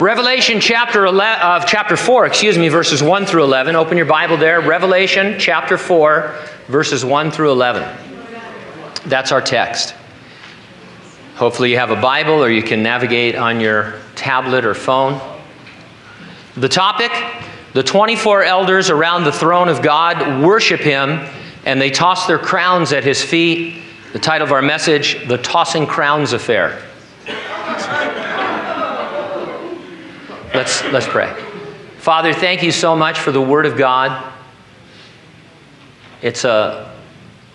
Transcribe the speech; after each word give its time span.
Revelation 0.00 0.60
chapter 0.60 1.06
11, 1.06 1.42
of 1.42 1.66
chapter 1.66 1.96
4, 1.96 2.26
excuse 2.26 2.56
me, 2.56 2.68
verses 2.68 3.02
1 3.02 3.26
through 3.26 3.42
11. 3.42 3.74
Open 3.74 3.96
your 3.96 4.06
Bible 4.06 4.36
there. 4.36 4.60
Revelation 4.60 5.40
chapter 5.40 5.76
4, 5.76 6.36
verses 6.68 7.04
1 7.04 7.32
through 7.32 7.50
11. 7.50 7.82
That's 9.06 9.32
our 9.32 9.40
text. 9.40 9.96
Hopefully, 11.34 11.72
you 11.72 11.78
have 11.78 11.90
a 11.90 12.00
Bible 12.00 12.34
or 12.34 12.48
you 12.48 12.62
can 12.62 12.80
navigate 12.80 13.34
on 13.34 13.58
your 13.58 13.96
tablet 14.14 14.64
or 14.64 14.72
phone. 14.72 15.20
The 16.54 16.68
topic 16.68 17.10
the 17.72 17.82
24 17.82 18.44
elders 18.44 18.90
around 18.90 19.24
the 19.24 19.32
throne 19.32 19.68
of 19.68 19.82
God 19.82 20.44
worship 20.44 20.78
him 20.78 21.28
and 21.64 21.80
they 21.80 21.90
toss 21.90 22.28
their 22.28 22.38
crowns 22.38 22.92
at 22.92 23.02
his 23.02 23.20
feet. 23.20 23.82
The 24.12 24.20
title 24.20 24.46
of 24.46 24.52
our 24.52 24.62
message, 24.62 25.26
The 25.26 25.38
Tossing 25.38 25.88
Crowns 25.88 26.34
Affair. 26.34 26.87
Let's, 30.58 30.82
let's 30.86 31.06
pray. 31.06 31.32
Father, 31.98 32.34
thank 32.34 32.64
you 32.64 32.72
so 32.72 32.96
much 32.96 33.20
for 33.20 33.30
the 33.30 33.40
Word 33.40 33.64
of 33.64 33.76
God. 33.76 34.32
It's 36.20 36.42
a 36.42 36.92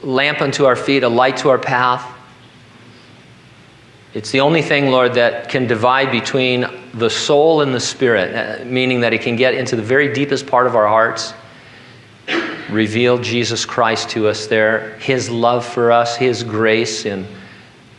lamp 0.02 0.40
unto 0.40 0.64
our 0.64 0.78
feet, 0.78 1.04
a 1.04 1.10
light 1.10 1.36
to 1.40 1.50
our 1.50 1.58
path. 1.58 2.10
It's 4.14 4.32
the 4.32 4.40
only 4.40 4.62
thing, 4.62 4.90
Lord, 4.90 5.16
that 5.16 5.50
can 5.50 5.68
divide 5.68 6.14
between 6.14 6.66
the 6.94 7.10
soul 7.10 7.60
and 7.60 7.76
the 7.76 7.80
spirit, 7.82 8.34
uh, 8.34 8.64
meaning 8.64 9.02
that 9.02 9.12
it 9.12 9.22
can 9.22 9.36
get 9.36 9.54
into 9.54 9.76
the 9.76 9.82
very 9.82 10.14
deepest 10.14 10.48
part 10.48 10.66
of 10.66 10.78
our 10.78 10.88
hearts, 10.88 11.34
reveal 12.70 13.18
Jesus 13.18 13.66
Christ 13.66 14.12
to 14.12 14.30
us 14.30 14.48
there, 14.48 14.98
His 15.00 15.30
love 15.30 15.66
for 15.66 15.92
us, 15.92 16.16
His 16.16 16.42
grace 16.42 17.06
in 17.06 17.28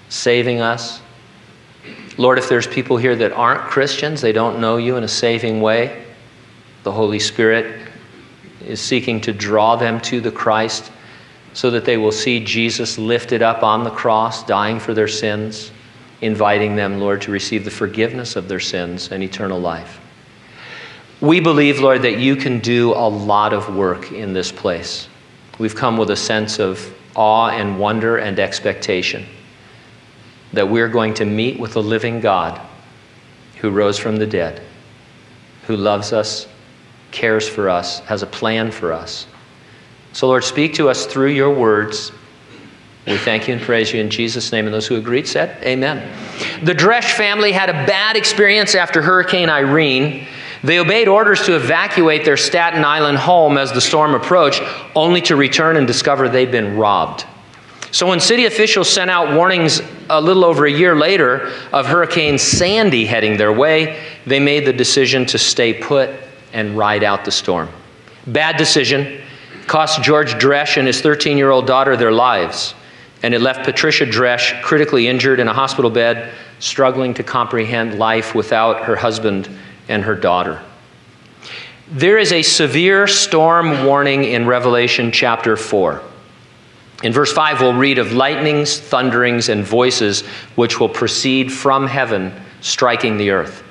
saving 0.09 0.63
us. 0.63 1.03
Lord, 2.17 2.39
if 2.39 2.49
there's 2.49 2.67
people 2.67 2.97
here 2.97 3.17
that 3.17 3.33
aren't 3.33 3.63
Christians, 3.63 4.21
they 4.21 4.33
don't 4.33 4.61
know 4.61 4.77
you 4.77 4.97
in 4.97 5.05
a 5.05 5.09
saving 5.09 5.61
way, 5.61 6.05
the 6.83 6.93
Holy 6.93 7.19
Spirit 7.19 7.89
is 8.65 8.81
seeking 8.81 9.21
to 9.23 9.33
draw 9.33 9.77
them 9.77 10.01
to 10.03 10.21
the 10.21 10.31
Christ 10.31 10.93
so 11.53 11.71
that 11.71 11.85
they 11.85 11.97
will 11.97 12.13
see 12.13 12.45
Jesus 12.45 12.99
lifted 12.99 13.43
up 13.43 13.63
on 13.63 13.85
the 13.85 13.91
cross, 13.91 14.45
dying 14.45 14.79
for 14.79 14.95
their 14.95 15.09
sins 15.09 15.71
inviting 16.25 16.75
them, 16.75 17.01
Lord, 17.01 17.21
to 17.23 17.31
receive 17.31 17.65
the 17.65 17.71
forgiveness 17.71 18.35
of 18.35 18.49
their 18.49 18.61
sins 18.61 19.11
and 19.13 19.23
eternal 19.23 19.61
life. 19.61 20.01
We 21.21 21.39
believe, 21.39 21.81
Lord, 21.81 22.03
that 22.03 22.19
you 22.19 22.35
can 22.35 22.61
do 22.61 22.93
a 22.93 23.09
lot 23.09 23.53
of 23.53 23.75
work 23.75 24.11
in 24.11 24.33
this 24.33 24.51
place. 24.51 25.09
We've 25.59 25.75
come 25.75 25.97
with 25.97 26.11
a 26.11 26.17
sense 26.17 26.59
of 26.59 26.93
awe 27.15 27.51
and 27.51 27.79
wonder 27.79 28.17
and 28.17 28.39
expectation 28.39 29.27
that 30.55 30.69
we're 30.69 30.89
going 30.89 31.15
to 31.15 31.25
meet 31.25 31.59
with 31.59 31.73
the 31.75 31.83
living 31.83 32.21
God 32.21 32.61
who 33.61 33.71
rose 33.71 33.99
from 33.99 34.17
the 34.17 34.27
dead, 34.27 34.63
who 35.67 35.77
loves 35.77 36.13
us, 36.13 36.47
cares 37.11 37.49
for 37.49 37.69
us, 37.69 38.01
has 38.01 38.23
a 38.23 38.27
plan 38.27 38.71
for 38.71 38.93
us. 38.93 39.27
So, 40.13 40.29
Lord, 40.29 40.45
speak 40.45 40.75
to 40.75 40.89
us 40.89 41.07
through 41.07 41.31
your 41.31 41.53
words 41.53 42.13
we 43.07 43.19
thank 43.19 43.49
you 43.49 43.55
and 43.55 43.63
praise 43.63 43.93
you 43.93 44.01
in 44.01 44.09
Jesus' 44.09 44.51
name. 44.51 44.65
And 44.65 44.73
those 44.73 44.87
who 44.87 44.97
agreed 44.97 45.29
said, 45.29 45.63
Amen. 45.63 46.11
The 46.63 46.75
Dresch 46.75 47.13
family 47.13 47.53
had 47.53 47.69
a 47.69 47.73
bad 47.73 48.17
experience 48.17 48.75
after 48.75 49.03
Hurricane 49.03 49.51
Irene. 49.51 50.27
They 50.63 50.79
obeyed 50.79 51.09
orders 51.09 51.45
to 51.45 51.55
evacuate 51.55 52.25
their 52.25 52.39
Staten 52.39 52.83
Island 52.83 53.19
home 53.19 53.59
as 53.59 53.73
the 53.73 53.81
storm 53.83 54.15
approached, 54.15 54.63
only 54.95 55.21
to 55.23 55.37
return 55.37 55.77
and 55.77 55.87
discover 55.87 56.31
they'd 56.31 56.51
been 56.51 56.79
robbed. 56.79 57.27
So, 57.91 58.07
when 58.07 58.21
city 58.21 58.47
officials 58.47 58.89
sent 58.89 59.11
out 59.11 59.37
warnings 59.37 59.83
a 60.11 60.21
little 60.21 60.45
over 60.45 60.67
a 60.67 60.73
year 60.73 60.97
later 60.97 61.53
of 61.73 61.87
Hurricane 61.87 62.39
Sandy 62.39 63.07
heading 63.07 63.37
their 63.37 63.53
way, 63.53 64.03
they 64.27 64.41
made 64.41 64.67
the 64.67 64.73
decision 64.73 65.27
to 65.27 65.39
stay 65.39 65.75
put 65.75 66.11
and 66.53 66.77
ride 66.77 67.03
out 67.03 67.25
the 67.25 67.31
storm. 67.31 67.69
Bad 68.27 68.57
decision. 68.57 69.21
Cost 69.67 70.03
George 70.03 70.35
Dresch 70.35 70.77
and 70.77 70.87
his 70.87 71.01
13 71.01 71.39
year 71.39 71.51
old 71.51 71.67
daughter 71.67 71.97
their 71.97 72.13
lives 72.13 72.75
and 73.25 73.33
it 73.33 73.41
left 73.41 73.65
Patricia 73.65 74.05
Dresch 74.05 74.61
critically 74.61 75.09
injured 75.09 75.41
in 75.41 75.49
a 75.49 75.53
hospital 75.55 75.91
bed, 75.91 76.35
struggling 76.59 77.15
to 77.15 77.23
comprehend 77.23 77.99
life 77.99 78.35
without 78.35 78.85
her 78.85 78.97
husband 78.97 79.49
and 79.89 80.03
her 80.03 80.15
daughter. 80.15 80.61
There 81.91 82.19
is 82.19 82.33
a 82.33 82.43
severe 82.43 83.07
storm 83.07 83.87
warning 83.87 84.25
in 84.25 84.47
Revelation 84.47 85.11
chapter 85.11 85.57
4. 85.57 86.03
In 87.05 87.13
verse 87.13 87.31
5, 87.31 87.61
we'll 87.61 87.75
read 87.75 87.99
of 87.99 88.15
lightnings, 88.15 88.79
thunderings, 88.79 89.51
and 89.51 89.63
voices 89.63 90.23
which 90.55 90.81
will 90.81 90.89
proceed 90.89 91.53
from 91.53 91.87
heaven, 91.87 92.33
striking 92.63 93.19
the 93.19 93.31
earth. 93.31 93.63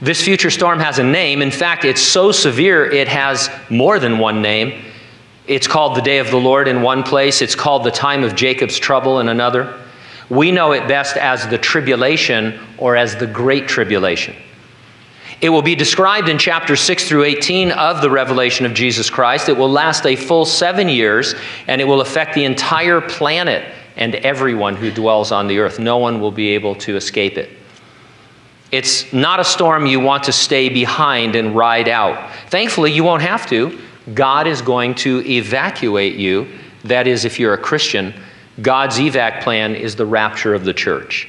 This 0.00 0.22
future 0.22 0.48
storm 0.48 0.78
has 0.78 1.00
a 1.00 1.04
name. 1.04 1.42
In 1.42 1.50
fact, 1.50 1.84
it's 1.84 2.00
so 2.00 2.30
severe 2.30 2.88
it 2.88 3.08
has 3.08 3.50
more 3.68 3.98
than 3.98 4.18
one 4.18 4.42
name. 4.42 4.84
It's 5.48 5.66
called 5.66 5.96
the 5.96 6.02
day 6.02 6.18
of 6.18 6.30
the 6.30 6.36
Lord 6.36 6.68
in 6.68 6.82
one 6.82 7.02
place, 7.02 7.42
it's 7.42 7.56
called 7.56 7.82
the 7.82 7.90
time 7.90 8.22
of 8.22 8.36
Jacob's 8.36 8.78
trouble 8.78 9.18
in 9.18 9.28
another. 9.28 9.80
We 10.30 10.52
know 10.52 10.70
it 10.70 10.86
best 10.86 11.16
as 11.16 11.48
the 11.48 11.58
tribulation 11.58 12.60
or 12.78 12.94
as 12.94 13.16
the 13.16 13.26
great 13.26 13.66
tribulation. 13.66 14.36
It 15.42 15.48
will 15.48 15.62
be 15.62 15.74
described 15.74 16.28
in 16.28 16.38
chapters 16.38 16.80
6 16.80 17.08
through 17.08 17.24
18 17.24 17.72
of 17.72 18.00
the 18.00 18.08
revelation 18.08 18.64
of 18.64 18.74
Jesus 18.74 19.10
Christ. 19.10 19.48
It 19.48 19.56
will 19.56 19.68
last 19.68 20.06
a 20.06 20.14
full 20.14 20.44
seven 20.44 20.88
years, 20.88 21.34
and 21.66 21.80
it 21.80 21.84
will 21.84 22.00
affect 22.00 22.34
the 22.34 22.44
entire 22.44 23.00
planet 23.00 23.64
and 23.96 24.14
everyone 24.14 24.76
who 24.76 24.92
dwells 24.92 25.32
on 25.32 25.48
the 25.48 25.58
earth. 25.58 25.80
No 25.80 25.98
one 25.98 26.20
will 26.20 26.30
be 26.30 26.50
able 26.50 26.76
to 26.76 26.96
escape 26.96 27.36
it. 27.36 27.50
It's 28.70 29.12
not 29.12 29.40
a 29.40 29.44
storm 29.44 29.84
you 29.84 29.98
want 29.98 30.24
to 30.24 30.32
stay 30.32 30.68
behind 30.68 31.34
and 31.34 31.56
ride 31.56 31.88
out. 31.88 32.32
Thankfully, 32.48 32.92
you 32.92 33.04
won't 33.04 33.22
have 33.22 33.46
to 33.48 33.78
God 34.14 34.46
is 34.46 34.62
going 34.62 34.94
to 34.96 35.24
evacuate 35.26 36.16
you. 36.16 36.48
That 36.84 37.06
is, 37.06 37.24
if 37.24 37.38
you're 37.38 37.54
a 37.54 37.58
Christian, 37.58 38.12
God's 38.60 38.98
evac 38.98 39.42
plan 39.42 39.74
is 39.74 39.94
the 39.94 40.06
rapture 40.06 40.54
of 40.54 40.64
the 40.64 40.74
church. 40.74 41.28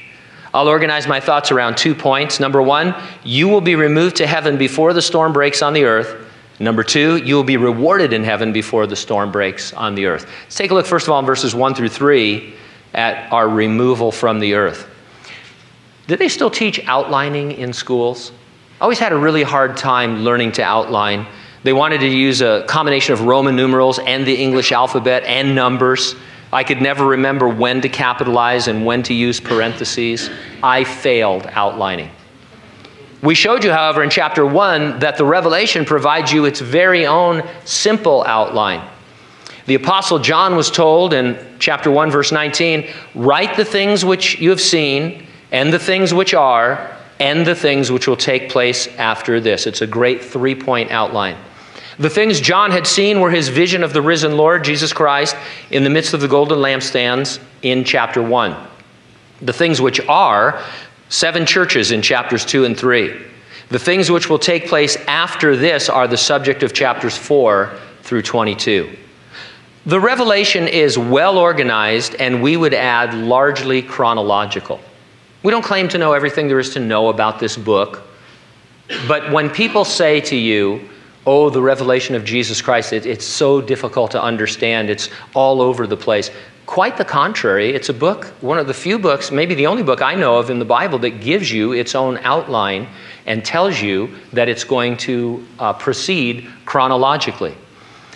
I'll 0.54 0.68
organize 0.68 1.08
my 1.08 1.18
thoughts 1.18 1.50
around 1.50 1.76
two 1.76 1.96
points. 1.96 2.38
Number 2.38 2.62
one, 2.62 2.94
you 3.24 3.48
will 3.48 3.60
be 3.60 3.74
removed 3.74 4.16
to 4.16 4.26
heaven 4.26 4.56
before 4.56 4.92
the 4.92 5.02
storm 5.02 5.32
breaks 5.32 5.62
on 5.62 5.72
the 5.72 5.82
earth. 5.82 6.30
Number 6.60 6.84
two, 6.84 7.16
you 7.16 7.34
will 7.34 7.42
be 7.42 7.56
rewarded 7.56 8.12
in 8.12 8.22
heaven 8.22 8.52
before 8.52 8.86
the 8.86 8.94
storm 8.94 9.32
breaks 9.32 9.72
on 9.72 9.96
the 9.96 10.06
earth. 10.06 10.30
Let's 10.44 10.54
take 10.54 10.70
a 10.70 10.74
look, 10.74 10.86
first 10.86 11.08
of 11.08 11.12
all, 11.12 11.18
in 11.18 11.26
verses 11.26 11.56
1 11.56 11.74
through 11.74 11.88
3 11.88 12.54
at 12.94 13.32
our 13.32 13.48
removal 13.48 14.12
from 14.12 14.38
the 14.38 14.54
earth. 14.54 14.88
Did 16.06 16.20
they 16.20 16.28
still 16.28 16.50
teach 16.50 16.78
outlining 16.86 17.50
in 17.50 17.72
schools? 17.72 18.30
I 18.80 18.84
always 18.84 19.00
had 19.00 19.12
a 19.12 19.18
really 19.18 19.42
hard 19.42 19.76
time 19.76 20.22
learning 20.22 20.52
to 20.52 20.62
outline. 20.62 21.26
They 21.64 21.72
wanted 21.72 21.98
to 22.00 22.08
use 22.08 22.42
a 22.42 22.64
combination 22.68 23.14
of 23.14 23.22
Roman 23.22 23.56
numerals 23.56 23.98
and 23.98 24.24
the 24.24 24.36
English 24.36 24.70
alphabet 24.70 25.24
and 25.24 25.56
numbers. 25.56 26.14
I 26.54 26.62
could 26.62 26.80
never 26.80 27.04
remember 27.04 27.48
when 27.48 27.80
to 27.80 27.88
capitalize 27.88 28.68
and 28.68 28.86
when 28.86 29.02
to 29.04 29.12
use 29.12 29.40
parentheses. 29.40 30.30
I 30.62 30.84
failed 30.84 31.48
outlining. 31.50 32.10
We 33.22 33.34
showed 33.34 33.64
you, 33.64 33.72
however, 33.72 34.04
in 34.04 34.10
chapter 34.10 34.46
1 34.46 35.00
that 35.00 35.16
the 35.16 35.24
Revelation 35.24 35.84
provides 35.84 36.32
you 36.32 36.44
its 36.44 36.60
very 36.60 37.06
own 37.06 37.42
simple 37.64 38.22
outline. 38.24 38.88
The 39.66 39.74
Apostle 39.74 40.20
John 40.20 40.54
was 40.54 40.70
told 40.70 41.12
in 41.12 41.36
chapter 41.58 41.90
1, 41.90 42.12
verse 42.12 42.30
19, 42.30 42.88
Write 43.16 43.56
the 43.56 43.64
things 43.64 44.04
which 44.04 44.38
you 44.38 44.50
have 44.50 44.60
seen, 44.60 45.26
and 45.50 45.72
the 45.72 45.78
things 45.80 46.14
which 46.14 46.34
are, 46.34 46.96
and 47.18 47.44
the 47.44 47.54
things 47.56 47.90
which 47.90 48.06
will 48.06 48.16
take 48.16 48.48
place 48.48 48.86
after 48.98 49.40
this. 49.40 49.66
It's 49.66 49.82
a 49.82 49.86
great 49.88 50.22
three 50.22 50.54
point 50.54 50.92
outline. 50.92 51.36
The 51.98 52.10
things 52.10 52.40
John 52.40 52.70
had 52.70 52.86
seen 52.86 53.20
were 53.20 53.30
his 53.30 53.48
vision 53.48 53.84
of 53.84 53.92
the 53.92 54.02
risen 54.02 54.36
Lord 54.36 54.64
Jesus 54.64 54.92
Christ 54.92 55.36
in 55.70 55.84
the 55.84 55.90
midst 55.90 56.12
of 56.12 56.20
the 56.20 56.28
golden 56.28 56.58
lampstands 56.58 57.38
in 57.62 57.84
chapter 57.84 58.22
1. 58.22 58.56
The 59.42 59.52
things 59.52 59.80
which 59.80 60.00
are 60.08 60.60
seven 61.08 61.46
churches 61.46 61.92
in 61.92 62.02
chapters 62.02 62.44
2 62.44 62.64
and 62.64 62.76
3. 62.76 63.14
The 63.68 63.78
things 63.78 64.10
which 64.10 64.28
will 64.28 64.38
take 64.38 64.66
place 64.66 64.96
after 65.06 65.56
this 65.56 65.88
are 65.88 66.08
the 66.08 66.16
subject 66.16 66.62
of 66.62 66.72
chapters 66.72 67.16
4 67.16 67.78
through 68.02 68.22
22. 68.22 68.96
The 69.86 70.00
revelation 70.00 70.66
is 70.66 70.98
well 70.98 71.38
organized, 71.38 72.14
and 72.16 72.42
we 72.42 72.56
would 72.56 72.74
add 72.74 73.14
largely 73.14 73.82
chronological. 73.82 74.80
We 75.42 75.50
don't 75.50 75.64
claim 75.64 75.88
to 75.90 75.98
know 75.98 76.12
everything 76.12 76.48
there 76.48 76.58
is 76.58 76.72
to 76.74 76.80
know 76.80 77.08
about 77.08 77.38
this 77.38 77.56
book, 77.56 78.02
but 79.06 79.30
when 79.30 79.50
people 79.50 79.84
say 79.84 80.20
to 80.22 80.36
you, 80.36 80.88
oh, 81.26 81.50
the 81.50 81.62
revelation 81.62 82.14
of 82.14 82.24
Jesus 82.24 82.60
Christ, 82.60 82.92
it, 82.92 83.06
it's 83.06 83.24
so 83.24 83.60
difficult 83.60 84.10
to 84.12 84.22
understand. 84.22 84.90
It's 84.90 85.08
all 85.34 85.60
over 85.60 85.86
the 85.86 85.96
place. 85.96 86.30
Quite 86.66 86.96
the 86.96 87.04
contrary. 87.04 87.70
It's 87.74 87.88
a 87.88 87.94
book, 87.94 88.26
one 88.40 88.58
of 88.58 88.66
the 88.66 88.74
few 88.74 88.98
books, 88.98 89.30
maybe 89.30 89.54
the 89.54 89.66
only 89.66 89.82
book 89.82 90.02
I 90.02 90.14
know 90.14 90.38
of 90.38 90.50
in 90.50 90.58
the 90.58 90.64
Bible 90.64 90.98
that 91.00 91.20
gives 91.20 91.52
you 91.52 91.72
its 91.72 91.94
own 91.94 92.18
outline 92.18 92.88
and 93.26 93.44
tells 93.44 93.80
you 93.80 94.14
that 94.32 94.48
it's 94.48 94.64
going 94.64 94.96
to 94.98 95.46
uh, 95.58 95.72
proceed 95.74 96.48
chronologically. 96.64 97.54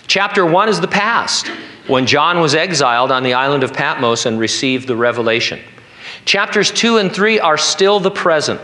Chapter 0.07 0.45
1 0.45 0.69
is 0.69 0.81
the 0.81 0.87
past, 0.87 1.47
when 1.87 2.07
John 2.07 2.39
was 2.39 2.55
exiled 2.55 3.11
on 3.11 3.23
the 3.23 3.33
island 3.33 3.63
of 3.63 3.73
Patmos 3.73 4.25
and 4.25 4.39
received 4.39 4.87
the 4.87 4.95
revelation. 4.95 5.59
Chapters 6.25 6.71
2 6.71 6.97
and 6.97 7.11
3 7.11 7.39
are 7.39 7.57
still 7.57 7.99
the 7.99 8.11
present 8.11 8.59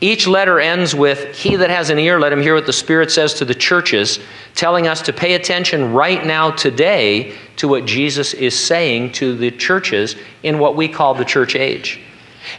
Each 0.00 0.26
letter 0.26 0.60
ends 0.60 0.94
with, 0.94 1.34
He 1.36 1.56
that 1.56 1.70
has 1.70 1.88
an 1.88 1.98
ear, 1.98 2.20
let 2.20 2.32
him 2.32 2.42
hear 2.42 2.54
what 2.54 2.66
the 2.66 2.72
Spirit 2.72 3.10
says 3.10 3.34
to 3.34 3.44
the 3.44 3.54
churches, 3.54 4.18
telling 4.54 4.86
us 4.86 5.00
to 5.02 5.12
pay 5.12 5.34
attention 5.34 5.92
right 5.92 6.24
now, 6.24 6.50
today, 6.50 7.34
to 7.56 7.68
what 7.68 7.86
Jesus 7.86 8.34
is 8.34 8.58
saying 8.58 9.12
to 9.12 9.34
the 9.36 9.50
churches 9.50 10.16
in 10.42 10.58
what 10.58 10.76
we 10.76 10.88
call 10.88 11.14
the 11.14 11.24
church 11.24 11.56
age. 11.56 12.00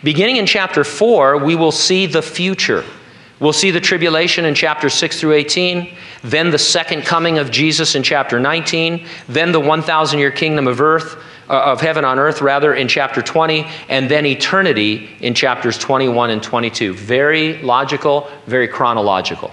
Beginning 0.04 0.38
in 0.38 0.48
chapter 0.48 0.84
4, 0.84 1.38
we 1.44 1.56
will 1.56 1.72
see 1.72 2.08
the 2.08 2.22
future. 2.22 2.84
We'll 3.40 3.54
see 3.54 3.70
the 3.70 3.80
tribulation 3.80 4.46
in 4.46 4.56
chapter 4.56 4.90
6 4.90 5.20
through 5.20 5.34
18, 5.34 5.96
then 6.24 6.50
the 6.50 6.58
second 6.58 7.04
coming 7.04 7.38
of 7.38 7.52
Jesus 7.52 7.94
in 7.94 8.02
chapter 8.02 8.40
19, 8.40 9.06
then 9.30 9.52
the 9.52 9.60
1,000 9.60 10.18
year 10.18 10.32
kingdom 10.32 10.68
of 10.68 10.82
earth, 10.82 11.24
uh, 11.50 11.72
of 11.72 11.82
heaven 11.82 12.04
on 12.06 12.20
earth, 12.20 12.42
rather, 12.42 12.74
in 12.74 12.88
chapter 12.88 13.22
20, 13.22 13.66
and 13.90 14.10
then 14.10 14.26
eternity 14.26 15.10
in 15.20 15.34
chapters 15.34 15.78
21 15.78 16.30
and 16.30 16.44
22. 16.44 16.94
Very 16.94 17.62
logical, 17.62 18.30
very 18.46 18.68
chronological. 18.68 19.52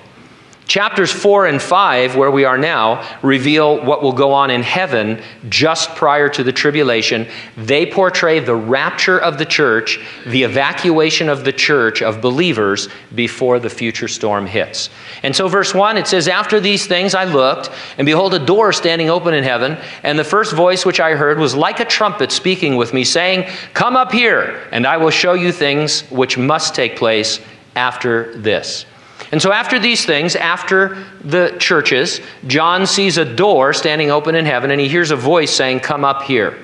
Chapters 0.67 1.13
4 1.13 1.47
and 1.47 1.61
5, 1.61 2.17
where 2.17 2.31
we 2.31 2.47
are 2.47 2.57
now, 2.57 3.07
reveal 3.23 3.85
what 3.85 4.03
will 4.03 4.15
go 4.15 4.33
on 4.33 4.51
in 4.51 4.63
heaven 4.63 5.23
just 5.51 5.91
prior 5.91 6.31
to 6.31 6.43
the 6.43 6.53
tribulation. 6.53 7.27
They 7.57 7.85
portray 7.85 8.41
the 8.41 8.57
rapture 8.57 9.19
of 9.19 9.37
the 9.37 9.45
church, 9.45 10.01
the 10.27 10.43
evacuation 10.43 11.29
of 11.29 11.45
the 11.45 11.53
church 11.53 12.01
of 12.01 12.23
believers 12.23 12.89
before 13.15 13.59
the 13.59 13.69
future 13.69 14.09
storm 14.09 14.47
hits. 14.47 14.89
And 15.23 15.37
so, 15.37 15.49
verse 15.49 15.75
1, 15.75 15.99
it 15.99 16.07
says, 16.07 16.29
After 16.29 16.61
these 16.61 16.87
things 16.87 17.15
I 17.15 17.25
looked, 17.25 17.71
and 17.99 18.07
behold, 18.07 18.33
a 18.33 18.39
door 18.39 18.73
standing 18.73 19.11
open 19.11 19.35
in 19.35 19.45
heaven, 19.45 19.77
and 20.03 20.19
the 20.19 20.25
first 20.25 20.55
voice 20.55 20.87
which 20.87 20.99
I 20.99 21.15
heard 21.15 21.39
was 21.39 21.55
like 21.55 21.81
a 21.81 21.85
trumpet 21.85 22.33
speaking 22.33 22.77
with 22.77 22.95
me, 22.95 23.05
saying, 23.05 23.51
Come 23.75 23.97
up 23.97 24.13
here, 24.13 24.67
and 24.73 24.87
I 24.87 24.97
will 24.97 25.11
show 25.11 25.35
you 25.35 25.53
things 25.53 26.01
which 26.11 26.39
must 26.39 26.75
take 26.75 26.97
place 26.97 27.39
after 27.77 28.35
this. 28.39 28.87
And 29.35 29.43
so, 29.43 29.51
after 29.51 29.81
these 29.81 30.07
things, 30.07 30.37
after 30.37 30.97
the 31.25 31.57
churches, 31.59 32.21
John 32.47 32.87
sees 32.87 33.19
a 33.19 33.25
door 33.25 33.73
standing 33.73 34.09
open 34.09 34.37
in 34.37 34.47
heaven 34.47 34.71
and 34.71 34.81
he 34.81 34.87
hears 34.87 35.11
a 35.11 35.17
voice 35.17 35.51
saying, 35.51 35.81
Come 35.81 36.05
up 36.05 36.23
here. 36.23 36.57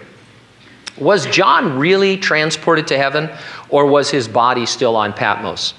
Was 0.97 1.27
John 1.27 1.81
really 1.81 2.17
transported 2.17 2.87
to 2.87 2.97
heaven 2.97 3.29
or 3.71 3.87
was 3.87 4.09
his 4.09 4.29
body 4.29 4.67
still 4.67 4.95
on 4.95 5.13
Patmos? 5.13 5.75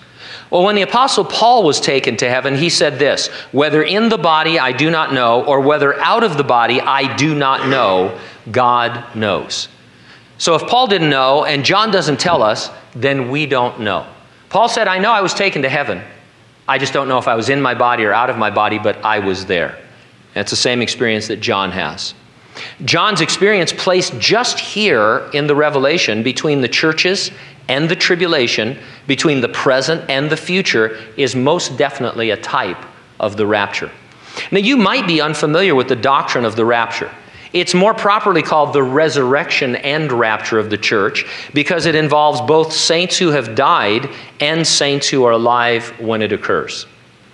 Well, 0.50 0.64
when 0.64 0.76
the 0.76 0.82
Apostle 0.82 1.24
Paul 1.24 1.64
was 1.64 1.80
taken 1.80 2.18
to 2.18 2.30
heaven, 2.30 2.56
he 2.56 2.68
said 2.68 3.00
this 3.00 3.28
Whether 3.54 3.84
in 3.84 4.10
the 4.10 4.18
body 4.18 4.60
I 4.60 4.74
do 4.74 4.92
not 4.92 5.14
know, 5.14 5.46
or 5.46 5.62
whether 5.62 5.98
out 6.02 6.26
of 6.26 6.36
the 6.36 6.44
body 6.44 6.82
I 6.82 7.16
do 7.16 7.34
not 7.34 7.70
know, 7.70 8.20
God 8.52 9.16
knows. 9.16 9.70
So 10.38 10.56
if 10.56 10.64
Paul 10.64 10.88
didn't 10.88 11.10
know 11.10 11.46
and 11.46 11.64
John 11.64 11.90
doesn't 11.90 12.20
tell 12.20 12.44
us, 12.44 12.70
then 12.94 13.32
we 13.32 13.46
don't 13.46 13.80
know. 13.80 14.06
Paul 14.50 14.68
said, 14.68 14.90
I 14.90 15.00
know 15.00 15.14
I 15.14 15.22
was 15.22 15.34
taken 15.34 15.62
to 15.62 15.70
heaven. 15.70 16.04
I 16.72 16.78
just 16.78 16.94
don't 16.94 17.10
know 17.10 17.18
if 17.18 17.28
I 17.28 17.36
was 17.36 17.50
in 17.50 17.62
my 17.62 17.74
body 17.74 18.06
or 18.06 18.14
out 18.14 18.30
of 18.30 18.38
my 18.38 18.50
body, 18.50 18.80
but 18.80 19.04
I 19.04 19.20
was 19.20 19.46
there. 19.46 19.78
That's 20.34 20.52
the 20.52 20.56
same 20.56 20.82
experience 20.82 21.28
that 21.28 21.42
John 21.42 21.70
has. 21.72 22.14
John's 22.86 23.20
experience 23.20 23.74
placed 23.74 24.18
just 24.20 24.58
here 24.58 25.30
in 25.34 25.48
the 25.48 25.56
Revelation 25.56 26.24
between 26.24 26.62
the 26.62 26.70
churches 26.70 27.30
and 27.68 27.90
the 27.90 27.96
tribulation, 27.98 28.80
between 29.06 29.42
the 29.42 29.50
present 29.50 30.10
and 30.10 30.30
the 30.30 30.38
future, 30.38 30.98
is 31.18 31.36
most 31.36 31.76
definitely 31.76 32.30
a 32.30 32.38
type 32.38 32.82
of 33.20 33.36
the 33.36 33.46
rapture. 33.46 33.92
Now, 34.50 34.60
you 34.60 34.78
might 34.78 35.06
be 35.06 35.20
unfamiliar 35.20 35.76
with 35.76 35.90
the 35.90 35.98
doctrine 35.98 36.46
of 36.46 36.56
the 36.56 36.64
rapture. 36.64 37.12
It's 37.53 37.74
more 37.74 37.94
properly 37.94 38.42
called 38.42 38.74
the 38.74 38.83
resurrection 38.83 39.75
and 39.75 40.12
rapture 40.12 40.57
of 40.57 40.69
the 40.69 40.77
church 40.77 41.25
because 41.53 41.86
it 41.86 41.95
involves 41.95 42.39
both 42.42 42.71
saints 42.71 43.18
who 43.18 43.30
have 43.30 43.56
died 43.56 44.09
and 44.39 44.65
saints 44.65 45.09
who 45.09 45.25
are 45.25 45.33
alive 45.33 45.89
when 46.00 46.21
it 46.21 46.31
occurs. 46.31 46.86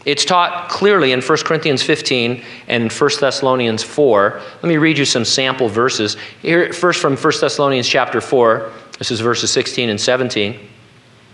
It's 0.05 0.23
taught 0.23 0.69
clearly 0.69 1.11
in 1.11 1.21
1 1.21 1.37
Corinthians 1.39 1.83
15 1.83 2.41
and 2.69 2.91
1 2.91 3.09
Thessalonians 3.19 3.83
4. 3.83 4.41
Let 4.63 4.63
me 4.63 4.77
read 4.77 4.97
you 4.97 5.05
some 5.05 5.25
sample 5.25 5.67
verses. 5.67 6.15
Here, 6.41 6.71
first 6.71 7.01
from 7.01 7.17
1 7.17 7.33
Thessalonians 7.41 7.87
chapter 7.87 8.21
4, 8.21 8.71
this 8.97 9.11
is 9.11 9.19
verses 9.19 9.51
16 9.51 9.89
and 9.89 9.99
17. 9.99 10.59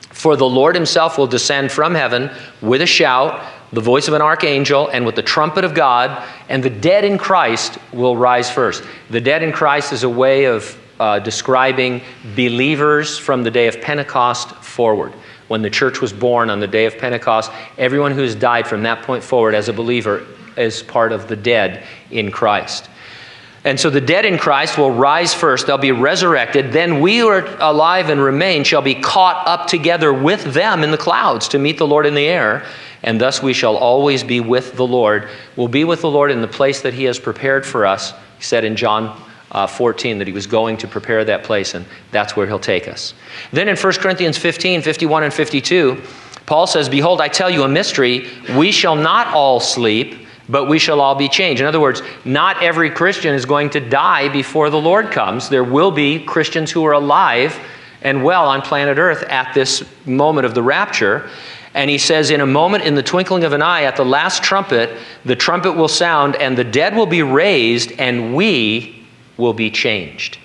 For 0.10 0.36
the 0.36 0.46
Lord 0.50 0.76
himself 0.76 1.18
will 1.18 1.28
descend 1.28 1.72
from 1.72 1.94
heaven 1.94 2.32
with 2.62 2.82
a 2.82 2.88
shout 2.88 3.44
the 3.74 3.82
voice 3.82 4.08
of 4.08 4.14
an 4.14 4.22
archangel, 4.22 4.88
and 4.90 5.06
with 5.06 5.16
the 5.16 5.24
trumpet 5.24 5.66
of 5.66 5.74
God, 5.74 6.24
and 6.48 6.64
the 6.64 6.70
dead 6.70 7.04
in 7.04 7.18
Christ 7.18 7.80
will 7.92 8.16
rise 8.16 8.50
first. 8.50 8.84
The 9.10 9.20
dead 9.20 9.42
in 9.42 9.52
Christ 9.52 9.92
is 9.92 10.04
a 10.04 10.10
way 10.10 10.46
of 10.46 10.78
uh, 11.00 11.20
describing 11.20 12.02
believers 12.36 13.18
from 13.18 13.44
the 13.44 13.52
day 13.52 13.68
of 13.68 13.82
Pentecost 13.82 14.50
forward. 14.58 15.12
When 15.48 15.62
the 15.62 15.70
church 15.70 16.02
was 16.02 16.14
born 16.14 16.50
on 16.50 16.60
the 16.60 16.68
day 16.68 16.86
of 16.86 16.98
Pentecost, 16.98 17.52
everyone 17.78 18.12
who 18.12 18.22
has 18.22 18.36
died 18.36 18.68
from 18.68 18.84
that 18.84 19.04
point 19.04 19.24
forward 19.24 19.56
as 19.56 19.70
a 19.70 19.74
believer 19.74 20.26
is 20.56 20.84
part 20.84 21.12
of 21.12 21.28
the 21.28 21.36
dead 21.36 21.84
in 22.12 22.32
Christ. 22.32 22.90
And 23.66 23.80
so 23.80 23.90
the 23.90 24.02
dead 24.02 24.26
in 24.26 24.38
Christ 24.38 24.78
will 24.78 24.92
rise 24.92 25.34
first, 25.34 25.68
they'll 25.68 25.78
be 25.78 25.92
resurrected. 25.92 26.72
Then 26.72 27.00
we 27.02 27.20
who 27.20 27.30
are 27.30 27.46
alive 27.60 28.10
and 28.10 28.22
remain 28.22 28.64
shall 28.64 28.82
be 28.82 28.96
caught 28.96 29.48
up 29.48 29.68
together 29.68 30.14
with 30.14 30.44
them 30.54 30.84
in 30.84 30.92
the 30.92 30.98
clouds 30.98 31.48
to 31.50 31.60
meet 31.60 31.78
the 31.78 31.88
Lord 31.88 32.06
in 32.06 32.14
the 32.14 32.26
air 32.26 32.66
and 33.04 33.20
thus 33.20 33.44
we 33.44 33.54
shall 33.54 33.78
always 33.78 34.24
be 34.24 34.40
with 34.40 34.76
the 34.76 34.88
Lord. 34.88 35.30
We'll 35.56 35.68
be 35.68 35.84
with 35.84 36.02
the 36.02 36.10
Lord 36.10 36.32
in 36.32 36.42
the 36.42 36.48
place 36.48 36.82
that 36.82 36.94
He 36.94 37.04
has 37.06 37.20
prepared 37.20 37.66
for 37.66 37.86
us. 37.86 38.12
He 38.38 38.44
said 38.44 38.64
in 38.64 38.76
John 38.76 39.22
uh, 39.52 39.68
14 39.68 40.18
that 40.20 40.28
He 40.28 40.34
was 40.34 40.48
going 40.48 40.78
to 40.78 40.88
prepare 40.88 41.24
that 41.26 41.44
place, 41.44 41.76
and 41.76 41.86
that's 42.12 42.36
where 42.36 42.48
He'll 42.48 42.60
take 42.60 42.88
us. 42.88 43.14
Then 43.52 43.68
in 43.68 43.76
1 43.76 43.94
Corinthians 43.94 44.38
15, 44.38 44.82
51, 44.82 45.24
and 45.24 45.34
52, 45.34 46.02
Paul 46.46 46.68
says, 46.68 46.90
Behold, 46.90 47.22
I 47.22 47.28
tell 47.28 47.50
you 47.50 47.64
a 47.64 47.68
mystery. 47.70 48.28
We 48.56 48.72
shall 48.72 48.96
not 48.96 49.28
all 49.28 49.60
sleep 49.60 50.24
but 50.50 50.66
we 50.66 50.78
shall 50.78 51.00
all 51.00 51.16
be 51.16 51.30
changed. 51.30 51.62
In 51.62 51.68
other 51.68 51.80
words, 51.80 52.02
not 52.26 52.62
every 52.62 52.90
Christian 52.90 53.34
is 53.34 53.46
going 53.46 53.70
to 53.72 53.80
die 53.80 54.30
before 54.30 54.70
the 54.70 54.80
Lord 54.80 55.12
comes. 55.12 55.50
There 55.50 55.64
will 55.64 55.92
be 55.92 56.20
Christians 56.20 56.70
who 56.70 56.84
are 56.86 56.92
alive 56.92 57.58
and 58.02 58.24
well 58.24 58.46
on 58.46 58.62
planet 58.62 58.98
Earth 58.98 59.24
at 59.24 59.54
this 59.54 59.84
moment 60.06 60.46
of 60.46 60.54
the 60.54 60.62
rapture. 60.62 61.30
And 61.74 61.90
he 61.90 61.98
says, 61.98 62.30
In 62.30 62.42
a 62.42 62.46
moment, 62.46 62.84
in 62.84 62.96
the 62.96 63.04
twinkling 63.04 63.44
of 63.44 63.54
an 63.54 63.62
eye, 63.62 63.84
at 63.84 63.96
the 63.96 64.06
last 64.06 64.44
trumpet, 64.44 64.98
the 65.26 65.36
trumpet 65.36 65.74
will 65.74 65.88
sound, 65.88 66.36
and 66.36 66.58
the 66.58 66.64
dead 66.64 66.96
will 66.96 67.06
be 67.06 67.24
raised, 67.24 67.92
and 67.94 68.36
we 68.36 69.06
will 69.38 69.54
be 69.54 69.72
changed. 69.72 70.38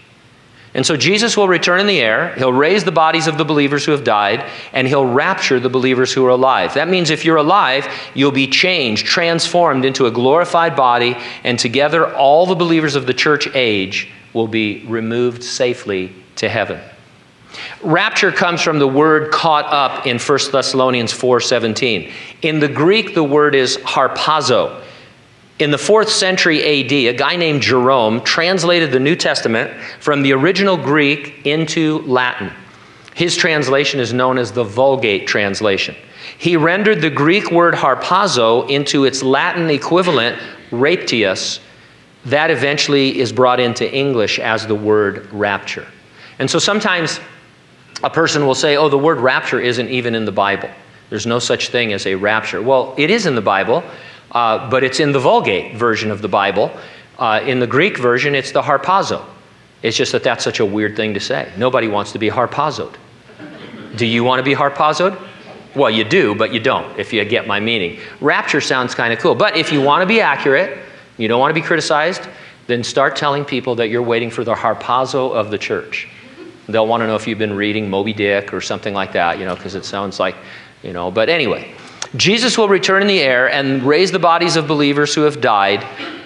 And 0.75 0.85
so 0.85 0.97
Jesus 0.97 1.37
will 1.37 1.49
return 1.49 1.81
in 1.81 1.87
the 1.87 2.01
air. 2.01 2.35
He'll 2.35 2.53
raise 2.53 2.85
the 2.85 2.93
bodies 2.93 3.27
of 3.27 3.39
the 3.39 3.45
believers 3.45 3.85
who 3.85 3.93
have 3.93 4.05
died, 4.05 4.49
and 4.73 4.87
he'll 4.87 5.07
rapture 5.07 5.59
the 5.59 5.71
believers 5.71 6.13
who 6.13 6.25
are 6.27 6.31
alive. 6.31 6.75
That 6.75 6.89
means 6.89 7.11
if 7.11 7.25
you're 7.25 7.39
alive, 7.39 7.89
you'll 8.15 8.33
be 8.33 8.47
changed, 8.47 9.07
transformed 9.07 9.85
into 9.85 10.07
a 10.07 10.11
glorified 10.11 10.77
body, 10.77 11.17
and 11.43 11.59
together 11.59 12.15
all 12.15 12.47
the 12.47 12.55
believers 12.55 12.95
of 12.95 13.07
the 13.07 13.15
church 13.15 13.49
age 13.55 14.09
will 14.35 14.47
be 14.47 14.85
removed 14.87 15.43
safely 15.43 16.13
to 16.37 16.49
heaven. 16.49 16.81
Rapture 17.83 18.33
comes 18.33 18.61
from 18.61 18.79
the 18.79 18.87
word 18.87 19.31
caught 19.31 19.67
up 19.67 20.07
in 20.07 20.19
1 20.19 20.53
Thessalonians 20.53 21.13
4:17. 21.13 22.13
In 22.43 22.61
the 22.61 22.69
Greek 22.69 23.15
the 23.15 23.25
word 23.25 23.55
is 23.55 23.77
harpazo. 23.79 24.83
In 25.59 25.73
the 25.73 25.77
4th 25.77 26.09
century 26.09 26.63
AD, 26.63 26.93
a 26.93 27.13
guy 27.13 27.35
named 27.35 27.63
Jerome 27.63 28.21
translated 28.23 28.93
the 28.93 29.01
New 29.01 29.17
Testament 29.17 29.73
from 29.99 30.23
the 30.23 30.33
original 30.33 30.77
Greek 30.77 31.45
into 31.45 31.99
Latin. 32.07 32.53
His 33.15 33.35
translation 33.37 33.99
is 33.99 34.13
known 34.13 34.39
as 34.39 34.53
the 34.53 34.63
Vulgate 34.63 35.27
translation. 35.27 35.97
He 36.39 36.57
rendered 36.57 37.01
the 37.01 37.11
Greek 37.11 37.51
word 37.51 37.75
harpazo 37.75 38.71
into 38.71 39.05
its 39.05 39.25
Latin 39.25 39.69
equivalent, 39.71 40.41
raptius. 40.71 41.59
That 42.27 42.53
eventually 42.53 43.19
is 43.19 43.33
brought 43.33 43.59
into 43.59 43.93
English 43.93 44.39
as 44.39 44.67
the 44.67 44.75
word 44.77 45.27
rapture. 45.33 45.87
And 46.39 46.49
so 46.49 46.61
sometimes 46.61 47.19
a 48.03 48.11
person 48.11 48.47
will 48.47 48.55
say, 48.55 48.77
oh, 48.77 48.89
the 48.89 48.99
word 48.99 49.19
rapture 49.19 49.61
isn't 49.61 49.89
even 49.89 50.15
in 50.15 50.25
the 50.25 50.33
Bible. 50.33 50.71
There's 51.11 51.27
no 51.27 51.39
such 51.39 51.69
thing 51.69 51.93
as 51.93 52.07
a 52.07 52.15
rapture. 52.15 52.61
Well, 52.63 52.95
it 52.97 53.11
is 53.11 53.27
in 53.27 53.35
the 53.35 53.43
Bible, 53.43 53.83
uh, 54.33 54.69
but 54.71 54.85
it's 54.85 55.01
in 55.01 55.13
the 55.13 55.19
Vulgate 55.19 55.75
version 55.75 56.11
of 56.11 56.23
the 56.23 56.29
Bible. 56.29 56.71
Uh, 57.19 57.41
in 57.45 57.59
the 57.61 57.67
Greek 57.67 57.99
version, 57.99 58.35
it's 58.35 58.53
the 58.53 58.63
harpazo. 58.63 59.25
It's 59.83 59.97
just 59.97 60.13
that 60.13 60.23
that's 60.23 60.45
such 60.45 60.61
a 60.61 60.67
weird 60.67 60.97
thing 60.97 61.15
to 61.15 61.21
say. 61.21 61.51
Nobody 61.57 61.89
wants 61.89 62.13
to 62.13 62.19
be 62.19 62.31
harpazoed. 62.31 62.95
Do 63.97 64.07
you 64.07 64.23
want 64.23 64.39
to 64.39 64.45
be 64.45 64.55
harpazoed? 64.55 65.21
Well, 65.75 65.91
you 65.91 66.05
do, 66.05 66.35
but 66.35 66.53
you 66.53 66.61
don't, 66.61 66.99
if 66.99 67.13
you 67.13 67.25
get 67.25 67.47
my 67.47 67.61
meaning. 67.61 68.01
Rapture 68.21 68.61
sounds 68.61 68.95
kind 68.95 69.13
of 69.13 69.19
cool. 69.19 69.35
But 69.35 69.57
if 69.57 69.73
you 69.73 69.81
want 69.81 70.03
to 70.03 70.07
be 70.07 70.21
accurate, 70.21 70.79
you 71.17 71.29
don't 71.29 71.41
want 71.41 71.51
to 71.51 71.61
be 71.61 71.67
criticized, 71.67 72.29
then 72.67 72.85
start 72.85 73.17
telling 73.17 73.45
people 73.45 73.75
that 73.77 73.89
you're 73.89 74.03
waiting 74.03 74.31
for 74.31 74.45
the 74.45 74.55
harpazo 74.55 75.33
of 75.33 75.51
the 75.51 75.59
church. 75.59 76.09
They'll 76.69 76.87
want 76.87 77.03
to 77.03 77.07
know 77.07 77.17
if 77.17 77.27
you've 77.27 77.39
been 77.39 77.57
reading 77.57 77.89
Moby 77.89 78.13
Dick 78.13 78.53
or 78.53 78.61
something 78.61 78.93
like 78.95 79.13
that, 79.13 79.39
you 79.39 79.45
know, 79.45 79.55
because 79.55 79.75
it 79.75 79.85
sounds 79.85 80.21
like, 80.21 80.37
you 80.83 80.93
know. 80.93 81.11
But 81.11 81.29
anyway, 81.29 81.75
Jesus 82.17 82.59
will 82.59 82.69
return 82.69 83.03
in 83.03 83.09
the 83.09 83.21
air 83.21 83.51
and 83.51 83.83
raise 83.83 84.13
the 84.13 84.19
bodies 84.19 84.57
of 84.57 84.67
believers 84.67 85.15
who 85.15 85.23
have 85.23 85.41
died 85.41 85.85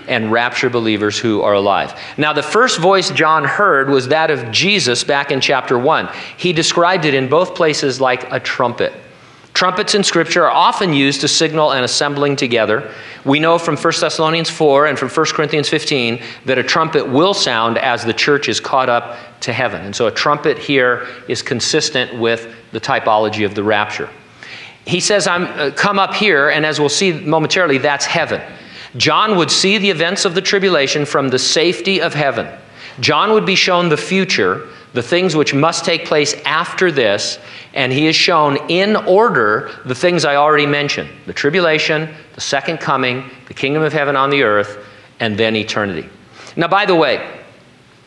and 0.08 0.32
rapture 0.32 0.68
believers 0.68 1.18
who 1.18 1.42
are 1.42 1.54
alive. 1.54 1.98
Now, 2.16 2.32
the 2.32 2.42
first 2.42 2.78
voice 2.78 3.10
John 3.10 3.44
heard 3.44 3.88
was 3.88 4.08
that 4.08 4.30
of 4.30 4.50
Jesus 4.50 5.04
back 5.04 5.30
in 5.30 5.40
chapter 5.40 5.78
1. 5.78 6.08
He 6.36 6.52
described 6.52 7.04
it 7.04 7.14
in 7.14 7.28
both 7.28 7.54
places 7.54 8.00
like 8.00 8.30
a 8.32 8.40
trumpet. 8.40 8.92
Trumpets 9.62 9.94
in 9.94 10.02
Scripture 10.02 10.42
are 10.46 10.50
often 10.50 10.92
used 10.92 11.20
to 11.20 11.28
signal 11.28 11.70
an 11.70 11.84
assembling 11.84 12.34
together. 12.34 12.90
We 13.24 13.38
know 13.38 13.58
from 13.58 13.76
1 13.76 13.92
Thessalonians 14.00 14.50
4 14.50 14.86
and 14.86 14.98
from 14.98 15.08
1 15.08 15.26
Corinthians 15.26 15.68
15 15.68 16.20
that 16.46 16.58
a 16.58 16.64
trumpet 16.64 17.06
will 17.06 17.32
sound 17.32 17.78
as 17.78 18.04
the 18.04 18.12
church 18.12 18.48
is 18.48 18.58
caught 18.58 18.88
up 18.88 19.16
to 19.42 19.52
heaven. 19.52 19.82
And 19.82 19.94
so 19.94 20.08
a 20.08 20.10
trumpet 20.10 20.58
here 20.58 21.06
is 21.28 21.42
consistent 21.42 22.18
with 22.18 22.52
the 22.72 22.80
typology 22.80 23.46
of 23.46 23.54
the 23.54 23.62
rapture. 23.62 24.10
He 24.84 24.98
says, 24.98 25.28
I'm 25.28 25.44
uh, 25.44 25.70
come 25.70 25.96
up 25.96 26.12
here, 26.12 26.48
and 26.48 26.66
as 26.66 26.80
we'll 26.80 26.88
see 26.88 27.12
momentarily, 27.12 27.78
that's 27.78 28.04
heaven. 28.04 28.42
John 28.96 29.36
would 29.36 29.52
see 29.52 29.78
the 29.78 29.90
events 29.90 30.24
of 30.24 30.34
the 30.34 30.42
tribulation 30.42 31.04
from 31.04 31.28
the 31.28 31.38
safety 31.38 32.02
of 32.02 32.14
heaven. 32.14 32.48
John 32.98 33.30
would 33.30 33.46
be 33.46 33.54
shown 33.54 33.90
the 33.90 33.96
future, 33.96 34.66
the 34.92 35.02
things 35.02 35.34
which 35.34 35.54
must 35.54 35.84
take 35.84 36.04
place 36.04 36.34
after 36.44 36.92
this, 36.92 37.38
and 37.74 37.92
he 37.92 38.04
has 38.06 38.16
shown 38.16 38.58
in 38.68 38.96
order 38.96 39.70
the 39.86 39.94
things 39.94 40.24
I 40.24 40.36
already 40.36 40.66
mentioned 40.66 41.08
the 41.26 41.32
tribulation, 41.32 42.14
the 42.34 42.40
second 42.40 42.78
coming, 42.78 43.30
the 43.48 43.54
kingdom 43.54 43.82
of 43.82 43.92
heaven 43.92 44.16
on 44.16 44.30
the 44.30 44.42
earth, 44.42 44.78
and 45.20 45.36
then 45.38 45.56
eternity. 45.56 46.08
Now, 46.56 46.68
by 46.68 46.84
the 46.84 46.94
way, 46.94 47.40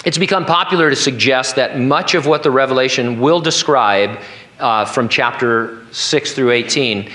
it's 0.05 0.19
become 0.19 0.45
popular 0.45 0.89
to 0.91 0.95
suggest 0.95 1.55
that 1.55 1.79
much 1.79 2.13
of 2.13 2.27
what 2.27 2.43
the 2.43 2.51
Revelation 2.51 3.19
will 3.19 3.41
describe 3.41 4.19
uh, 4.59 4.85
from 4.85 5.09
chapter 5.09 5.83
6 5.91 6.33
through 6.33 6.51
18 6.51 7.11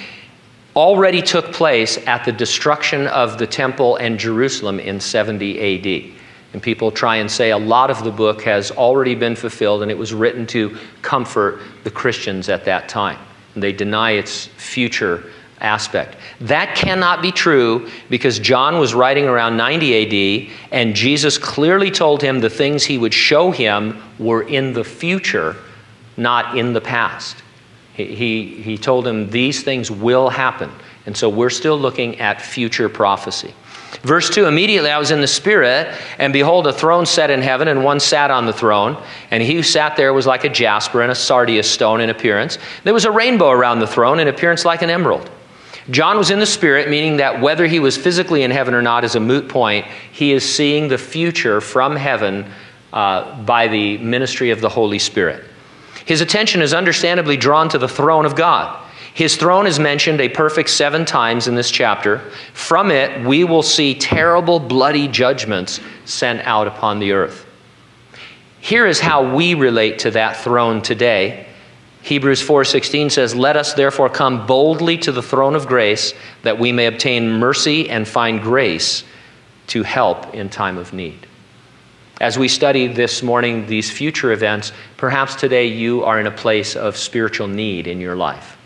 already 0.76 1.20
took 1.22 1.52
place 1.52 1.98
at 2.06 2.24
the 2.24 2.32
destruction 2.32 3.06
of 3.08 3.38
the 3.38 3.46
temple 3.46 3.96
and 3.96 4.18
Jerusalem 4.18 4.80
in 4.80 5.00
70 5.00 6.10
AD. 6.10 6.19
And 6.52 6.62
people 6.62 6.90
try 6.90 7.16
and 7.16 7.30
say 7.30 7.50
a 7.50 7.58
lot 7.58 7.90
of 7.90 8.02
the 8.02 8.10
book 8.10 8.42
has 8.42 8.70
already 8.72 9.14
been 9.14 9.36
fulfilled 9.36 9.82
and 9.82 9.90
it 9.90 9.98
was 9.98 10.12
written 10.12 10.46
to 10.48 10.76
comfort 11.02 11.60
the 11.84 11.90
Christians 11.90 12.48
at 12.48 12.64
that 12.64 12.88
time. 12.88 13.18
And 13.54 13.62
they 13.62 13.72
deny 13.72 14.12
its 14.12 14.46
future 14.46 15.30
aspect. 15.60 16.16
That 16.40 16.74
cannot 16.74 17.22
be 17.22 17.30
true 17.30 17.88
because 18.08 18.38
John 18.38 18.78
was 18.78 18.94
writing 18.94 19.26
around 19.26 19.56
90 19.56 20.46
AD 20.48 20.52
and 20.72 20.94
Jesus 20.94 21.38
clearly 21.38 21.90
told 21.90 22.22
him 22.22 22.40
the 22.40 22.50
things 22.50 22.84
he 22.84 22.98
would 22.98 23.14
show 23.14 23.50
him 23.50 24.02
were 24.18 24.42
in 24.42 24.72
the 24.72 24.84
future, 24.84 25.56
not 26.16 26.58
in 26.58 26.72
the 26.72 26.80
past. 26.80 27.42
He, 27.94 28.06
he, 28.14 28.62
he 28.62 28.78
told 28.78 29.06
him 29.06 29.30
these 29.30 29.62
things 29.62 29.90
will 29.90 30.30
happen. 30.30 30.70
And 31.06 31.16
so 31.16 31.28
we're 31.28 31.50
still 31.50 31.78
looking 31.78 32.20
at 32.20 32.40
future 32.40 32.88
prophecy. 32.88 33.54
Verse 34.02 34.30
2 34.30 34.46
Immediately 34.46 34.90
I 34.90 34.98
was 34.98 35.10
in 35.10 35.20
the 35.20 35.26
Spirit, 35.26 35.94
and 36.18 36.32
behold, 36.32 36.66
a 36.66 36.72
throne 36.72 37.06
set 37.06 37.30
in 37.30 37.42
heaven, 37.42 37.68
and 37.68 37.84
one 37.84 38.00
sat 38.00 38.30
on 38.30 38.46
the 38.46 38.52
throne. 38.52 39.02
And 39.30 39.42
he 39.42 39.54
who 39.54 39.62
sat 39.62 39.96
there 39.96 40.12
was 40.12 40.26
like 40.26 40.44
a 40.44 40.48
jasper 40.48 41.02
and 41.02 41.10
a 41.10 41.14
sardius 41.14 41.70
stone 41.70 42.00
in 42.00 42.10
appearance. 42.10 42.58
There 42.84 42.94
was 42.94 43.04
a 43.04 43.10
rainbow 43.10 43.50
around 43.50 43.80
the 43.80 43.86
throne, 43.86 44.20
in 44.20 44.28
appearance 44.28 44.64
like 44.64 44.82
an 44.82 44.90
emerald. 44.90 45.30
John 45.90 46.18
was 46.18 46.30
in 46.30 46.38
the 46.38 46.46
Spirit, 46.46 46.88
meaning 46.88 47.16
that 47.16 47.40
whether 47.40 47.66
he 47.66 47.80
was 47.80 47.96
physically 47.96 48.42
in 48.42 48.50
heaven 48.50 48.74
or 48.74 48.82
not 48.82 49.02
is 49.04 49.16
a 49.16 49.20
moot 49.20 49.48
point. 49.48 49.86
He 50.12 50.32
is 50.32 50.48
seeing 50.48 50.88
the 50.88 50.98
future 50.98 51.60
from 51.60 51.96
heaven 51.96 52.50
uh, 52.92 53.42
by 53.42 53.66
the 53.66 53.98
ministry 53.98 54.50
of 54.50 54.60
the 54.60 54.68
Holy 54.68 54.98
Spirit. 54.98 55.44
His 56.06 56.20
attention 56.20 56.62
is 56.62 56.74
understandably 56.74 57.36
drawn 57.36 57.68
to 57.70 57.78
the 57.78 57.88
throne 57.88 58.24
of 58.24 58.36
God. 58.36 58.86
His 59.14 59.36
throne 59.36 59.66
is 59.66 59.78
mentioned 59.78 60.20
a 60.20 60.28
perfect 60.28 60.70
seven 60.70 61.04
times 61.04 61.48
in 61.48 61.54
this 61.54 61.70
chapter. 61.70 62.18
From 62.52 62.90
it, 62.90 63.24
we 63.26 63.44
will 63.44 63.62
see 63.62 63.94
terrible, 63.94 64.60
bloody 64.60 65.08
judgments 65.08 65.80
sent 66.04 66.46
out 66.46 66.68
upon 66.68 67.00
the 67.00 67.12
earth. 67.12 67.46
Here 68.60 68.86
is 68.86 69.00
how 69.00 69.34
we 69.34 69.54
relate 69.54 70.00
to 70.00 70.12
that 70.12 70.36
throne 70.36 70.82
today. 70.82 71.46
Hebrews 72.02 72.40
4:16 72.40 73.10
says, 73.10 73.34
"Let 73.34 73.56
us 73.56 73.74
therefore 73.74 74.08
come 74.08 74.46
boldly 74.46 74.96
to 74.98 75.12
the 75.12 75.22
throne 75.22 75.54
of 75.54 75.66
grace 75.66 76.14
that 76.42 76.58
we 76.58 76.72
may 76.72 76.86
obtain 76.86 77.38
mercy 77.38 77.90
and 77.90 78.06
find 78.06 78.40
grace 78.40 79.02
to 79.68 79.82
help 79.82 80.34
in 80.34 80.48
time 80.48 80.78
of 80.78 80.92
need." 80.92 81.26
As 82.20 82.38
we 82.38 82.48
study 82.48 82.86
this 82.86 83.22
morning 83.22 83.66
these 83.66 83.90
future 83.90 84.30
events, 84.30 84.72
perhaps 84.98 85.34
today 85.34 85.66
you 85.66 86.04
are 86.04 86.20
in 86.20 86.26
a 86.26 86.30
place 86.30 86.76
of 86.76 86.96
spiritual 86.96 87.48
need 87.48 87.86
in 87.86 88.00
your 88.00 88.14
life 88.14 88.56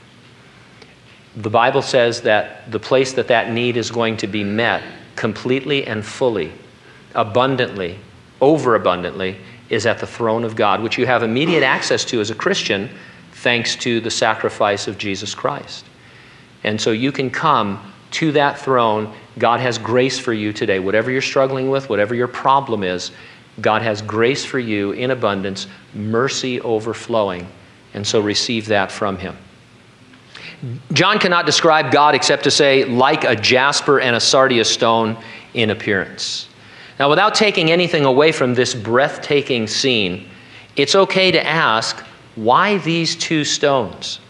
the 1.37 1.51
Bible 1.51 1.83
says 1.83 2.23
that 2.23 2.71
the 2.71 2.79
place 2.79 3.13
that 3.15 3.29
that 3.29 3.51
need 3.53 3.77
is 3.77 3.91
going 3.91 4.17
to 4.19 4.27
be 4.27 4.45
met 4.45 4.83
completely 5.17 5.87
and 5.87 6.05
fully, 6.05 6.53
abundantly, 7.15 7.99
overabundantly, 8.41 9.37
is 9.69 9.87
at 9.87 9.99
the 9.99 10.07
throne 10.07 10.45
of 10.45 10.55
God, 10.55 10.83
which 10.83 10.99
you 10.99 11.07
have 11.07 11.23
immediate 11.23 11.63
access 11.63 12.05
to 12.07 12.21
as 12.21 12.31
a 12.31 12.35
Christian 12.35 12.89
thanks 13.33 13.75
to 13.77 14.01
the 14.01 14.11
sacrifice 14.11 14.87
of 14.87 14.97
Jesus 14.97 15.35
Christ. 15.35 15.85
And 16.63 16.81
so 16.81 16.93
you 16.93 17.11
can 17.11 17.31
come 17.31 17.93
to 18.13 18.33
that 18.33 18.59
throne. 18.59 19.13
God 19.39 19.61
has 19.61 19.77
grace 19.77 20.19
for 20.19 20.33
you 20.33 20.53
today. 20.53 20.79
Whatever 20.79 21.11
you're 21.11 21.21
struggling 21.21 21.69
with, 21.69 21.89
whatever 21.89 22.15
your 22.15 22.29
problem 22.29 22.85
is, 22.85 23.11
God 23.61 23.83
has 23.83 24.03
grace 24.03 24.45
for 24.45 24.59
you 24.59 24.93
in 24.93 25.11
abundance, 25.11 25.67
mercy 25.95 26.61
overflowing. 26.61 27.47
And 27.93 28.07
so 28.07 28.21
receive 28.21 28.67
that 28.67 28.91
from 28.91 29.19
Him. 29.19 29.37
John 30.93 31.19
cannot 31.19 31.47
describe 31.47 31.93
God 31.93 32.15
except 32.15 32.45
to 32.45 32.51
say, 32.51 32.85
like 32.85 33.25
a 33.25 33.35
jasper 33.35 34.01
and 34.01 34.17
a 34.17 34.21
sardius 34.21 34.71
stone 34.71 35.17
in 35.55 35.71
appearance. 35.71 36.49
Now, 36.99 37.11
without 37.11 37.35
taking 37.35 37.71
anything 37.71 38.05
away 38.05 38.31
from 38.33 38.55
this 38.55 38.75
breathtaking 38.75 39.67
scene, 39.67 40.29
it's 40.77 40.95
okay 40.95 41.31
to 41.31 41.45
ask, 41.45 41.99
why 42.37 42.79
these 42.79 43.17
two 43.17 43.45
stones? 43.45 44.21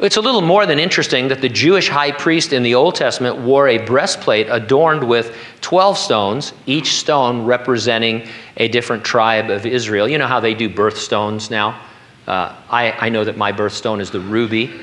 It's 0.00 0.16
a 0.16 0.20
little 0.20 0.40
more 0.40 0.66
than 0.66 0.78
interesting 0.78 1.28
that 1.28 1.40
the 1.40 1.48
Jewish 1.48 1.88
high 1.88 2.10
priest 2.10 2.52
in 2.52 2.62
the 2.62 2.74
Old 2.74 2.94
Testament 2.94 3.38
wore 3.38 3.68
a 3.68 3.78
breastplate 3.78 4.48
adorned 4.50 5.06
with 5.06 5.36
12 5.60 5.96
stones, 5.98 6.52
each 6.66 6.94
stone 6.94 7.44
representing 7.44 8.28
a 8.56 8.68
different 8.68 9.04
tribe 9.04 9.50
of 9.50 9.66
Israel. 9.66 10.08
You 10.08 10.18
know 10.18 10.26
how 10.26 10.40
they 10.40 10.54
do 10.54 10.68
birthstones 10.68 11.50
now? 11.50 11.80
Uh, 12.26 12.56
I, 12.70 12.92
I 12.92 13.08
know 13.10 13.24
that 13.24 13.36
my 13.36 13.52
birthstone 13.52 14.00
is 14.00 14.10
the 14.10 14.20
ruby. 14.20 14.80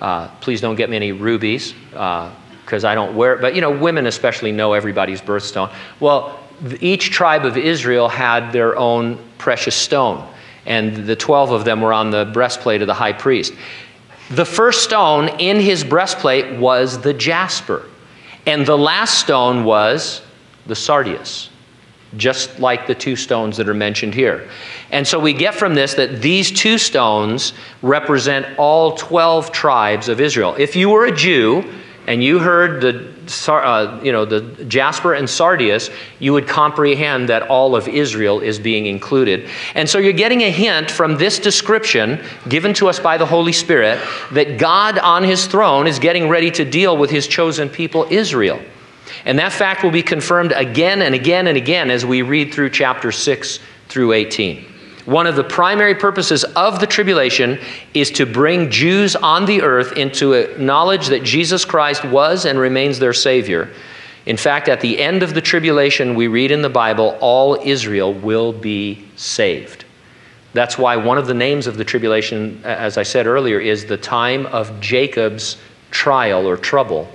Uh, 0.00 0.28
please 0.40 0.60
don't 0.60 0.76
get 0.76 0.88
me 0.88 0.96
any 0.96 1.12
rubies 1.12 1.74
because 1.90 2.84
uh, 2.84 2.88
I 2.88 2.94
don't 2.94 3.14
wear 3.14 3.34
it. 3.34 3.40
But 3.40 3.54
you 3.54 3.60
know, 3.60 3.70
women 3.70 4.06
especially 4.06 4.52
know 4.52 4.72
everybody's 4.72 5.20
birthstone. 5.20 5.72
Well, 6.00 6.40
each 6.80 7.10
tribe 7.10 7.44
of 7.44 7.56
Israel 7.56 8.08
had 8.08 8.52
their 8.52 8.76
own 8.76 9.18
precious 9.38 9.74
stone, 9.74 10.26
and 10.66 11.06
the 11.06 11.16
12 11.16 11.52
of 11.52 11.64
them 11.64 11.80
were 11.80 11.92
on 11.92 12.10
the 12.10 12.30
breastplate 12.32 12.80
of 12.80 12.86
the 12.86 12.94
high 12.94 13.12
priest. 13.12 13.52
The 14.30 14.44
first 14.44 14.84
stone 14.84 15.28
in 15.40 15.58
his 15.60 15.84
breastplate 15.84 16.58
was 16.58 17.00
the 17.00 17.12
jasper, 17.12 17.86
and 18.46 18.64
the 18.64 18.78
last 18.78 19.18
stone 19.18 19.64
was 19.64 20.22
the 20.66 20.74
sardius 20.76 21.49
just 22.16 22.58
like 22.58 22.86
the 22.86 22.94
two 22.94 23.16
stones 23.16 23.56
that 23.56 23.68
are 23.68 23.74
mentioned 23.74 24.14
here. 24.14 24.48
And 24.90 25.06
so 25.06 25.18
we 25.18 25.32
get 25.32 25.54
from 25.54 25.74
this 25.74 25.94
that 25.94 26.20
these 26.20 26.50
two 26.50 26.78
stones 26.78 27.52
represent 27.82 28.58
all 28.58 28.96
12 28.96 29.52
tribes 29.52 30.08
of 30.08 30.20
Israel. 30.20 30.54
If 30.58 30.74
you 30.74 30.90
were 30.90 31.06
a 31.06 31.14
Jew 31.14 31.64
and 32.06 32.24
you 32.24 32.40
heard 32.40 32.80
the 32.80 33.10
uh, 33.48 34.00
you 34.02 34.10
know 34.10 34.24
the 34.24 34.40
jasper 34.64 35.14
and 35.14 35.28
sardius, 35.28 35.90
you 36.18 36.32
would 36.32 36.48
comprehend 36.48 37.28
that 37.28 37.42
all 37.42 37.76
of 37.76 37.86
Israel 37.86 38.40
is 38.40 38.58
being 38.58 38.86
included. 38.86 39.48
And 39.76 39.88
so 39.88 39.98
you're 39.98 40.12
getting 40.12 40.42
a 40.42 40.50
hint 40.50 40.90
from 40.90 41.16
this 41.16 41.38
description 41.38 42.20
given 42.48 42.74
to 42.74 42.88
us 42.88 42.98
by 42.98 43.16
the 43.16 43.26
Holy 43.26 43.52
Spirit 43.52 44.00
that 44.32 44.58
God 44.58 44.98
on 44.98 45.22
his 45.22 45.46
throne 45.46 45.86
is 45.86 46.00
getting 46.00 46.28
ready 46.28 46.50
to 46.50 46.64
deal 46.64 46.96
with 46.96 47.10
his 47.10 47.28
chosen 47.28 47.68
people 47.68 48.06
Israel. 48.10 48.60
And 49.24 49.38
that 49.38 49.52
fact 49.52 49.82
will 49.82 49.90
be 49.90 50.02
confirmed 50.02 50.52
again 50.52 51.02
and 51.02 51.14
again 51.14 51.46
and 51.46 51.56
again 51.56 51.90
as 51.90 52.06
we 52.06 52.22
read 52.22 52.52
through 52.52 52.70
chapter 52.70 53.12
6 53.12 53.60
through 53.88 54.12
18. 54.12 54.64
One 55.04 55.26
of 55.26 55.34
the 55.34 55.44
primary 55.44 55.94
purposes 55.94 56.44
of 56.44 56.78
the 56.78 56.86
tribulation 56.86 57.58
is 57.94 58.10
to 58.12 58.26
bring 58.26 58.70
Jews 58.70 59.16
on 59.16 59.46
the 59.46 59.62
earth 59.62 59.92
into 59.92 60.34
a 60.34 60.58
knowledge 60.58 61.08
that 61.08 61.24
Jesus 61.24 61.64
Christ 61.64 62.04
was 62.04 62.44
and 62.44 62.58
remains 62.58 62.98
their 62.98 63.12
Savior. 63.12 63.70
In 64.26 64.36
fact, 64.36 64.68
at 64.68 64.80
the 64.80 65.00
end 65.00 65.22
of 65.22 65.34
the 65.34 65.40
tribulation, 65.40 66.14
we 66.14 66.28
read 66.28 66.50
in 66.50 66.62
the 66.62 66.68
Bible, 66.68 67.16
all 67.20 67.58
Israel 67.64 68.12
will 68.12 68.52
be 68.52 69.06
saved. 69.16 69.84
That's 70.52 70.76
why 70.76 70.96
one 70.96 71.16
of 71.16 71.26
the 71.26 71.34
names 71.34 71.66
of 71.66 71.76
the 71.76 71.84
tribulation, 71.84 72.60
as 72.64 72.98
I 72.98 73.02
said 73.02 73.26
earlier, 73.26 73.58
is 73.58 73.86
the 73.86 73.96
time 73.96 74.46
of 74.46 74.80
Jacob's 74.80 75.56
trial 75.90 76.46
or 76.46 76.56
trouble. 76.56 77.08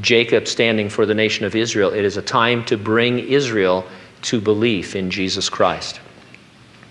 Jacob 0.00 0.46
standing 0.46 0.88
for 0.88 1.06
the 1.06 1.14
nation 1.14 1.44
of 1.44 1.54
Israel. 1.54 1.92
It 1.92 2.04
is 2.04 2.16
a 2.16 2.22
time 2.22 2.64
to 2.66 2.76
bring 2.76 3.18
Israel 3.18 3.84
to 4.22 4.40
belief 4.40 4.96
in 4.96 5.10
Jesus 5.10 5.48
Christ. 5.48 6.00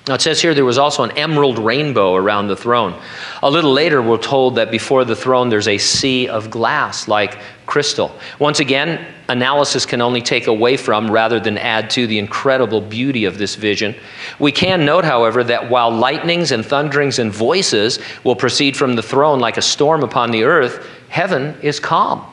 Now 0.08 0.14
it 0.14 0.22
says 0.22 0.40
here 0.40 0.54
there 0.54 0.66
was 0.66 0.78
also 0.78 1.02
an 1.02 1.18
emerald 1.18 1.58
rainbow 1.58 2.14
around 2.14 2.48
the 2.48 2.56
throne. 2.56 3.00
A 3.42 3.50
little 3.50 3.74
later, 3.74 4.04
we're 4.04 4.18
told 4.18 4.56
that 4.56 4.70
before 4.70 5.04
the 5.04 5.16
throne 5.16 5.50
there's 5.50 5.68
a 5.68 5.80
sea 5.80 6.28
of 6.28 6.52
glass 6.52 7.08
like 7.08 7.40
crystal. 7.66 8.16
Once 8.38 8.60
again, 8.60 9.04
analysis 9.30 9.84
can 9.84 10.02
only 10.02 10.22
take 10.22 10.46
away 10.46 10.78
from 10.78 11.10
rather 11.10 11.40
than 11.40 11.58
add 11.58 11.90
to 11.92 12.06
the 12.06 12.20
incredible 12.20 12.82
beauty 12.82 13.26
of 13.26 13.40
this 13.40 13.56
vision. 13.56 13.96
We 14.38 14.52
can 14.52 14.86
note, 14.86 15.06
however, 15.06 15.44
that 15.46 15.72
while 15.72 15.90
lightnings 15.90 16.52
and 16.52 16.64
thunderings 16.64 17.18
and 17.18 17.32
voices 17.32 17.98
will 18.24 18.36
proceed 18.36 18.78
from 18.78 18.96
the 18.96 19.02
throne 19.02 19.40
like 19.40 19.58
a 19.58 19.62
storm 19.64 20.04
upon 20.04 20.30
the 20.30 20.44
earth, 20.44 20.88
heaven 21.10 21.58
is 21.64 21.80
calm. 21.80 22.24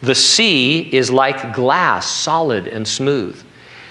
The 0.00 0.14
sea 0.14 0.80
is 0.94 1.10
like 1.10 1.54
glass, 1.54 2.06
solid 2.10 2.68
and 2.68 2.86
smooth. 2.86 3.42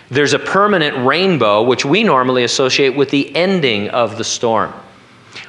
There's 0.09 0.33
a 0.33 0.39
permanent 0.39 1.05
rainbow, 1.05 1.63
which 1.63 1.83
we 1.83 2.03
normally 2.03 2.43
associate 2.43 2.95
with 2.95 3.09
the 3.09 3.35
ending 3.35 3.89
of 3.89 4.17
the 4.17 4.23
storm. 4.23 4.73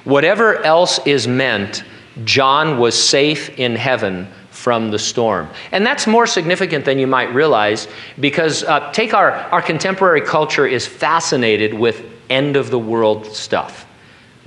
Whatever 0.04 0.62
else 0.64 0.98
is 1.06 1.28
meant, 1.28 1.84
John 2.24 2.78
was 2.78 3.00
safe 3.00 3.56
in 3.58 3.76
heaven 3.76 4.26
from 4.50 4.90
the 4.90 4.98
storm. 4.98 5.48
And 5.70 5.86
that's 5.86 6.08
more 6.08 6.26
significant 6.26 6.84
than 6.84 6.98
you 6.98 7.06
might 7.06 7.32
realize 7.32 7.86
because 8.18 8.64
uh, 8.64 8.90
take 8.92 9.14
our, 9.14 9.30
our 9.30 9.62
contemporary 9.62 10.20
culture 10.20 10.66
is 10.66 10.84
fascinated 10.84 11.72
with 11.72 12.04
end 12.28 12.56
of 12.56 12.70
the 12.70 12.78
world 12.78 13.26
stuff, 13.26 13.86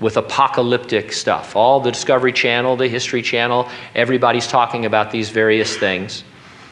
with 0.02 0.18
apocalyptic 0.18 1.14
stuff. 1.14 1.56
All 1.56 1.80
the 1.80 1.92
Discovery 1.92 2.34
Channel, 2.34 2.76
the 2.76 2.88
History 2.88 3.22
Channel, 3.22 3.70
everybody's 3.96 4.48
talking 4.48 4.86
about 4.86 5.12
these 5.12 5.30
various 5.30 5.78
things. 5.78 6.24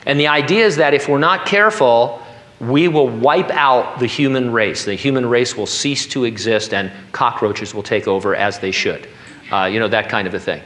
And 0.06 0.20
the 0.20 0.28
idea 0.28 0.66
is 0.66 0.76
that 0.78 0.94
if 0.94 1.08
we're 1.08 1.20
not 1.20 1.46
careful, 1.46 2.22
we 2.60 2.88
will 2.88 3.08
wipe 3.08 3.52
out 3.52 4.00
the 4.00 4.08
human 4.08 4.52
race. 4.52 4.84
The 4.84 4.96
human 4.96 5.28
race 5.28 5.56
will 5.56 5.68
cease 5.68 6.08
to 6.08 6.26
exist 6.26 6.74
and 6.74 6.92
cockroaches 7.12 7.74
will 7.74 7.84
take 7.84 8.08
over 8.08 8.36
as 8.36 8.60
they 8.60 8.72
should. 8.72 9.08
Uh, 9.52 9.66
you 9.66 9.80
know, 9.80 9.88
that 9.88 10.10
kind 10.10 10.28
of 10.28 10.34
a 10.34 10.40
thing. 10.40 10.62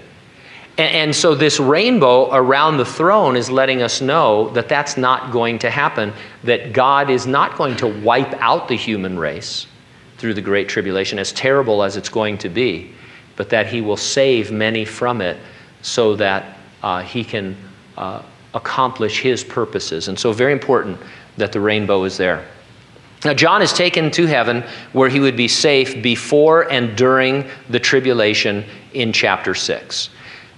And, 0.77 0.95
and 0.95 1.15
so 1.15 1.35
this 1.35 1.59
rainbow 1.59 2.33
around 2.33 2.77
the 2.77 2.85
throne 2.85 3.35
is 3.35 3.49
letting 3.49 3.81
us 3.81 3.99
know 3.99 4.49
that 4.51 4.69
that's 4.69 4.95
not 4.95 5.33
going 5.33 5.59
to 5.59 5.69
happen, 5.69 6.13
that 6.45 6.71
God 6.71 7.09
is 7.09 7.27
not 7.27 7.57
going 7.57 7.75
to 7.77 7.87
wipe 7.87 8.33
out 8.35 8.69
the 8.69 8.75
human 8.75 9.19
race 9.19 9.67
through 10.23 10.33
the 10.33 10.41
Great 10.41 10.69
Tribulation, 10.69 11.19
as 11.19 11.33
terrible 11.33 11.83
as 11.83 11.97
it's 11.97 12.07
going 12.07 12.37
to 12.37 12.47
be, 12.47 12.89
but 13.35 13.49
that 13.49 13.67
He 13.67 13.81
will 13.81 13.97
save 13.97 14.53
many 14.53 14.85
from 14.85 15.19
it 15.19 15.35
so 15.81 16.15
that 16.15 16.57
uh, 16.81 17.01
He 17.01 17.25
can 17.25 17.57
uh, 17.97 18.21
accomplish 18.53 19.19
His 19.19 19.43
purposes. 19.43 20.07
And 20.07 20.17
so, 20.17 20.31
very 20.31 20.53
important 20.53 20.97
that 21.35 21.51
the 21.51 21.59
rainbow 21.59 22.05
is 22.05 22.15
there. 22.15 22.47
Now, 23.25 23.33
John 23.33 23.61
is 23.61 23.73
taken 23.73 24.11
to 24.11 24.25
heaven 24.25 24.63
where 24.93 25.09
he 25.09 25.19
would 25.19 25.35
be 25.35 25.49
safe 25.49 26.01
before 26.01 26.71
and 26.71 26.95
during 26.95 27.45
the 27.69 27.79
tribulation 27.81 28.63
in 28.93 29.11
chapter 29.11 29.53
6. 29.53 30.09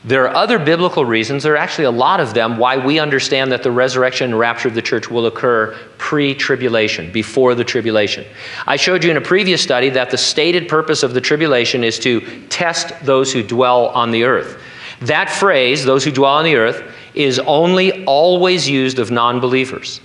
There 0.05 0.27
are 0.29 0.35
other 0.35 0.59
biblical 0.59 1.03
reasons, 1.03 1.41
there 1.41 1.53
are 1.53 1.57
actually 1.57 1.85
a 1.85 1.91
lot 1.91 2.19
of 2.19 2.35
them, 2.35 2.57
why 2.59 2.77
we 2.77 3.00
understand 3.00 3.51
that 3.51 3.63
the 3.63 3.71
resurrection 3.71 4.25
and 4.25 4.39
rapture 4.39 4.67
of 4.67 4.75
the 4.75 4.81
church 4.83 5.09
will 5.09 5.25
occur 5.25 5.75
pre 5.97 6.35
tribulation, 6.35 7.12
before 7.12 7.55
the 7.55 7.63
tribulation. 7.63 8.24
I 8.67 8.75
showed 8.75 9.03
you 9.03 9.09
in 9.09 9.17
a 9.17 9.21
previous 9.21 9.63
study 9.63 9.89
that 9.89 10.12
the 10.12 10.17
stated 10.17 10.69
purpose 10.69 11.01
of 11.01 11.15
the 11.15 11.21
tribulation 11.21 11.83
is 11.83 11.97
to 12.00 12.21
test 12.50 12.93
those 13.03 13.33
who 13.33 13.41
dwell 13.41 13.88
on 13.88 14.12
the 14.12 14.25
earth. 14.25 14.62
That 15.01 15.27
phrase, 15.27 15.83
those 15.83 16.03
who 16.03 16.12
dwell 16.12 16.35
on 16.35 16.45
the 16.45 16.55
earth, 16.55 16.83
is 17.15 17.39
only 17.39 18.05
always 18.05 18.69
used 18.69 19.00
of 19.00 19.09
non 19.09 19.39
believers. 19.39 20.01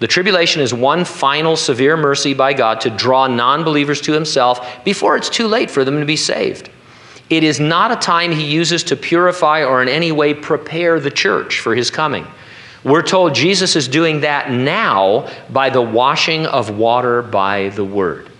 The 0.00 0.08
tribulation 0.08 0.62
is 0.62 0.74
one 0.74 1.04
final 1.04 1.54
severe 1.54 1.96
mercy 1.96 2.34
by 2.34 2.54
God 2.54 2.80
to 2.80 2.90
draw 2.90 3.28
non 3.28 3.62
believers 3.62 4.00
to 4.00 4.12
himself 4.12 4.84
before 4.84 5.16
it's 5.16 5.30
too 5.30 5.46
late 5.46 5.70
for 5.70 5.84
them 5.84 6.00
to 6.00 6.04
be 6.04 6.16
saved. 6.16 6.70
It 7.30 7.42
is 7.42 7.58
not 7.58 7.90
a 7.90 7.96
time 7.96 8.32
he 8.32 8.44
uses 8.44 8.84
to 8.84 8.96
purify 8.96 9.64
or 9.64 9.82
in 9.82 9.88
any 9.88 10.12
way 10.12 10.34
prepare 10.34 11.00
the 11.00 11.10
church 11.10 11.60
for 11.60 11.74
his 11.74 11.90
coming. 11.90 12.26
We're 12.84 13.02
told 13.02 13.34
Jesus 13.34 13.76
is 13.76 13.88
doing 13.88 14.20
that 14.20 14.50
now 14.50 15.30
by 15.50 15.70
the 15.70 15.80
washing 15.80 16.44
of 16.44 16.76
water 16.76 17.22
by 17.22 17.70
the 17.70 17.84
word. 17.84 18.30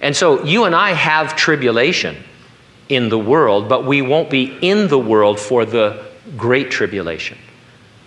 And 0.00 0.16
so 0.16 0.44
you 0.44 0.64
and 0.64 0.74
I 0.74 0.92
have 0.92 1.34
tribulation 1.34 2.16
in 2.88 3.08
the 3.08 3.18
world, 3.18 3.68
but 3.68 3.84
we 3.84 4.00
won't 4.00 4.30
be 4.30 4.56
in 4.62 4.88
the 4.88 4.98
world 4.98 5.38
for 5.40 5.64
the 5.64 6.04
great 6.36 6.70
tribulation 6.70 7.36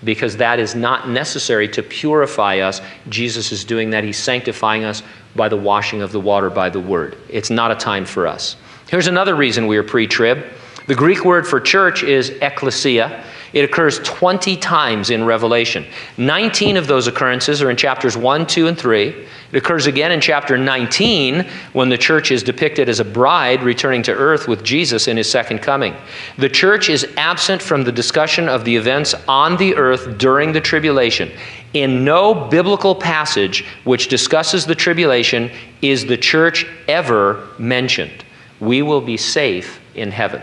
because 0.04 0.38
that 0.38 0.60
is 0.60 0.76
not 0.76 1.10
necessary 1.10 1.68
to 1.70 1.84
purify 1.84 2.60
us. 2.60 2.82
Jesus 3.10 3.52
is 3.52 3.64
doing 3.64 3.90
that. 3.92 4.04
He's 4.04 4.18
sanctifying 4.18 4.84
us 4.84 5.04
by 5.36 5.50
the 5.50 5.58
washing 5.58 6.02
of 6.02 6.12
the 6.12 6.20
water 6.20 6.50
by 6.50 6.70
the 6.70 6.80
word. 6.80 7.18
It's 7.30 7.50
not 7.50 7.72
a 7.72 7.76
time 7.76 8.06
for 8.06 8.28
us. 8.28 8.56
Here's 8.90 9.08
another 9.08 9.36
reason 9.36 9.68
we 9.68 9.78
are 9.78 9.84
pre 9.84 10.08
trib. 10.08 10.46
The 10.88 10.96
Greek 10.96 11.24
word 11.24 11.48
for 11.48 11.60
church 11.62 12.04
is 12.04 12.30
ekklesia. 12.30 13.24
It 13.54 13.64
occurs 13.64 14.00
20 14.00 14.58
times 14.58 15.12
in 15.12 15.24
Revelation. 15.24 15.86
19 16.18 16.76
of 16.76 16.88
those 16.88 17.08
occurrences 17.08 17.62
are 17.62 17.70
in 17.70 17.78
chapters 17.78 18.18
1, 18.18 18.48
2, 18.48 18.68
and 18.68 18.78
3. 18.78 19.08
It 19.08 19.28
occurs 19.58 19.86
again 19.86 20.12
in 20.12 20.20
chapter 20.20 20.58
19 20.58 21.48
when 21.74 21.90
the 21.90 21.98
church 21.98 22.32
is 22.32 22.42
depicted 22.42 22.90
as 22.90 23.00
a 23.00 23.06
bride 23.06 23.62
returning 23.62 24.02
to 24.04 24.12
earth 24.12 24.48
with 24.48 24.64
Jesus 24.64 25.08
in 25.08 25.16
his 25.16 25.30
second 25.30 25.60
coming. 25.60 25.96
The 26.38 26.50
church 26.50 26.90
is 26.90 27.08
absent 27.16 27.62
from 27.62 27.84
the 27.84 27.92
discussion 27.92 28.50
of 28.50 28.66
the 28.66 28.76
events 28.76 29.14
on 29.28 29.56
the 29.58 29.76
earth 29.76 30.18
during 30.18 30.52
the 30.52 30.62
tribulation. 30.62 31.32
In 31.74 32.04
no 32.04 32.34
biblical 32.34 32.96
passage 32.96 33.64
which 33.84 34.08
discusses 34.08 34.66
the 34.66 34.76
tribulation 34.76 35.52
is 35.84 36.08
the 36.08 36.18
church 36.18 36.66
ever 36.88 37.48
mentioned. 37.60 38.26
We 38.64 38.82
will 38.82 39.02
be 39.02 39.18
safe 39.18 39.80
in 39.96 40.12
heaven. 40.12 40.42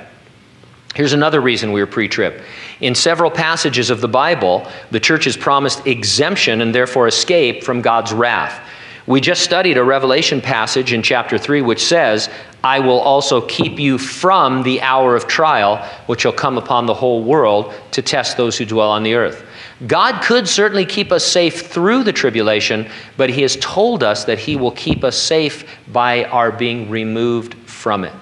Here's 0.94 1.12
another 1.12 1.40
reason 1.40 1.72
we 1.72 1.80
are 1.80 1.86
pre 1.86 2.08
trib. 2.08 2.42
In 2.80 2.94
several 2.94 3.30
passages 3.30 3.90
of 3.90 4.00
the 4.00 4.08
Bible, 4.08 4.66
the 4.90 5.00
church 5.00 5.26
is 5.26 5.36
promised 5.36 5.86
exemption 5.86 6.60
and 6.60 6.74
therefore 6.74 7.06
escape 7.06 7.62
from 7.62 7.80
God's 7.80 8.12
wrath. 8.12 8.60
We 9.06 9.20
just 9.20 9.42
studied 9.42 9.78
a 9.78 9.84
Revelation 9.84 10.40
passage 10.40 10.92
in 10.92 11.02
chapter 11.02 11.38
3 11.38 11.62
which 11.62 11.82
says, 11.82 12.28
I 12.62 12.80
will 12.80 13.00
also 13.00 13.40
keep 13.40 13.78
you 13.78 13.96
from 13.98 14.62
the 14.62 14.82
hour 14.82 15.16
of 15.16 15.26
trial, 15.26 15.78
which 16.06 16.20
shall 16.20 16.32
come 16.32 16.58
upon 16.58 16.86
the 16.86 16.94
whole 16.94 17.24
world 17.24 17.72
to 17.92 18.02
test 18.02 18.36
those 18.36 18.58
who 18.58 18.66
dwell 18.66 18.90
on 18.90 19.02
the 19.02 19.14
earth. 19.14 19.46
God 19.86 20.22
could 20.22 20.46
certainly 20.46 20.84
keep 20.84 21.10
us 21.10 21.24
safe 21.24 21.66
through 21.68 22.04
the 22.04 22.12
tribulation, 22.12 22.90
but 23.16 23.30
He 23.30 23.42
has 23.42 23.56
told 23.56 24.02
us 24.02 24.24
that 24.24 24.38
He 24.38 24.56
will 24.56 24.72
keep 24.72 25.04
us 25.04 25.16
safe 25.16 25.64
by 25.90 26.24
our 26.24 26.52
being 26.52 26.90
removed 26.90 27.56
from 27.80 28.04
it. 28.04 28.12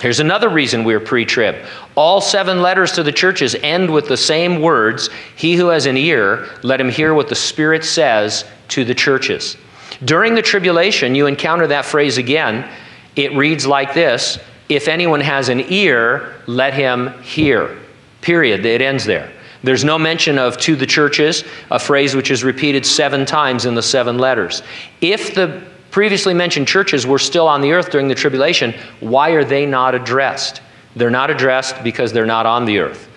Here's 0.00 0.18
another 0.18 0.48
reason 0.48 0.82
we're 0.82 0.98
pre 0.98 1.24
trib. 1.24 1.64
All 1.94 2.20
seven 2.20 2.60
letters 2.60 2.92
to 2.92 3.04
the 3.04 3.12
churches 3.12 3.54
end 3.54 3.92
with 3.92 4.08
the 4.08 4.16
same 4.16 4.60
words 4.60 5.10
He 5.36 5.54
who 5.54 5.68
has 5.68 5.86
an 5.86 5.96
ear, 5.96 6.48
let 6.62 6.80
him 6.80 6.88
hear 6.88 7.14
what 7.14 7.28
the 7.28 7.36
Spirit 7.36 7.84
says 7.84 8.44
to 8.68 8.84
the 8.84 8.94
churches. 8.94 9.56
During 10.04 10.34
the 10.34 10.42
tribulation, 10.42 11.14
you 11.14 11.26
encounter 11.26 11.68
that 11.68 11.84
phrase 11.84 12.18
again. 12.18 12.68
It 13.14 13.36
reads 13.36 13.64
like 13.64 13.94
this 13.94 14.40
If 14.68 14.88
anyone 14.88 15.20
has 15.20 15.48
an 15.48 15.60
ear, 15.72 16.34
let 16.48 16.74
him 16.74 17.22
hear. 17.22 17.78
Period. 18.22 18.66
It 18.66 18.82
ends 18.82 19.04
there. 19.04 19.30
There's 19.62 19.84
no 19.84 19.98
mention 19.98 20.38
of 20.38 20.56
to 20.58 20.74
the 20.74 20.86
churches, 20.86 21.44
a 21.70 21.78
phrase 21.78 22.16
which 22.16 22.32
is 22.32 22.42
repeated 22.42 22.84
seven 22.84 23.24
times 23.24 23.66
in 23.66 23.76
the 23.76 23.82
seven 23.82 24.18
letters. 24.18 24.62
If 25.00 25.36
the 25.36 25.62
previously 25.92 26.34
mentioned 26.34 26.66
churches 26.66 27.06
were 27.06 27.20
still 27.20 27.46
on 27.46 27.60
the 27.60 27.70
earth 27.70 27.90
during 27.90 28.08
the 28.08 28.14
tribulation, 28.14 28.74
why 28.98 29.30
are 29.30 29.44
they 29.44 29.64
not 29.64 29.94
addressed? 29.94 30.60
They're 30.96 31.10
not 31.10 31.30
addressed 31.30 31.84
because 31.84 32.12
they're 32.12 32.26
not 32.26 32.46
on 32.46 32.64
the 32.64 32.80
earth. 32.80 33.08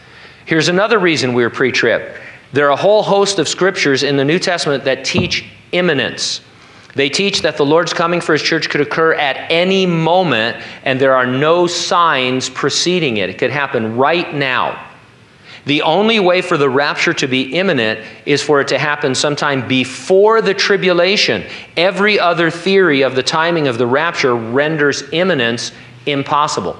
Here's 0.46 0.68
another 0.68 1.00
reason 1.00 1.34
we're 1.34 1.50
pre 1.50 1.72
trib. 1.72 2.16
There 2.54 2.68
are 2.68 2.72
a 2.72 2.76
whole 2.76 3.02
host 3.02 3.40
of 3.40 3.48
scriptures 3.48 4.04
in 4.04 4.18
the 4.18 4.24
New 4.24 4.40
Testament 4.40 4.84
that 4.84 5.04
teach 5.04 5.46
imminence. 5.72 6.42
They 6.94 7.10
teach 7.10 7.42
that 7.42 7.58
the 7.58 7.66
Lord's 7.66 7.94
coming 7.94 8.22
for 8.22 8.34
his 8.34 8.42
church 8.42 8.70
could 8.70 8.80
occur 8.80 9.14
at 9.14 9.52
any 9.52 9.86
moment, 9.86 10.64
and 10.84 11.00
there 11.00 11.16
are 11.16 11.26
no 11.26 11.68
signs 11.68 12.50
preceding 12.50 13.18
it. 13.18 13.30
It 13.30 13.38
could 13.38 13.52
happen 13.52 13.98
right 13.98 14.34
now. 14.34 14.95
The 15.66 15.82
only 15.82 16.20
way 16.20 16.42
for 16.42 16.58
the 16.58 16.70
rapture 16.70 17.14
to 17.14 17.28
be 17.28 17.56
imminent 17.56 18.00
is 18.26 18.42
for 18.42 18.62
it 18.62 18.68
to 18.68 18.78
happen 18.78 19.16
sometime 19.16 19.68
before 19.68 20.42
the 20.42 20.54
tribulation. 20.54 21.44
Every 21.76 22.20
other 22.20 22.52
theory 22.52 23.02
of 23.02 23.16
the 23.16 23.24
timing 23.24 23.68
of 23.68 23.78
the 23.78 23.88
rapture 23.88 24.36
renders 24.36 25.04
imminence 25.12 25.72
impossible. 26.06 26.78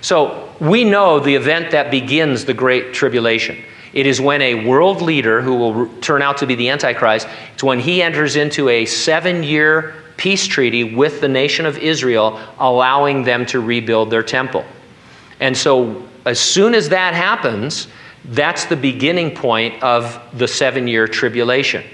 So 0.00 0.52
we 0.60 0.84
know 0.84 1.20
the 1.20 1.34
event 1.34 1.70
that 1.70 1.90
begins 1.90 2.44
the 2.44 2.54
Great 2.54 2.92
Tribulation. 2.92 3.56
It 3.92 4.06
is 4.06 4.20
when 4.20 4.42
a 4.42 4.66
world 4.66 5.00
leader 5.00 5.40
who 5.40 5.54
will 5.54 5.86
turn 6.00 6.20
out 6.20 6.38
to 6.38 6.46
be 6.46 6.56
the 6.56 6.70
Antichrist, 6.70 7.28
it's 7.52 7.62
when 7.62 7.78
he 7.78 8.02
enters 8.02 8.34
into 8.34 8.68
a 8.68 8.84
seven 8.84 9.44
year 9.44 9.94
peace 10.16 10.46
treaty 10.46 10.94
with 10.94 11.20
the 11.20 11.28
nation 11.28 11.66
of 11.66 11.78
Israel, 11.78 12.40
allowing 12.58 13.22
them 13.22 13.46
to 13.46 13.60
rebuild 13.60 14.10
their 14.10 14.22
temple. 14.22 14.64
And 15.38 15.56
so, 15.56 16.06
as 16.26 16.40
soon 16.40 16.74
as 16.74 16.88
that 16.88 17.14
happens, 17.14 17.86
that's 18.26 18.64
the 18.64 18.76
beginning 18.76 19.34
point 19.34 19.82
of 19.82 20.20
the 20.36 20.48
seven 20.48 20.88
year 20.88 21.06
tribulation. 21.06 21.84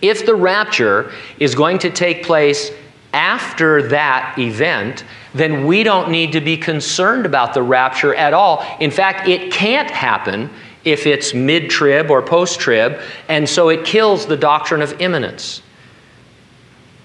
If 0.00 0.24
the 0.24 0.34
rapture 0.34 1.12
is 1.38 1.54
going 1.54 1.78
to 1.80 1.90
take 1.90 2.24
place 2.24 2.70
after 3.12 3.88
that 3.88 4.38
event, 4.38 5.04
then 5.34 5.66
we 5.66 5.82
don't 5.82 6.10
need 6.10 6.32
to 6.32 6.40
be 6.40 6.56
concerned 6.56 7.26
about 7.26 7.54
the 7.54 7.62
rapture 7.62 8.14
at 8.14 8.32
all. 8.32 8.64
In 8.80 8.90
fact, 8.90 9.28
it 9.28 9.52
can't 9.52 9.90
happen 9.90 10.50
if 10.84 11.06
it's 11.06 11.34
mid 11.34 11.70
trib 11.70 12.10
or 12.10 12.22
post 12.22 12.58
trib, 12.58 13.00
and 13.28 13.48
so 13.48 13.68
it 13.68 13.84
kills 13.84 14.26
the 14.26 14.36
doctrine 14.36 14.82
of 14.82 15.00
imminence. 15.00 15.62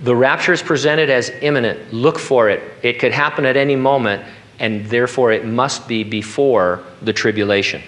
The 0.01 0.15
rapture 0.15 0.53
is 0.53 0.61
presented 0.61 1.09
as 1.09 1.29
imminent. 1.41 1.93
Look 1.93 2.19
for 2.19 2.49
it. 2.49 2.61
It 2.83 2.99
could 2.99 3.11
happen 3.11 3.45
at 3.45 3.57
any 3.57 3.75
moment, 3.75 4.23
and 4.59 4.85
therefore 4.85 5.31
it 5.31 5.45
must 5.45 5.87
be 5.87 6.03
before 6.03 6.83
the 7.01 7.13
tribulation. 7.13 7.81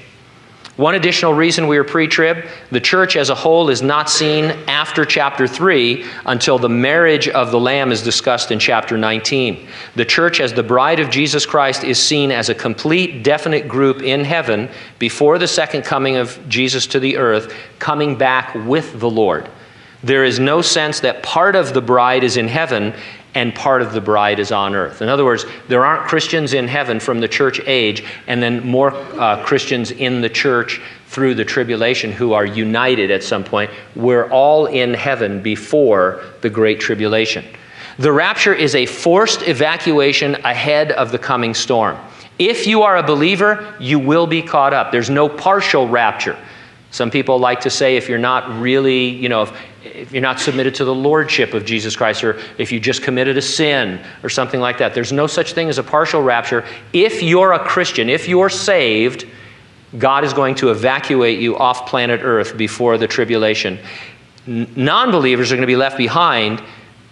One 0.79 0.95
additional 0.95 1.33
reason 1.33 1.67
we 1.67 1.77
are 1.77 1.83
pre 1.83 2.07
trib 2.07 2.45
the 2.71 2.79
church 2.79 3.17
as 3.17 3.29
a 3.29 3.35
whole 3.35 3.69
is 3.69 3.81
not 3.81 4.09
seen 4.09 4.45
after 4.65 5.03
chapter 5.03 5.45
3 5.45 6.05
until 6.25 6.57
the 6.57 6.69
marriage 6.69 7.27
of 7.27 7.51
the 7.51 7.59
Lamb 7.59 7.91
is 7.91 8.01
discussed 8.01 8.49
in 8.49 8.59
chapter 8.59 8.97
19. 8.97 9.67
The 9.97 10.05
church, 10.05 10.39
as 10.39 10.53
the 10.53 10.63
bride 10.63 11.01
of 11.01 11.09
Jesus 11.09 11.45
Christ, 11.45 11.83
is 11.83 12.01
seen 12.01 12.31
as 12.31 12.47
a 12.47 12.55
complete, 12.55 13.23
definite 13.23 13.67
group 13.67 14.01
in 14.01 14.23
heaven 14.23 14.69
before 14.99 15.37
the 15.37 15.49
second 15.49 15.81
coming 15.81 16.15
of 16.15 16.39
Jesus 16.47 16.87
to 16.87 16.99
the 17.01 17.17
earth, 17.17 17.53
coming 17.79 18.17
back 18.17 18.55
with 18.55 19.01
the 19.01 19.09
Lord. 19.09 19.49
There 20.01 20.23
is 20.23 20.39
no 20.39 20.61
sense 20.61 21.01
that 21.01 21.23
part 21.23 21.57
of 21.57 21.73
the 21.73 21.81
bride 21.81 22.23
is 22.23 22.37
in 22.37 22.47
heaven 22.47 22.93
and 23.39 23.55
part 23.55 23.81
of 23.81 23.93
the 23.93 24.01
bride 24.01 24.37
is 24.37 24.51
on 24.51 24.75
earth. 24.75 25.01
In 25.01 25.07
other 25.07 25.23
words, 25.23 25.45
there 25.69 25.85
aren't 25.85 26.09
Christians 26.09 26.53
in 26.53 26.67
heaven 26.67 26.99
from 26.99 27.21
the 27.21 27.27
church 27.27 27.61
age 27.65 28.03
and 28.27 28.43
then 28.43 28.67
more 28.67 28.91
uh, 28.93 29.41
Christians 29.45 29.91
in 29.91 30.19
the 30.19 30.27
church 30.27 30.81
through 31.07 31.35
the 31.35 31.45
tribulation 31.45 32.11
who 32.11 32.33
are 32.33 32.45
united 32.45 33.11
at 33.11 33.23
some 33.23 33.45
point. 33.45 33.71
We're 33.95 34.29
all 34.29 34.65
in 34.65 34.93
heaven 34.93 35.41
before 35.41 36.21
the 36.41 36.49
great 36.49 36.81
tribulation. 36.81 37.45
The 37.97 38.11
rapture 38.11 38.53
is 38.53 38.75
a 38.75 38.85
forced 38.85 39.47
evacuation 39.47 40.35
ahead 40.43 40.91
of 40.91 41.13
the 41.13 41.17
coming 41.17 41.53
storm. 41.53 41.97
If 42.39 42.67
you 42.67 42.83
are 42.83 42.97
a 42.97 43.03
believer, 43.03 43.73
you 43.79 43.99
will 43.99 44.27
be 44.27 44.41
caught 44.41 44.73
up. 44.73 44.91
There's 44.91 45.09
no 45.09 45.29
partial 45.29 45.87
rapture. 45.87 46.37
Some 46.91 47.09
people 47.09 47.39
like 47.39 47.61
to 47.61 47.69
say 47.69 47.95
if 47.95 48.09
you're 48.09 48.17
not 48.17 48.59
really, 48.59 49.07
you 49.07 49.29
know, 49.29 49.43
if, 49.43 49.53
if, 49.83 50.11
you're 50.11 50.21
not 50.21 50.39
submitted 50.39 50.75
to 50.75 50.85
the 50.85 50.93
lordship 50.93 51.53
of 51.53 51.65
Jesus 51.65 51.95
Christ, 51.95 52.23
or 52.23 52.39
if 52.57 52.71
you 52.71 52.79
just 52.79 53.01
committed 53.01 53.37
a 53.37 53.41
sin 53.41 54.03
or 54.23 54.29
something 54.29 54.59
like 54.59 54.77
that, 54.79 54.93
there's 54.93 55.11
no 55.11 55.27
such 55.27 55.53
thing 55.53 55.69
as 55.69 55.77
a 55.77 55.83
partial 55.83 56.21
rapture. 56.21 56.65
If 56.93 57.21
you're 57.21 57.53
a 57.53 57.59
Christian, 57.59 58.09
if 58.09 58.27
you're 58.27 58.49
saved, 58.49 59.25
God 59.97 60.23
is 60.23 60.33
going 60.33 60.55
to 60.55 60.69
evacuate 60.69 61.39
you 61.39 61.57
off 61.57 61.87
planet 61.87 62.21
Earth 62.23 62.57
before 62.57 62.97
the 62.97 63.07
tribulation. 63.07 63.79
Non 64.45 65.11
believers 65.11 65.51
are 65.51 65.55
going 65.55 65.61
to 65.61 65.67
be 65.67 65.75
left 65.75 65.97
behind, 65.97 66.61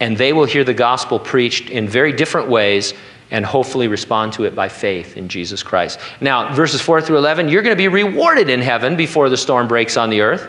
and 0.00 0.16
they 0.16 0.32
will 0.32 0.44
hear 0.44 0.64
the 0.64 0.74
gospel 0.74 1.18
preached 1.18 1.70
in 1.70 1.88
very 1.88 2.12
different 2.12 2.48
ways 2.48 2.94
and 3.30 3.44
hopefully 3.44 3.88
respond 3.88 4.32
to 4.32 4.44
it 4.44 4.54
by 4.54 4.68
faith 4.68 5.16
in 5.16 5.28
Jesus 5.28 5.62
Christ. 5.62 6.00
Now, 6.20 6.54
verses 6.54 6.80
4 6.80 7.02
through 7.02 7.18
11, 7.18 7.48
you're 7.48 7.62
going 7.62 7.76
to 7.76 7.78
be 7.78 7.88
rewarded 7.88 8.48
in 8.48 8.60
heaven 8.60 8.96
before 8.96 9.28
the 9.28 9.36
storm 9.36 9.68
breaks 9.68 9.96
on 9.96 10.08
the 10.08 10.20
earth. 10.20 10.48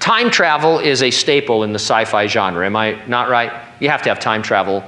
Time 0.00 0.30
travel 0.30 0.78
is 0.78 1.02
a 1.02 1.10
staple 1.10 1.62
in 1.62 1.72
the 1.72 1.78
sci 1.78 2.04
fi 2.06 2.26
genre. 2.26 2.64
Am 2.64 2.74
I 2.74 3.00
not 3.06 3.28
right? 3.28 3.52
You 3.80 3.90
have 3.90 4.02
to 4.02 4.08
have 4.08 4.18
time 4.18 4.42
travel. 4.42 4.82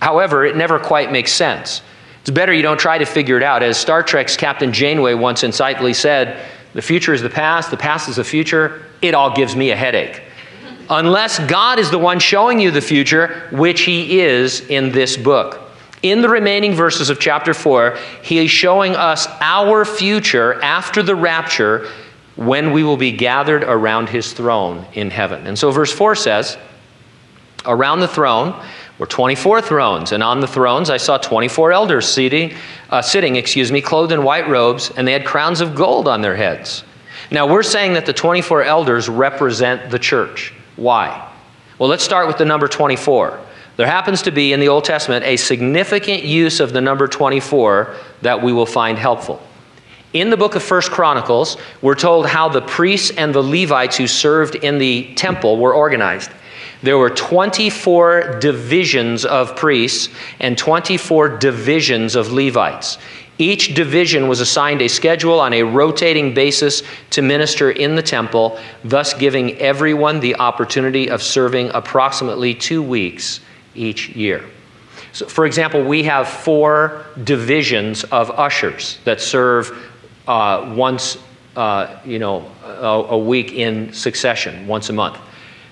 However, 0.00 0.44
it 0.44 0.56
never 0.56 0.78
quite 0.78 1.10
makes 1.10 1.32
sense. 1.32 1.82
It's 2.20 2.30
better 2.30 2.52
you 2.52 2.62
don't 2.62 2.78
try 2.78 2.96
to 2.96 3.04
figure 3.04 3.36
it 3.36 3.42
out. 3.42 3.62
As 3.62 3.76
Star 3.76 4.02
Trek's 4.02 4.36
Captain 4.36 4.72
Janeway 4.72 5.14
once 5.14 5.42
insightfully 5.42 5.94
said, 5.94 6.40
the 6.74 6.82
future 6.82 7.12
is 7.12 7.22
the 7.22 7.30
past, 7.30 7.70
the 7.70 7.76
past 7.76 8.08
is 8.08 8.16
the 8.16 8.24
future. 8.24 8.84
It 9.02 9.14
all 9.14 9.34
gives 9.34 9.56
me 9.56 9.72
a 9.72 9.76
headache. 9.76 10.22
Unless 10.90 11.40
God 11.40 11.80
is 11.80 11.90
the 11.90 11.98
one 11.98 12.20
showing 12.20 12.60
you 12.60 12.70
the 12.70 12.80
future, 12.80 13.48
which 13.50 13.82
He 13.82 14.20
is 14.20 14.60
in 14.60 14.92
this 14.92 15.16
book. 15.16 15.60
In 16.02 16.20
the 16.20 16.28
remaining 16.28 16.74
verses 16.74 17.10
of 17.10 17.18
chapter 17.18 17.52
4, 17.52 17.98
he 18.22 18.38
is 18.38 18.50
showing 18.50 18.94
us 18.94 19.26
our 19.40 19.84
future 19.84 20.62
after 20.62 21.02
the 21.02 21.16
rapture 21.16 21.88
when 22.36 22.72
we 22.72 22.84
will 22.84 22.96
be 22.96 23.12
gathered 23.12 23.64
around 23.64 24.08
his 24.08 24.32
throne 24.32 24.86
in 24.92 25.10
heaven. 25.10 25.46
And 25.46 25.58
so, 25.58 25.70
verse 25.70 25.92
4 25.92 26.14
says, 26.14 26.58
Around 27.64 28.00
the 28.00 28.08
throne 28.08 28.54
were 28.98 29.06
24 29.06 29.62
thrones, 29.62 30.12
and 30.12 30.22
on 30.22 30.40
the 30.40 30.46
thrones 30.46 30.90
I 30.90 30.98
saw 30.98 31.18
24 31.18 31.72
elders 31.72 32.06
seating, 32.06 32.54
uh, 32.90 33.02
sitting, 33.02 33.36
excuse 33.36 33.72
me, 33.72 33.80
clothed 33.80 34.12
in 34.12 34.22
white 34.22 34.48
robes, 34.48 34.90
and 34.96 35.08
they 35.08 35.12
had 35.12 35.24
crowns 35.24 35.60
of 35.60 35.74
gold 35.74 36.06
on 36.06 36.20
their 36.20 36.36
heads. 36.36 36.84
Now, 37.30 37.46
we're 37.46 37.62
saying 37.62 37.94
that 37.94 38.06
the 38.06 38.12
24 38.12 38.62
elders 38.62 39.08
represent 39.08 39.90
the 39.90 39.98
church. 39.98 40.52
Why? 40.76 41.30
Well, 41.78 41.88
let's 41.88 42.04
start 42.04 42.26
with 42.28 42.38
the 42.38 42.44
number 42.44 42.68
24. 42.68 43.40
There 43.76 43.86
happens 43.86 44.22
to 44.22 44.30
be 44.30 44.52
in 44.52 44.60
the 44.60 44.68
Old 44.68 44.84
Testament 44.84 45.24
a 45.24 45.36
significant 45.36 46.22
use 46.22 46.60
of 46.60 46.72
the 46.72 46.80
number 46.80 47.08
24 47.08 47.94
that 48.22 48.42
we 48.42 48.52
will 48.52 48.66
find 48.66 48.96
helpful. 48.96 49.42
In 50.16 50.30
the 50.30 50.36
book 50.38 50.54
of 50.54 50.62
First 50.62 50.92
Chronicles, 50.92 51.58
we're 51.82 51.94
told 51.94 52.26
how 52.26 52.48
the 52.48 52.62
priests 52.62 53.10
and 53.18 53.34
the 53.34 53.42
Levites 53.42 53.98
who 53.98 54.06
served 54.06 54.54
in 54.54 54.78
the 54.78 55.12
temple 55.14 55.58
were 55.58 55.74
organized. 55.74 56.30
There 56.82 56.96
were 56.96 57.10
24 57.10 58.38
divisions 58.38 59.26
of 59.26 59.54
priests 59.56 60.08
and 60.40 60.56
24 60.56 61.36
divisions 61.36 62.14
of 62.14 62.32
Levites. 62.32 62.96
Each 63.36 63.74
division 63.74 64.26
was 64.26 64.40
assigned 64.40 64.80
a 64.80 64.88
schedule 64.88 65.38
on 65.38 65.52
a 65.52 65.64
rotating 65.64 66.32
basis 66.32 66.82
to 67.10 67.20
minister 67.20 67.70
in 67.70 67.94
the 67.94 68.02
temple, 68.02 68.58
thus 68.84 69.12
giving 69.12 69.58
everyone 69.58 70.20
the 70.20 70.36
opportunity 70.36 71.10
of 71.10 71.22
serving 71.22 71.68
approximately 71.74 72.54
two 72.54 72.82
weeks 72.82 73.40
each 73.74 74.08
year. 74.16 74.42
So, 75.12 75.26
for 75.26 75.44
example, 75.44 75.84
we 75.84 76.04
have 76.04 76.26
four 76.26 77.04
divisions 77.22 78.04
of 78.04 78.30
ushers 78.30 78.98
that 79.04 79.20
serve 79.20 79.92
uh, 80.26 80.72
once, 80.76 81.18
uh, 81.56 81.98
you 82.04 82.18
know, 82.18 82.50
a, 82.64 83.14
a 83.14 83.18
week 83.18 83.52
in 83.52 83.92
succession, 83.92 84.66
once 84.66 84.88
a 84.88 84.92
month. 84.92 85.18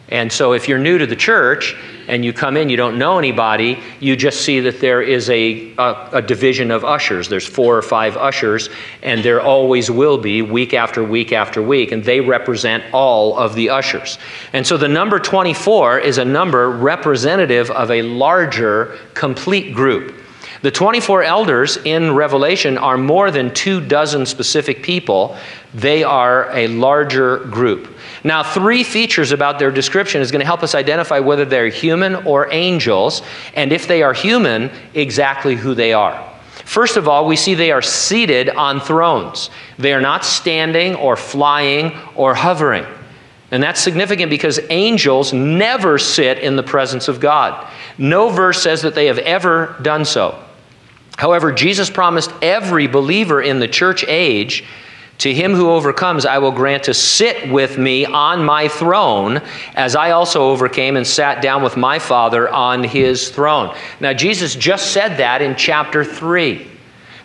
And 0.09 0.31
so, 0.31 0.53
if 0.53 0.69
you're 0.69 0.79
new 0.79 0.99
to 0.99 1.07
the 1.07 1.17
church 1.17 1.75
and 2.09 2.23
you 2.23 2.35
come 2.35 2.59
in, 2.59 2.69
you 2.69 2.77
don't 2.77 2.99
know 2.99 3.19
anybody, 3.19 3.81
you 4.01 4.17
just 4.17 4.43
see 4.43 4.61
that 4.61 4.79
there 4.79 5.01
is 5.01 5.31
a, 5.31 5.73
a, 5.79 6.09
a, 6.13 6.23
division 6.23 6.71
of 6.71 6.85
ushers. 6.85 7.27
There's 7.27 7.47
four 7.47 7.75
or 7.75 7.81
five 7.81 8.15
ushers, 8.19 8.69
and 9.03 9.25
there 9.25 9.41
always 9.41 9.91
will 9.91 10.19
be 10.19 10.43
week 10.43 10.75
after 10.75 11.03
week 11.03 11.33
after 11.33 11.63
week, 11.63 11.91
and 11.91 12.05
they 12.05 12.21
represent 12.21 12.85
all 12.93 13.39
of 13.39 13.55
the 13.55 13.71
ushers. 13.71 14.19
And 14.53 14.67
so, 14.67 14.77
the 14.77 14.89
number 14.89 15.19
24 15.19 16.01
is 16.01 16.19
a 16.19 16.25
number 16.25 16.69
representative 16.71 17.71
of 17.71 17.91
a 17.91 18.03
larger, 18.03 18.99
complete 19.15 19.75
group. 19.75 20.15
The 20.65 20.71
24 20.71 21.25
elders 21.25 21.77
in 21.77 22.15
Revelation 22.15 22.79
are 22.79 22.97
more 22.97 23.31
than 23.31 23.53
two 23.53 23.83
dozen 23.83 24.25
specific 24.25 24.83
people, 24.83 25.37
they 25.75 26.03
are 26.03 26.49
a 26.57 26.69
larger 26.69 27.41
group. 27.41 27.95
Now, 28.25 28.43
three 28.43 28.83
features 28.83 29.31
about 29.31 29.59
their 29.59 29.71
description 29.71 30.23
is 30.23 30.31
going 30.31 30.41
to 30.41 30.47
help 30.47 30.63
us 30.63 30.75
identify 30.75 31.19
whether 31.19 31.45
they're 31.45 31.69
human 31.69 32.15
or 32.15 32.51
angels, 32.51 33.21
and 33.53 33.75
if 33.75 33.87
they 33.87 34.03
are 34.03 34.15
human, 34.15 34.71
exactly 34.95 35.55
who 35.55 35.75
they 35.75 35.93
are. 35.93 36.33
First 36.65 36.97
of 36.97 37.09
all, 37.09 37.27
we 37.27 37.37
see 37.37 37.53
they 37.53 37.71
are 37.71 37.83
seated 37.83 38.49
on 38.49 38.81
thrones. 38.81 39.51
They 39.79 39.93
are 39.93 40.01
not 40.01 40.25
standing 40.25 40.95
or 40.95 41.19
flying 41.19 41.93
or 42.15 42.35
hovering. 42.35 42.87
And 43.51 43.63
that's 43.63 43.83
significant 43.83 44.31
because 44.31 44.59
angels 44.71 45.35
never 45.35 45.99
sit 45.99 46.39
in 46.39 46.57
the 46.57 46.63
presence 46.63 47.07
of 47.07 47.21
God. 47.21 47.71
No 47.99 48.31
verse 48.31 48.63
says 48.63 48.81
that 48.81 48.95
they 48.95 49.09
have 49.09 49.19
ever 49.19 49.77
done 49.83 50.07
so. 50.07 50.41
However, 51.17 51.53
Jesus 51.53 51.91
promised 51.91 52.33
every 52.43 52.87
believer 52.87 53.41
in 53.43 53.61
the 53.61 53.69
church 53.69 54.05
age 54.09 54.65
to 55.19 55.33
him 55.33 55.55
who 55.55 55.71
overcomes, 55.71 56.27
I 56.27 56.39
will 56.39 56.51
grant 56.51 56.85
to 56.85 56.95
sit 56.95 57.49
with 57.51 57.79
me 57.79 58.05
on 58.05 58.45
my 58.45 58.67
throne, 58.69 59.41
as 59.75 59.95
I 59.95 60.11
also 60.11 60.51
overcame 60.51 60.97
and 60.97 61.07
sat 61.07 61.41
down 61.41 61.63
with 61.63 61.77
my 61.77 61.99
Father 61.99 62.49
on 62.49 62.83
his 62.83 63.31
throne. 63.31 63.77
Now, 64.01 64.13
Jesus 64.13 64.57
just 64.57 64.93
said 64.93 65.17
that 65.19 65.41
in 65.41 65.55
chapter 65.55 66.05
3. 66.05 66.74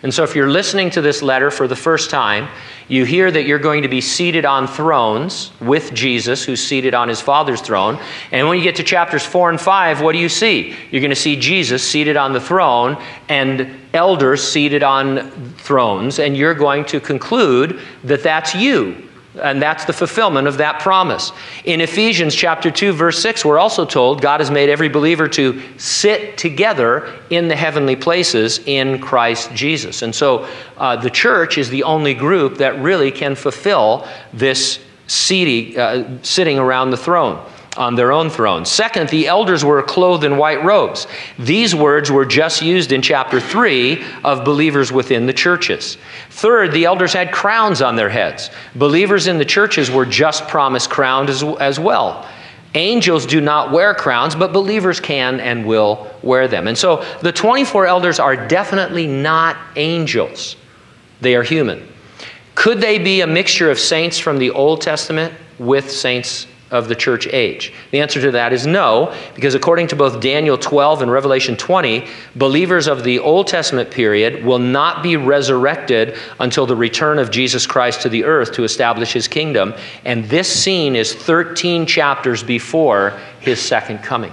And 0.02 0.14
so, 0.14 0.22
if 0.24 0.34
you're 0.34 0.50
listening 0.50 0.88
to 0.90 1.02
this 1.02 1.20
letter 1.20 1.50
for 1.50 1.68
the 1.68 1.76
first 1.76 2.08
time, 2.08 2.48
you 2.88 3.04
hear 3.04 3.30
that 3.30 3.44
you're 3.44 3.58
going 3.58 3.82
to 3.82 3.88
be 3.88 4.00
seated 4.00 4.46
on 4.46 4.66
thrones 4.66 5.52
with 5.60 5.92
Jesus, 5.92 6.42
who's 6.42 6.66
seated 6.66 6.94
on 6.94 7.08
his 7.08 7.20
Father's 7.20 7.60
throne. 7.60 8.00
And 8.32 8.48
when 8.48 8.56
you 8.56 8.64
get 8.64 8.76
to 8.76 8.82
chapters 8.82 9.24
4 9.24 9.50
and 9.50 9.60
5, 9.60 10.00
what 10.00 10.12
do 10.12 10.18
you 10.18 10.28
see? 10.28 10.74
You're 10.90 11.02
going 11.02 11.10
to 11.10 11.16
see 11.16 11.36
Jesus 11.36 11.86
seated 11.86 12.16
on 12.16 12.32
the 12.32 12.40
throne 12.40 13.00
and 13.28 13.78
elders 13.92 14.42
seated 14.42 14.82
on 14.82 15.30
thrones. 15.58 16.18
And 16.18 16.36
you're 16.36 16.54
going 16.54 16.86
to 16.86 16.98
conclude 16.98 17.78
that 18.04 18.22
that's 18.22 18.54
you 18.54 19.09
and 19.40 19.62
that's 19.62 19.84
the 19.84 19.92
fulfillment 19.92 20.48
of 20.48 20.56
that 20.58 20.80
promise. 20.80 21.32
In 21.64 21.80
Ephesians 21.80 22.34
chapter 22.34 22.70
2 22.70 22.92
verse 22.92 23.20
6 23.22 23.44
we're 23.44 23.58
also 23.58 23.84
told 23.84 24.20
God 24.20 24.40
has 24.40 24.50
made 24.50 24.68
every 24.68 24.88
believer 24.88 25.28
to 25.28 25.60
sit 25.78 26.36
together 26.36 27.16
in 27.30 27.48
the 27.48 27.56
heavenly 27.56 27.96
places 27.96 28.60
in 28.66 29.00
Christ 29.00 29.52
Jesus. 29.54 30.02
And 30.02 30.14
so 30.14 30.48
uh, 30.76 30.96
the 30.96 31.10
church 31.10 31.58
is 31.58 31.70
the 31.70 31.84
only 31.84 32.14
group 32.14 32.58
that 32.58 32.80
really 32.80 33.10
can 33.12 33.34
fulfill 33.34 34.06
this 34.32 34.80
seating, 35.06 35.78
uh, 35.78 36.18
sitting 36.22 36.58
around 36.58 36.90
the 36.90 36.96
throne. 36.96 37.44
On 37.76 37.94
their 37.94 38.12
own 38.12 38.28
thrones. 38.28 38.68
Second, 38.68 39.08
the 39.10 39.28
elders 39.28 39.64
were 39.64 39.82
clothed 39.82 40.24
in 40.24 40.36
white 40.36 40.62
robes. 40.64 41.06
These 41.38 41.74
words 41.74 42.10
were 42.10 42.24
just 42.24 42.62
used 42.62 42.90
in 42.90 43.00
chapter 43.00 43.40
3 43.40 44.04
of 44.24 44.44
believers 44.44 44.90
within 44.90 45.26
the 45.26 45.32
churches. 45.32 45.96
Third, 46.30 46.72
the 46.72 46.84
elders 46.84 47.12
had 47.12 47.32
crowns 47.32 47.80
on 47.80 47.94
their 47.94 48.08
heads. 48.08 48.50
Believers 48.74 49.28
in 49.28 49.38
the 49.38 49.44
churches 49.44 49.90
were 49.90 50.06
just 50.06 50.48
promised 50.48 50.90
crowns 50.90 51.30
as, 51.30 51.42
as 51.60 51.78
well. 51.78 52.28
Angels 52.74 53.26
do 53.26 53.40
not 53.40 53.72
wear 53.72 53.94
crowns, 53.94 54.34
but 54.34 54.52
believers 54.52 55.00
can 55.00 55.40
and 55.40 55.64
will 55.64 56.08
wear 56.22 56.46
them. 56.46 56.68
And 56.68 56.78
so 56.78 57.04
the 57.20 57.32
24 57.32 57.86
elders 57.86 58.18
are 58.20 58.48
definitely 58.48 59.06
not 59.06 59.56
angels, 59.76 60.56
they 61.20 61.34
are 61.34 61.42
human. 61.42 61.86
Could 62.54 62.80
they 62.80 62.98
be 62.98 63.22
a 63.22 63.26
mixture 63.26 63.70
of 63.70 63.78
saints 63.78 64.18
from 64.18 64.38
the 64.38 64.50
Old 64.50 64.82
Testament 64.82 65.32
with 65.58 65.90
saints 65.90 66.46
of 66.70 66.88
the 66.88 66.94
church 66.94 67.26
age? 67.26 67.72
The 67.90 68.00
answer 68.00 68.20
to 68.20 68.30
that 68.32 68.52
is 68.52 68.66
no, 68.66 69.14
because 69.34 69.54
according 69.54 69.88
to 69.88 69.96
both 69.96 70.20
Daniel 70.20 70.58
12 70.58 71.02
and 71.02 71.10
Revelation 71.10 71.56
20, 71.56 72.06
believers 72.36 72.86
of 72.86 73.04
the 73.04 73.18
Old 73.18 73.46
Testament 73.46 73.90
period 73.90 74.44
will 74.44 74.58
not 74.58 75.02
be 75.02 75.16
resurrected 75.16 76.16
until 76.38 76.66
the 76.66 76.76
return 76.76 77.18
of 77.18 77.30
Jesus 77.30 77.66
Christ 77.66 78.02
to 78.02 78.08
the 78.08 78.24
earth 78.24 78.52
to 78.52 78.64
establish 78.64 79.12
his 79.12 79.28
kingdom. 79.28 79.74
And 80.04 80.24
this 80.26 80.48
scene 80.50 80.96
is 80.96 81.14
13 81.14 81.86
chapters 81.86 82.42
before 82.42 83.18
his 83.40 83.60
second 83.60 83.98
coming. 83.98 84.32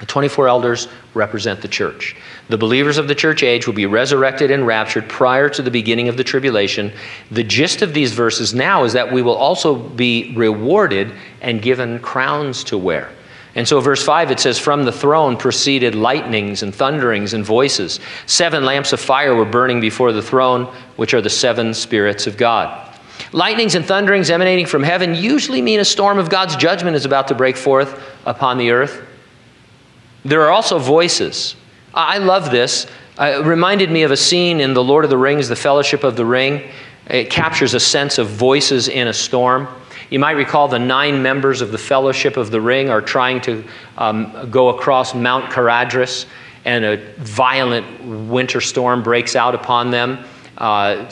The 0.00 0.06
24 0.06 0.46
elders 0.46 0.88
represent 1.14 1.60
the 1.60 1.68
church. 1.68 2.14
The 2.48 2.56
believers 2.56 2.98
of 2.98 3.08
the 3.08 3.16
church 3.16 3.42
age 3.42 3.66
will 3.66 3.74
be 3.74 3.86
resurrected 3.86 4.50
and 4.50 4.64
raptured 4.64 5.08
prior 5.08 5.48
to 5.48 5.62
the 5.62 5.72
beginning 5.72 6.08
of 6.08 6.16
the 6.16 6.22
tribulation. 6.22 6.92
The 7.32 7.42
gist 7.42 7.82
of 7.82 7.94
these 7.94 8.12
verses 8.12 8.54
now 8.54 8.84
is 8.84 8.92
that 8.92 9.12
we 9.12 9.22
will 9.22 9.34
also 9.34 9.74
be 9.74 10.34
rewarded 10.36 11.12
and 11.40 11.60
given 11.60 11.98
crowns 11.98 12.62
to 12.64 12.78
wear. 12.78 13.10
And 13.56 13.66
so, 13.66 13.80
verse 13.80 14.04
5, 14.04 14.30
it 14.30 14.38
says, 14.38 14.56
From 14.56 14.84
the 14.84 14.92
throne 14.92 15.36
proceeded 15.36 15.96
lightnings 15.96 16.62
and 16.62 16.72
thunderings 16.72 17.34
and 17.34 17.44
voices. 17.44 17.98
Seven 18.26 18.64
lamps 18.64 18.92
of 18.92 19.00
fire 19.00 19.34
were 19.34 19.44
burning 19.44 19.80
before 19.80 20.12
the 20.12 20.22
throne, 20.22 20.66
which 20.94 21.12
are 21.12 21.22
the 21.22 21.30
seven 21.30 21.74
spirits 21.74 22.28
of 22.28 22.36
God. 22.36 22.84
Lightnings 23.32 23.74
and 23.74 23.84
thunderings 23.84 24.30
emanating 24.30 24.66
from 24.66 24.84
heaven 24.84 25.16
usually 25.16 25.60
mean 25.60 25.80
a 25.80 25.84
storm 25.84 26.18
of 26.18 26.30
God's 26.30 26.54
judgment 26.54 26.94
is 26.94 27.04
about 27.04 27.26
to 27.28 27.34
break 27.34 27.56
forth 27.56 28.00
upon 28.26 28.58
the 28.58 28.70
earth. 28.70 29.04
There 30.28 30.42
are 30.42 30.50
also 30.50 30.78
voices. 30.78 31.56
I 31.94 32.18
love 32.18 32.50
this. 32.50 32.86
It 33.18 33.46
reminded 33.46 33.90
me 33.90 34.02
of 34.02 34.10
a 34.10 34.16
scene 34.16 34.60
in 34.60 34.74
The 34.74 34.84
Lord 34.84 35.04
of 35.04 35.10
the 35.10 35.16
Rings, 35.16 35.48
The 35.48 35.56
Fellowship 35.56 36.04
of 36.04 36.16
the 36.16 36.26
Ring. 36.26 36.68
It 37.06 37.30
captures 37.30 37.72
a 37.72 37.80
sense 37.80 38.18
of 38.18 38.28
voices 38.28 38.88
in 38.88 39.08
a 39.08 39.12
storm. 39.14 39.66
You 40.10 40.18
might 40.18 40.32
recall 40.32 40.68
the 40.68 40.78
nine 40.78 41.22
members 41.22 41.62
of 41.62 41.72
the 41.72 41.78
Fellowship 41.78 42.36
of 42.36 42.50
the 42.50 42.60
Ring 42.60 42.90
are 42.90 43.00
trying 43.00 43.40
to 43.40 43.64
um, 43.96 44.50
go 44.50 44.68
across 44.68 45.14
Mount 45.14 45.50
Caradhras, 45.50 46.26
and 46.66 46.84
a 46.84 46.98
violent 47.16 48.28
winter 48.28 48.60
storm 48.60 49.02
breaks 49.02 49.34
out 49.34 49.54
upon 49.54 49.90
them. 49.90 50.26
Uh, 50.58 51.10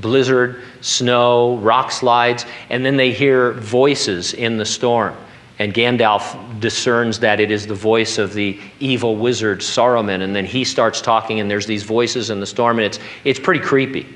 blizzard, 0.00 0.62
snow, 0.80 1.58
rock 1.58 1.92
slides, 1.92 2.46
and 2.70 2.82
then 2.82 2.96
they 2.96 3.12
hear 3.12 3.52
voices 3.52 4.32
in 4.32 4.56
the 4.56 4.64
storm. 4.64 5.14
And 5.58 5.72
Gandalf 5.72 6.60
discerns 6.60 7.20
that 7.20 7.38
it 7.38 7.50
is 7.50 7.66
the 7.66 7.74
voice 7.74 8.18
of 8.18 8.34
the 8.34 8.58
evil 8.80 9.16
wizard 9.16 9.60
Saruman, 9.60 10.22
and 10.22 10.34
then 10.34 10.44
he 10.44 10.64
starts 10.64 11.00
talking, 11.00 11.38
and 11.38 11.48
there's 11.50 11.66
these 11.66 11.84
voices 11.84 12.30
in 12.30 12.40
the 12.40 12.46
storm, 12.46 12.78
and 12.78 12.86
it's, 12.86 12.98
it's 13.24 13.38
pretty 13.38 13.60
creepy 13.60 14.06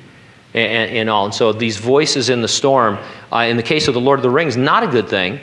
and, 0.54 0.90
and 0.90 1.10
all. 1.10 1.26
And 1.26 1.34
so 1.34 1.52
these 1.52 1.76
voices 1.76 2.28
in 2.28 2.42
the 2.42 2.48
storm, 2.48 2.98
uh, 3.32 3.38
in 3.38 3.56
the 3.56 3.62
case 3.62 3.86
of 3.86 3.94
the 3.94 4.00
Lord 4.00 4.18
of 4.18 4.24
the 4.24 4.30
Rings, 4.30 4.56
not 4.56 4.82
a 4.82 4.88
good 4.88 5.08
thing. 5.08 5.38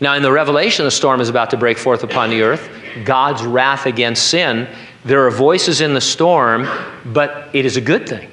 Now, 0.00 0.14
in 0.14 0.22
the 0.22 0.32
Revelation, 0.32 0.84
the 0.84 0.90
storm 0.90 1.20
is 1.20 1.28
about 1.28 1.50
to 1.50 1.56
break 1.56 1.78
forth 1.78 2.02
upon 2.02 2.30
the 2.30 2.42
earth, 2.42 2.68
God's 3.04 3.42
wrath 3.44 3.86
against 3.86 4.28
sin. 4.28 4.66
There 5.04 5.26
are 5.26 5.30
voices 5.30 5.80
in 5.82 5.94
the 5.94 6.00
storm, 6.00 6.66
but 7.04 7.50
it 7.52 7.66
is 7.66 7.76
a 7.76 7.80
good 7.80 8.08
thing. 8.08 8.30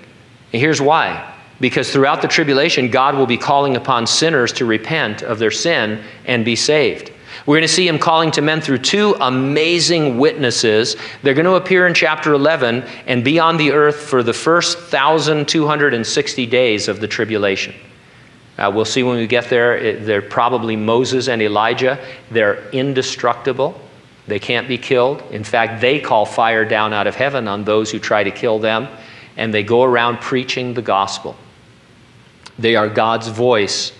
And 0.54 0.62
here's 0.62 0.82
why 0.82 1.31
because 1.62 1.93
throughout 1.93 2.21
the 2.21 2.28
tribulation, 2.28 2.89
God 2.89 3.15
will 3.15 3.28
be 3.28 3.38
calling 3.38 3.78
upon 3.78 4.08
sinners 4.08 4.52
to 4.54 4.65
repent 4.65 5.21
of 5.21 5.39
their 5.39 5.52
sin 5.52 6.04
and 6.26 6.43
be 6.43 6.56
saved. 6.56 7.12
We're 7.45 7.56
going 7.56 7.67
to 7.67 7.74
see 7.74 7.88
him 7.88 7.97
calling 7.97 8.32
to 8.32 8.41
men 8.41 8.62
through 8.62 8.80
two 8.80 9.15
amazing 9.21 10.17
witnesses. 10.17 10.95
They're 11.24 11.34
going 11.34 11.45
to 11.45 11.56
appear 11.56 11.88
in 11.88 11.93
chapter 11.93 12.34
11 12.34 12.84
and 13.08 13.24
be 13.24 13.39
on 13.39 13.58
the 13.58 13.71
earth 13.71 13.95
for 13.95 14.21
the 14.21 14.34
first 14.34 14.78
1,260 14.78 16.45
days 16.45 16.88
of 16.88 17.00
the 17.00 17.08
tribulation. 17.08 17.74
Uh, 18.58 18.71
we'll 18.74 18.86
see 18.86 19.02
when 19.02 19.15
we 19.15 19.28
get 19.28 19.50
there. 19.50 20.00
They're 20.00 20.21
probably 20.21 20.76
Moses 20.76 21.30
and 21.30 21.41
Elijah. 21.41 22.04
They're 22.30 22.69
indestructible. 22.71 23.80
They 24.28 24.39
can't 24.39 24.67
be 24.67 24.78
killed. 24.78 25.24
In 25.32 25.43
fact, 25.43 25.82
they 25.82 26.00
call 26.00 26.26
fire 26.26 26.65
down 26.65 26.93
out 26.93 27.08
of 27.08 27.15
heaven 27.15 27.47
on 27.47 27.63
those 27.63 27.89
who 27.89 27.97
try 27.97 28.24
to 28.24 28.32
kill 28.32 28.60
them, 28.60 28.88
and 29.36 29.54
they 29.54 29.63
go 29.63 29.84
around 29.84 30.19
preaching 30.19 30.76
the 30.76 30.82
gospel. 30.82 31.36
They 32.62 32.76
are 32.76 32.88
God's 32.88 33.28
voice, 33.28 33.91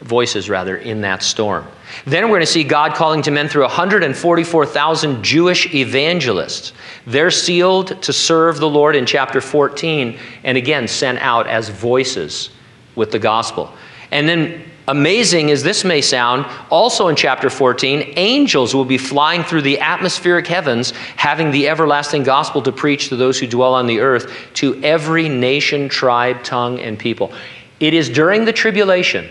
voices 0.00 0.50
rather, 0.50 0.76
in 0.76 1.00
that 1.02 1.22
storm. 1.22 1.66
Then 2.04 2.24
we're 2.24 2.36
going 2.36 2.40
to 2.40 2.46
see 2.46 2.64
God 2.64 2.94
calling 2.94 3.22
to 3.22 3.30
men 3.30 3.48
through 3.48 3.62
144,000 3.62 5.22
Jewish 5.22 5.72
evangelists. 5.74 6.72
They're 7.06 7.30
sealed 7.30 8.02
to 8.02 8.12
serve 8.12 8.58
the 8.58 8.68
Lord 8.68 8.96
in 8.96 9.06
chapter 9.06 9.40
14, 9.40 10.18
and 10.44 10.58
again 10.58 10.88
sent 10.88 11.18
out 11.18 11.46
as 11.46 11.68
voices 11.68 12.50
with 12.94 13.10
the 13.10 13.18
gospel. 13.18 13.72
And 14.10 14.28
then, 14.28 14.64
amazing 14.88 15.50
as 15.50 15.62
this 15.62 15.84
may 15.84 16.00
sound, 16.00 16.46
also 16.70 17.08
in 17.08 17.16
chapter 17.16 17.48
14, 17.48 18.14
angels 18.16 18.74
will 18.74 18.84
be 18.84 18.98
flying 18.98 19.42
through 19.42 19.62
the 19.62 19.78
atmospheric 19.78 20.46
heavens, 20.46 20.90
having 21.16 21.50
the 21.50 21.68
everlasting 21.68 22.22
gospel 22.22 22.62
to 22.62 22.72
preach 22.72 23.08
to 23.08 23.16
those 23.16 23.38
who 23.38 23.46
dwell 23.46 23.74
on 23.74 23.86
the 23.86 24.00
earth, 24.00 24.34
to 24.54 24.82
every 24.82 25.28
nation, 25.28 25.88
tribe, 25.88 26.42
tongue, 26.42 26.80
and 26.80 26.98
people. 26.98 27.32
It 27.80 27.94
is 27.94 28.08
during 28.08 28.44
the 28.44 28.52
tribulation 28.52 29.28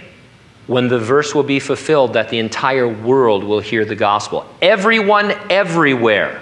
when 0.67 0.87
the 0.87 0.99
verse 0.99 1.33
will 1.33 1.43
be 1.43 1.59
fulfilled 1.59 2.13
that 2.13 2.29
the 2.29 2.39
entire 2.39 2.87
world 2.87 3.43
will 3.43 3.59
hear 3.59 3.85
the 3.85 3.95
gospel. 3.95 4.45
Everyone, 4.61 5.31
everywhere, 5.49 6.41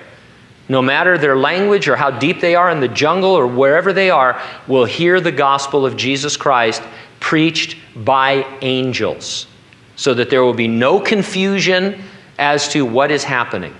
no 0.68 0.82
matter 0.82 1.18
their 1.18 1.36
language 1.36 1.88
or 1.88 1.96
how 1.96 2.10
deep 2.10 2.42
they 2.42 2.56
are 2.56 2.72
in 2.72 2.80
the 2.80 2.88
jungle 2.88 3.32
or 3.32 3.46
wherever 3.46 3.94
they 3.94 4.10
are, 4.10 4.42
will 4.68 4.86
hear 4.86 5.22
the 5.22 5.32
gospel 5.32 5.86
of 5.86 5.96
Jesus 5.96 6.38
Christ 6.38 6.82
preached 7.20 7.78
by 7.96 8.46
angels 8.62 9.48
so 9.96 10.14
that 10.14 10.30
there 10.30 10.44
will 10.44 10.54
be 10.54 10.68
no 10.68 11.00
confusion 11.00 12.04
as 12.38 12.68
to 12.70 12.86
what 12.86 13.12
is 13.12 13.24
happening. 13.24 13.74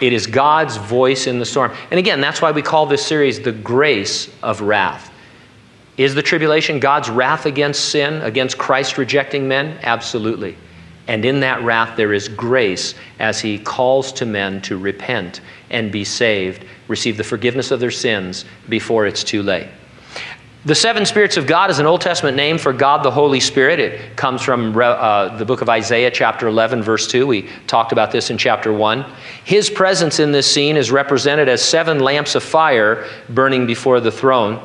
It 0.00 0.12
is 0.12 0.26
God's 0.26 0.76
voice 0.76 1.26
in 1.26 1.38
the 1.38 1.44
storm. 1.44 1.72
And 1.90 1.98
again, 1.98 2.20
that's 2.20 2.40
why 2.40 2.52
we 2.52 2.62
call 2.62 2.86
this 2.86 3.04
series 3.04 3.40
The 3.40 3.52
Grace 3.52 4.30
of 4.42 4.60
Wrath. 4.60 5.10
Is 5.96 6.14
the 6.14 6.22
tribulation 6.22 6.80
God's 6.80 7.08
wrath 7.08 7.46
against 7.46 7.90
sin, 7.90 8.20
against 8.22 8.58
Christ 8.58 8.98
rejecting 8.98 9.46
men? 9.46 9.78
Absolutely. 9.82 10.56
And 11.06 11.24
in 11.24 11.40
that 11.40 11.62
wrath, 11.62 11.96
there 11.96 12.12
is 12.12 12.28
grace 12.28 12.94
as 13.18 13.40
He 13.40 13.58
calls 13.58 14.12
to 14.14 14.26
men 14.26 14.60
to 14.62 14.78
repent 14.78 15.40
and 15.70 15.92
be 15.92 16.04
saved, 16.04 16.64
receive 16.88 17.16
the 17.16 17.24
forgiveness 17.24 17.70
of 17.70 17.78
their 17.78 17.90
sins 17.90 18.44
before 18.68 19.06
it's 19.06 19.22
too 19.22 19.42
late. 19.42 19.68
The 20.64 20.74
seven 20.74 21.04
spirits 21.04 21.36
of 21.36 21.46
God 21.46 21.70
is 21.70 21.78
an 21.78 21.84
Old 21.84 22.00
Testament 22.00 22.38
name 22.38 22.56
for 22.56 22.72
God 22.72 23.04
the 23.04 23.10
Holy 23.10 23.38
Spirit. 23.38 23.78
It 23.78 24.16
comes 24.16 24.40
from 24.40 24.74
uh, 24.74 25.36
the 25.36 25.44
book 25.44 25.60
of 25.60 25.68
Isaiah, 25.68 26.10
chapter 26.10 26.48
11, 26.48 26.82
verse 26.82 27.06
2. 27.06 27.26
We 27.26 27.50
talked 27.66 27.92
about 27.92 28.10
this 28.10 28.30
in 28.30 28.38
chapter 28.38 28.72
1. 28.72 29.04
His 29.44 29.68
presence 29.68 30.20
in 30.20 30.32
this 30.32 30.50
scene 30.50 30.78
is 30.78 30.90
represented 30.90 31.50
as 31.50 31.62
seven 31.62 32.00
lamps 32.00 32.34
of 32.34 32.42
fire 32.42 33.06
burning 33.28 33.66
before 33.66 34.00
the 34.00 34.10
throne. 34.10 34.58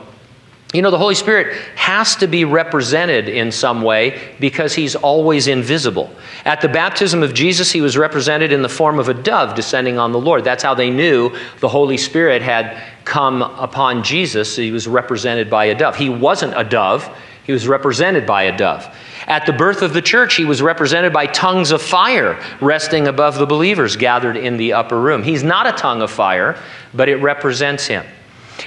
You 0.71 0.83
know, 0.83 0.91
the 0.91 0.99
Holy 0.99 1.15
Spirit 1.15 1.57
has 1.73 2.15
to 2.17 2.27
be 2.27 2.45
represented 2.45 3.27
in 3.27 3.51
some 3.51 3.81
way 3.81 4.35
because 4.39 4.75
he's 4.75 4.95
always 4.95 5.47
invisible. 5.47 6.11
At 6.45 6.61
the 6.61 6.69
baptism 6.69 7.23
of 7.23 7.33
Jesus, 7.33 7.71
he 7.71 7.81
was 7.81 7.97
represented 7.97 8.51
in 8.51 8.61
the 8.61 8.69
form 8.69 8.99
of 8.99 9.09
a 9.09 9.15
dove 9.15 9.55
descending 9.55 9.97
on 9.97 10.11
the 10.11 10.19
Lord. 10.19 10.43
That's 10.43 10.61
how 10.61 10.75
they 10.75 10.91
knew 10.91 11.35
the 11.59 11.67
Holy 11.67 11.97
Spirit 11.97 12.43
had 12.43 12.83
come 13.03 13.41
upon 13.41 14.03
Jesus. 14.03 14.55
He 14.55 14.69
was 14.69 14.87
represented 14.87 15.49
by 15.49 15.65
a 15.65 15.75
dove. 15.75 15.95
He 15.95 16.09
wasn't 16.09 16.53
a 16.55 16.63
dove, 16.63 17.09
he 17.45 17.51
was 17.51 17.67
represented 17.67 18.27
by 18.27 18.43
a 18.43 18.55
dove. 18.55 18.95
At 19.25 19.47
the 19.47 19.53
birth 19.53 19.81
of 19.81 19.93
the 19.93 20.03
church, 20.03 20.35
he 20.35 20.45
was 20.45 20.61
represented 20.61 21.11
by 21.11 21.25
tongues 21.25 21.71
of 21.71 21.81
fire 21.81 22.39
resting 22.61 23.07
above 23.07 23.39
the 23.39 23.47
believers 23.47 23.95
gathered 23.95 24.37
in 24.37 24.57
the 24.57 24.73
upper 24.73 25.01
room. 25.01 25.23
He's 25.23 25.41
not 25.41 25.65
a 25.65 25.71
tongue 25.71 26.03
of 26.03 26.11
fire, 26.11 26.61
but 26.93 27.09
it 27.09 27.15
represents 27.15 27.87
him. 27.87 28.05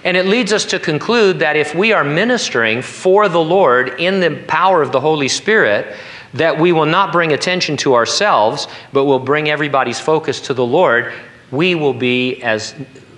And 0.04 0.16
it 0.16 0.26
leads 0.26 0.52
us 0.52 0.64
to 0.66 0.78
conclude 0.78 1.38
that 1.38 1.56
if 1.56 1.74
we 1.74 1.92
are 1.92 2.02
ministering 2.02 2.82
for 2.82 3.28
the 3.28 3.40
Lord 3.40 4.00
in 4.00 4.20
the 4.20 4.42
power 4.48 4.82
of 4.82 4.90
the 4.90 5.00
Holy 5.00 5.28
Spirit, 5.28 5.96
that 6.34 6.58
we 6.58 6.72
will 6.72 6.86
not 6.86 7.12
bring 7.12 7.32
attention 7.32 7.76
to 7.78 7.94
ourselves, 7.94 8.66
but 8.92 9.04
will 9.04 9.18
bring 9.18 9.48
everybody's 9.48 10.00
focus 10.00 10.40
to 10.42 10.54
the 10.54 10.64
Lord, 10.64 11.12
we 11.50 11.74
will 11.74 11.92
be, 11.92 12.42
as 12.42 12.74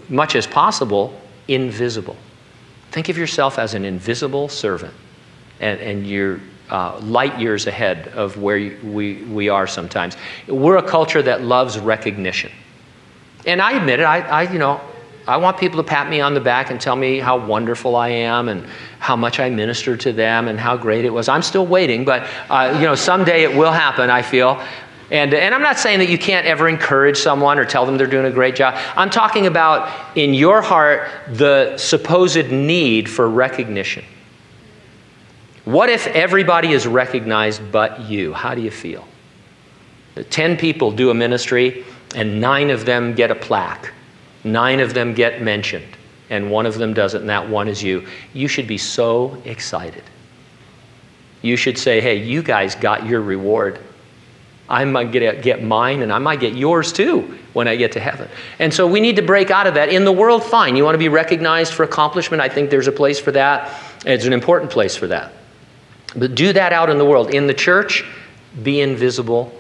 much 0.09 0.35
as 0.35 0.47
possible, 0.47 1.18
invisible. 1.49 2.16
Think 2.90 3.09
of 3.09 3.16
yourself 3.16 3.59
as 3.59 3.75
an 3.75 3.85
invisible 3.85 4.49
servant, 4.49 4.92
and, 5.61 5.81
and 5.81 6.07
you're 6.07 6.40
uh, 6.70 6.99
light 7.01 7.38
years 7.38 7.66
ahead 7.66 8.09
of 8.09 8.37
where 8.38 8.77
we, 8.83 9.23
we 9.25 9.49
are 9.49 9.66
sometimes. 9.66 10.16
We're 10.49 10.79
a 10.79 10.83
culture 10.83 11.23
that 11.23 11.42
loves 11.42 11.79
recognition. 11.79 12.51
And 13.47 13.61
I 13.61 13.73
admit 13.73 14.01
it, 14.01 14.05
I, 14.05 14.20
I, 14.20 14.53
you 14.53 14.59
know, 14.59 14.81
I 15.26 15.38
want 15.38 15.56
people 15.56 15.82
to 15.82 15.88
pat 15.88 16.10
me 16.10 16.20
on 16.20 16.34
the 16.34 16.40
back 16.40 16.70
and 16.70 16.80
tell 16.80 16.96
me 16.96 17.18
how 17.18 17.38
wonderful 17.38 17.96
I 17.96 18.08
am 18.08 18.48
and 18.48 18.66
how 18.98 19.16
much 19.16 19.40
I 19.40 19.48
ministered 19.48 20.00
to 20.00 20.12
them 20.12 20.48
and 20.48 20.60
how 20.60 20.76
great 20.76 21.04
it 21.04 21.10
was. 21.10 21.28
I'm 21.28 21.42
still 21.42 21.66
waiting, 21.66 22.04
but 22.04 22.28
uh, 22.50 22.72
you 22.76 22.84
know, 22.84 22.94
someday 22.94 23.42
it 23.42 23.56
will 23.56 23.72
happen, 23.72 24.10
I 24.10 24.20
feel. 24.20 24.62
And, 25.10 25.32
and 25.32 25.54
I'm 25.54 25.62
not 25.62 25.78
saying 25.78 25.98
that 26.00 26.08
you 26.08 26.18
can't 26.18 26.46
ever 26.46 26.68
encourage 26.68 27.16
someone 27.18 27.58
or 27.58 27.64
tell 27.64 27.87
them 27.87 27.96
they're 27.96 28.06
doing 28.06 28.26
a 28.26 28.30
great 28.30 28.56
job. 28.56 28.74
I'm 28.96 29.10
talking 29.10 29.46
about 29.46 30.16
in 30.16 30.34
your 30.34 30.60
heart 30.60 31.08
the 31.28 31.76
supposed 31.78 32.50
need 32.50 33.08
for 33.08 33.28
recognition. 33.28 34.04
What 35.64 35.88
if 35.88 36.06
everybody 36.08 36.72
is 36.72 36.87
recognized 36.87 37.72
but 37.72 38.00
you? 38.02 38.34
How 38.34 38.54
do 38.54 38.60
you 38.60 38.70
feel? 38.70 39.06
Ten 40.30 40.56
people 40.56 40.90
do 40.90 41.10
a 41.10 41.14
ministry, 41.14 41.84
and 42.14 42.40
nine 42.40 42.70
of 42.70 42.84
them 42.84 43.14
get 43.14 43.30
a 43.30 43.34
plaque, 43.34 43.92
nine 44.44 44.80
of 44.80 44.94
them 44.94 45.14
get 45.14 45.42
mentioned, 45.42 45.96
and 46.30 46.50
one 46.50 46.66
of 46.66 46.74
them 46.74 46.94
doesn't, 46.94 47.22
and 47.22 47.30
that 47.30 47.48
one 47.48 47.68
is 47.68 47.83
you. 47.83 48.07
You 48.33 48.46
should 48.46 48.66
be 48.66 48.78
so 48.78 49.40
excited. 49.44 50.04
You 51.42 51.57
should 51.57 51.76
say, 51.76 52.00
hey, 52.00 52.16
you 52.16 52.42
guys 52.42 52.74
got 52.74 53.07
your 53.07 53.20
reward. 53.20 53.78
I 54.68 54.85
might 54.87 55.12
get, 55.12 55.42
get 55.42 55.62
mine 55.62 56.00
and 56.00 56.11
I 56.11 56.18
might 56.18 56.40
get 56.40 56.54
yours 56.54 56.90
too 56.90 57.38
when 57.52 57.68
I 57.68 57.76
get 57.76 57.92
to 57.92 58.00
heaven. 58.00 58.30
And 58.59 58.72
so 58.72 58.87
we 58.87 58.98
need 58.98 59.16
to 59.16 59.22
break 59.22 59.50
out 59.50 59.66
of 59.66 59.74
that. 59.74 59.90
In 59.90 60.07
the 60.07 60.12
world, 60.12 60.42
fine. 60.42 60.74
You 60.74 60.85
want 60.85 60.94
to 60.94 60.98
be 60.98 61.11
recognized 61.11 61.74
for 61.74 61.83
accomplishment? 61.83 62.40
I 62.40 62.48
think 62.48 62.70
there's 62.70 62.87
a 62.87 62.92
place 62.92 63.20
for 63.20 63.30
that. 63.33 63.78
It's 64.07 64.24
an 64.24 64.33
important 64.33 64.70
place 64.70 64.96
for 64.96 65.07
that. 65.09 65.33
But 66.16 66.35
do 66.35 66.52
that 66.54 66.72
out 66.72 66.88
in 66.88 66.96
the 66.96 67.04
world. 67.04 67.35
In 67.35 67.46
the 67.46 67.54
church, 67.54 68.04
be 68.62 68.80
invisible. 68.80 69.52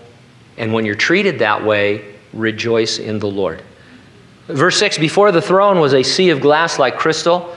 And 0.56 0.72
when 0.72 0.86
you're 0.86 0.94
treated 0.94 1.38
that 1.40 1.62
way, 1.62 2.14
rejoice 2.32 2.98
in 2.98 3.18
the 3.18 3.28
Lord. 3.28 3.62
Verse 4.48 4.78
6 4.78 4.98
Before 4.98 5.32
the 5.32 5.42
throne 5.42 5.80
was 5.80 5.94
a 5.94 6.02
sea 6.02 6.30
of 6.30 6.40
glass 6.40 6.78
like 6.78 6.98
crystal. 6.98 7.56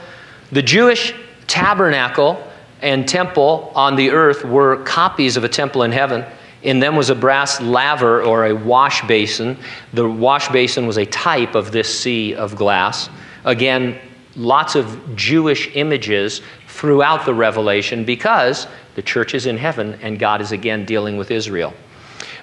The 0.52 0.62
Jewish 0.62 1.14
tabernacle 1.48 2.42
and 2.82 3.08
temple 3.08 3.72
on 3.76 3.96
the 3.96 4.12
earth 4.12 4.46
were 4.46 4.84
copies 4.84 5.36
of 5.38 5.44
a 5.44 5.50
temple 5.50 5.84
in 5.84 5.92
heaven. 5.92 6.26
In 6.64 6.80
them 6.80 6.96
was 6.96 7.10
a 7.10 7.16
brass 7.16 7.62
laver 7.62 8.22
or 8.24 8.46
a 8.46 8.54
wash 8.54 9.06
basin. 9.08 9.58
The 9.94 10.08
wash 10.08 10.50
basin 10.50 10.88
was 10.88 10.98
a 10.98 11.06
type 11.06 11.56
of 11.56 11.72
this 11.72 12.00
sea 12.00 12.34
of 12.34 12.56
glass. 12.56 13.10
Again, 13.46 14.00
lots 14.36 14.76
of 14.76 15.16
Jewish 15.16 15.76
images 15.76 16.42
throughout 16.68 17.26
the 17.26 17.34
Revelation 17.34 18.06
because 18.06 18.68
the 18.96 19.02
church 19.02 19.34
is 19.34 19.46
in 19.46 19.58
heaven 19.58 19.98
and 20.02 20.20
God 20.20 20.42
is 20.42 20.52
again 20.52 20.86
dealing 20.86 21.18
with 21.18 21.32
Israel. 21.32 21.74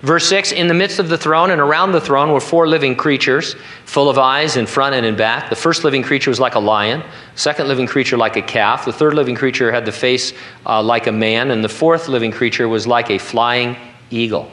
Verse 0.04 0.28
6 0.28 0.52
In 0.52 0.68
the 0.68 0.74
midst 0.74 0.98
of 0.98 1.08
the 1.08 1.16
throne 1.16 1.50
and 1.50 1.62
around 1.62 1.92
the 1.92 2.00
throne 2.00 2.30
were 2.30 2.40
four 2.40 2.68
living 2.68 2.94
creatures, 2.94 3.56
full 3.86 4.10
of 4.10 4.18
eyes 4.18 4.58
in 4.58 4.66
front 4.66 4.94
and 4.94 5.06
in 5.06 5.16
back. 5.16 5.48
The 5.48 5.56
first 5.56 5.82
living 5.82 6.02
creature 6.02 6.30
was 6.30 6.38
like 6.38 6.56
a 6.56 6.60
lion, 6.60 7.02
second 7.36 7.68
living 7.68 7.86
creature 7.86 8.18
like 8.18 8.36
a 8.36 8.42
calf, 8.42 8.84
the 8.84 8.92
third 8.92 9.14
living 9.14 9.34
creature 9.34 9.72
had 9.72 9.86
the 9.86 9.92
face 9.92 10.34
uh, 10.66 10.82
like 10.82 11.06
a 11.06 11.12
man, 11.12 11.50
and 11.50 11.64
the 11.64 11.70
fourth 11.70 12.08
living 12.08 12.30
creature 12.30 12.68
was 12.68 12.86
like 12.86 13.08
a 13.08 13.16
flying 13.16 13.78
eagle. 14.10 14.50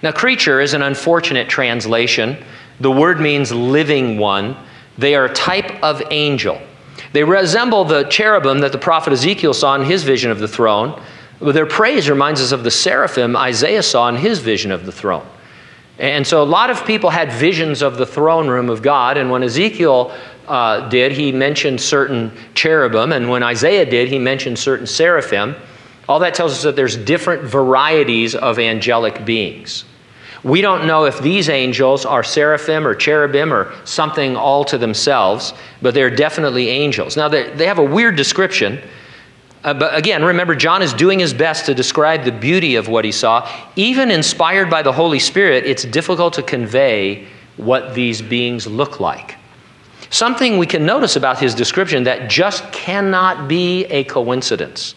Now, 0.00 0.12
creature 0.12 0.60
is 0.60 0.74
an 0.74 0.82
unfortunate 0.82 1.48
translation. 1.48 2.36
The 2.78 2.90
word 2.90 3.20
means 3.20 3.50
living 3.50 4.16
one. 4.16 4.56
They 4.96 5.16
are 5.16 5.24
a 5.24 5.34
type 5.34 5.82
of 5.82 6.04
angel. 6.12 6.60
They 7.12 7.24
resemble 7.24 7.84
the 7.84 8.04
cherubim 8.04 8.60
that 8.60 8.70
the 8.70 8.78
prophet 8.78 9.12
Ezekiel 9.12 9.54
saw 9.54 9.74
in 9.74 9.82
his 9.82 10.04
vision 10.04 10.30
of 10.30 10.38
the 10.38 10.48
throne. 10.48 11.00
Their 11.40 11.66
praise 11.66 12.08
reminds 12.08 12.40
us 12.40 12.52
of 12.52 12.64
the 12.64 12.70
seraphim 12.70 13.36
Isaiah 13.36 13.82
saw 13.82 14.08
in 14.08 14.16
his 14.16 14.38
vision 14.38 14.70
of 14.70 14.86
the 14.86 14.92
throne. 14.92 15.26
And 15.98 16.26
so 16.26 16.42
a 16.42 16.44
lot 16.44 16.70
of 16.70 16.84
people 16.84 17.10
had 17.10 17.30
visions 17.32 17.82
of 17.82 17.96
the 17.96 18.06
throne 18.06 18.48
room 18.48 18.68
of 18.68 18.82
God, 18.82 19.16
and 19.16 19.30
when 19.30 19.42
Ezekiel 19.42 20.12
uh, 20.48 20.88
did, 20.88 21.12
he 21.12 21.30
mentioned 21.30 21.80
certain 21.80 22.32
cherubim, 22.54 23.12
and 23.12 23.30
when 23.30 23.42
Isaiah 23.42 23.86
did, 23.86 24.08
he 24.08 24.18
mentioned 24.18 24.58
certain 24.58 24.86
seraphim. 24.86 25.54
All 26.08 26.18
that 26.18 26.34
tells 26.34 26.52
us 26.52 26.62
that 26.64 26.76
there's 26.76 26.96
different 26.96 27.42
varieties 27.44 28.34
of 28.34 28.58
angelic 28.58 29.24
beings. 29.24 29.84
We 30.42 30.60
don't 30.60 30.86
know 30.86 31.06
if 31.06 31.20
these 31.20 31.48
angels 31.48 32.04
are 32.04 32.22
seraphim 32.22 32.86
or 32.86 32.94
cherubim 32.94 33.52
or 33.52 33.72
something 33.84 34.36
all 34.36 34.64
to 34.66 34.76
themselves, 34.76 35.54
but 35.80 35.94
they're 35.94 36.14
definitely 36.14 36.68
angels. 36.68 37.16
Now, 37.16 37.28
they 37.28 37.66
have 37.66 37.78
a 37.78 37.84
weird 37.84 38.16
description. 38.16 38.82
Uh, 39.64 39.72
but 39.72 39.96
again, 39.96 40.22
remember, 40.22 40.54
John 40.54 40.82
is 40.82 40.92
doing 40.92 41.18
his 41.18 41.32
best 41.32 41.64
to 41.66 41.74
describe 41.74 42.24
the 42.24 42.32
beauty 42.32 42.76
of 42.76 42.86
what 42.86 43.04
he 43.04 43.12
saw. 43.12 43.50
Even 43.76 44.10
inspired 44.10 44.68
by 44.68 44.82
the 44.82 44.92
Holy 44.92 45.18
Spirit, 45.18 45.64
it's 45.64 45.84
difficult 45.84 46.34
to 46.34 46.42
convey 46.42 47.26
what 47.56 47.94
these 47.94 48.20
beings 48.20 48.66
look 48.66 49.00
like. 49.00 49.36
Something 50.10 50.58
we 50.58 50.66
can 50.66 50.84
notice 50.84 51.16
about 51.16 51.38
his 51.38 51.54
description 51.54 52.04
that 52.04 52.28
just 52.28 52.70
cannot 52.72 53.48
be 53.48 53.86
a 53.86 54.04
coincidence. 54.04 54.94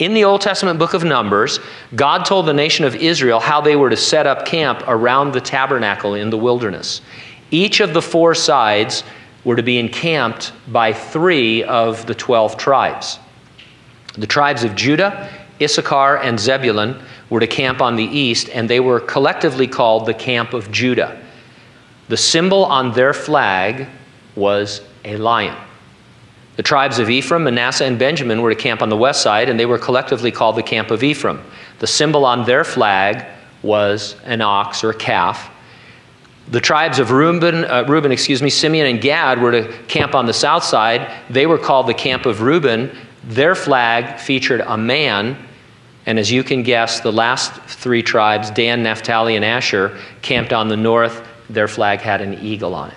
In 0.00 0.14
the 0.14 0.24
Old 0.24 0.40
Testament 0.40 0.80
book 0.80 0.94
of 0.94 1.04
Numbers, 1.04 1.60
God 1.94 2.24
told 2.24 2.46
the 2.46 2.52
nation 2.52 2.84
of 2.84 2.96
Israel 2.96 3.38
how 3.38 3.60
they 3.60 3.76
were 3.76 3.90
to 3.90 3.96
set 3.96 4.26
up 4.26 4.44
camp 4.44 4.82
around 4.88 5.32
the 5.32 5.40
tabernacle 5.40 6.14
in 6.14 6.30
the 6.30 6.36
wilderness. 6.36 7.02
Each 7.52 7.78
of 7.78 7.94
the 7.94 8.02
four 8.02 8.34
sides 8.34 9.04
were 9.44 9.56
to 9.56 9.62
be 9.62 9.78
encamped 9.78 10.52
by 10.66 10.92
three 10.92 11.62
of 11.62 12.04
the 12.06 12.14
12 12.14 12.56
tribes. 12.56 13.20
The 14.18 14.26
tribes 14.26 14.64
of 14.64 14.74
Judah, 14.74 15.30
Issachar, 15.62 16.18
and 16.18 16.38
Zebulun 16.38 17.00
were 17.30 17.40
to 17.40 17.46
camp 17.46 17.80
on 17.80 17.96
the 17.96 18.04
east, 18.04 18.50
and 18.50 18.68
they 18.68 18.80
were 18.80 19.00
collectively 19.00 19.66
called 19.66 20.06
the 20.06 20.14
camp 20.14 20.52
of 20.52 20.70
Judah. 20.70 21.20
The 22.08 22.16
symbol 22.16 22.64
on 22.64 22.92
their 22.92 23.12
flag 23.12 23.86
was 24.34 24.80
a 25.04 25.16
lion. 25.16 25.56
The 26.56 26.62
tribes 26.64 26.98
of 26.98 27.08
Ephraim, 27.08 27.44
Manasseh, 27.44 27.84
and 27.84 27.98
Benjamin 27.98 28.42
were 28.42 28.52
to 28.52 28.60
camp 28.60 28.82
on 28.82 28.88
the 28.88 28.96
west 28.96 29.22
side, 29.22 29.48
and 29.48 29.60
they 29.60 29.66
were 29.66 29.78
collectively 29.78 30.32
called 30.32 30.56
the 30.56 30.62
camp 30.62 30.90
of 30.90 31.04
Ephraim. 31.04 31.40
The 31.78 31.86
symbol 31.86 32.24
on 32.24 32.44
their 32.44 32.64
flag 32.64 33.24
was 33.62 34.16
an 34.24 34.40
ox 34.40 34.82
or 34.82 34.90
a 34.90 34.94
calf. 34.94 35.50
The 36.50 36.60
tribes 36.60 36.98
of 36.98 37.10
Reuben, 37.10 37.64
uh, 37.66 37.84
Reuben, 37.86 38.10
excuse 38.10 38.42
me, 38.42 38.50
Simeon 38.50 38.86
and 38.86 39.00
Gad 39.00 39.40
were 39.40 39.52
to 39.52 39.72
camp 39.86 40.14
on 40.14 40.26
the 40.26 40.32
south 40.32 40.64
side. 40.64 41.12
They 41.28 41.46
were 41.46 41.58
called 41.58 41.86
the 41.86 41.94
camp 41.94 42.26
of 42.26 42.40
Reuben. 42.40 42.90
Their 43.24 43.54
flag 43.54 44.18
featured 44.18 44.60
a 44.60 44.76
man, 44.76 45.36
and 46.06 46.18
as 46.18 46.30
you 46.30 46.42
can 46.42 46.62
guess, 46.62 47.00
the 47.00 47.12
last 47.12 47.52
three 47.62 48.02
tribes, 48.02 48.50
Dan, 48.50 48.82
Naphtali, 48.82 49.36
and 49.36 49.44
Asher, 49.44 49.98
camped 50.22 50.52
on 50.52 50.68
the 50.68 50.76
north. 50.76 51.26
Their 51.50 51.68
flag 51.68 52.00
had 52.00 52.20
an 52.20 52.34
eagle 52.34 52.74
on 52.74 52.90
it. 52.90 52.96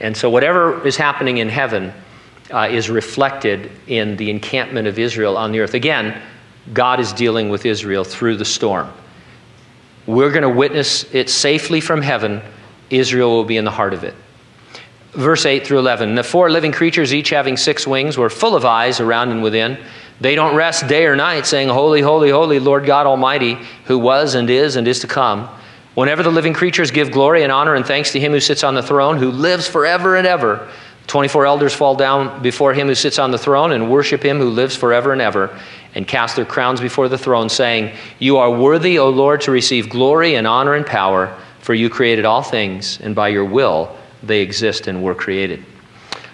And 0.00 0.16
so, 0.16 0.28
whatever 0.28 0.86
is 0.86 0.96
happening 0.96 1.38
in 1.38 1.48
heaven 1.48 1.92
uh, 2.50 2.68
is 2.70 2.90
reflected 2.90 3.70
in 3.86 4.16
the 4.16 4.30
encampment 4.30 4.86
of 4.86 4.98
Israel 4.98 5.36
on 5.36 5.52
the 5.52 5.60
earth. 5.60 5.74
Again, 5.74 6.20
God 6.72 7.00
is 7.00 7.12
dealing 7.12 7.48
with 7.48 7.64
Israel 7.64 8.04
through 8.04 8.36
the 8.36 8.44
storm. 8.44 8.92
We're 10.06 10.30
going 10.30 10.42
to 10.42 10.48
witness 10.48 11.12
it 11.14 11.30
safely 11.30 11.80
from 11.80 12.02
heaven. 12.02 12.42
Israel 12.90 13.30
will 13.30 13.44
be 13.44 13.56
in 13.56 13.64
the 13.64 13.70
heart 13.70 13.94
of 13.94 14.04
it. 14.04 14.14
Verse 15.16 15.46
8 15.46 15.66
through 15.66 15.78
11 15.78 16.14
The 16.14 16.22
four 16.22 16.50
living 16.50 16.72
creatures, 16.72 17.14
each 17.14 17.30
having 17.30 17.56
six 17.56 17.86
wings, 17.86 18.18
were 18.18 18.28
full 18.28 18.54
of 18.54 18.66
eyes 18.66 19.00
around 19.00 19.30
and 19.30 19.42
within. 19.42 19.78
They 20.20 20.34
don't 20.34 20.54
rest 20.54 20.88
day 20.88 21.06
or 21.06 21.16
night, 21.16 21.46
saying, 21.46 21.70
Holy, 21.70 22.02
holy, 22.02 22.28
holy, 22.28 22.58
Lord 22.58 22.84
God 22.84 23.06
Almighty, 23.06 23.58
who 23.86 23.98
was 23.98 24.34
and 24.34 24.50
is 24.50 24.76
and 24.76 24.86
is 24.86 25.00
to 25.00 25.06
come. 25.06 25.48
Whenever 25.94 26.22
the 26.22 26.30
living 26.30 26.52
creatures 26.52 26.90
give 26.90 27.10
glory 27.10 27.42
and 27.42 27.50
honor 27.50 27.74
and 27.74 27.86
thanks 27.86 28.12
to 28.12 28.20
him 28.20 28.32
who 28.32 28.40
sits 28.40 28.62
on 28.62 28.74
the 28.74 28.82
throne, 28.82 29.16
who 29.16 29.30
lives 29.30 29.66
forever 29.66 30.16
and 30.16 30.26
ever. 30.26 30.68
24 31.06 31.46
elders 31.46 31.72
fall 31.72 31.94
down 31.94 32.42
before 32.42 32.74
him 32.74 32.88
who 32.88 32.94
sits 32.94 33.18
on 33.18 33.30
the 33.30 33.38
throne 33.38 33.72
and 33.72 33.90
worship 33.90 34.22
him 34.22 34.38
who 34.38 34.50
lives 34.50 34.76
forever 34.76 35.12
and 35.12 35.22
ever, 35.22 35.58
and 35.94 36.06
cast 36.06 36.36
their 36.36 36.44
crowns 36.44 36.78
before 36.78 37.08
the 37.08 37.16
throne, 37.16 37.48
saying, 37.48 37.96
You 38.18 38.36
are 38.36 38.50
worthy, 38.50 38.98
O 38.98 39.08
Lord, 39.08 39.40
to 39.42 39.50
receive 39.50 39.88
glory 39.88 40.34
and 40.34 40.46
honor 40.46 40.74
and 40.74 40.84
power, 40.84 41.34
for 41.60 41.72
you 41.72 41.88
created 41.88 42.26
all 42.26 42.42
things, 42.42 43.00
and 43.00 43.14
by 43.14 43.28
your 43.28 43.46
will 43.46 43.96
they 44.26 44.40
exist 44.40 44.86
and 44.86 45.02
were 45.02 45.14
created. 45.14 45.64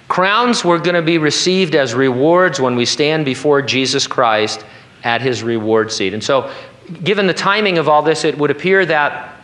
Crowns 0.08 0.64
were 0.64 0.78
going 0.78 0.94
to 0.94 1.02
be 1.02 1.18
received 1.18 1.74
as 1.74 1.94
rewards 1.94 2.60
when 2.60 2.76
we 2.76 2.84
stand 2.84 3.24
before 3.24 3.62
Jesus 3.62 4.06
Christ 4.06 4.64
at 5.04 5.20
his 5.22 5.42
reward 5.42 5.90
seat. 5.90 6.12
And 6.14 6.22
so, 6.22 6.52
given 7.02 7.26
the 7.26 7.34
timing 7.34 7.78
of 7.78 7.88
all 7.88 8.02
this, 8.02 8.24
it 8.24 8.36
would 8.36 8.50
appear 8.50 8.84
that 8.86 9.40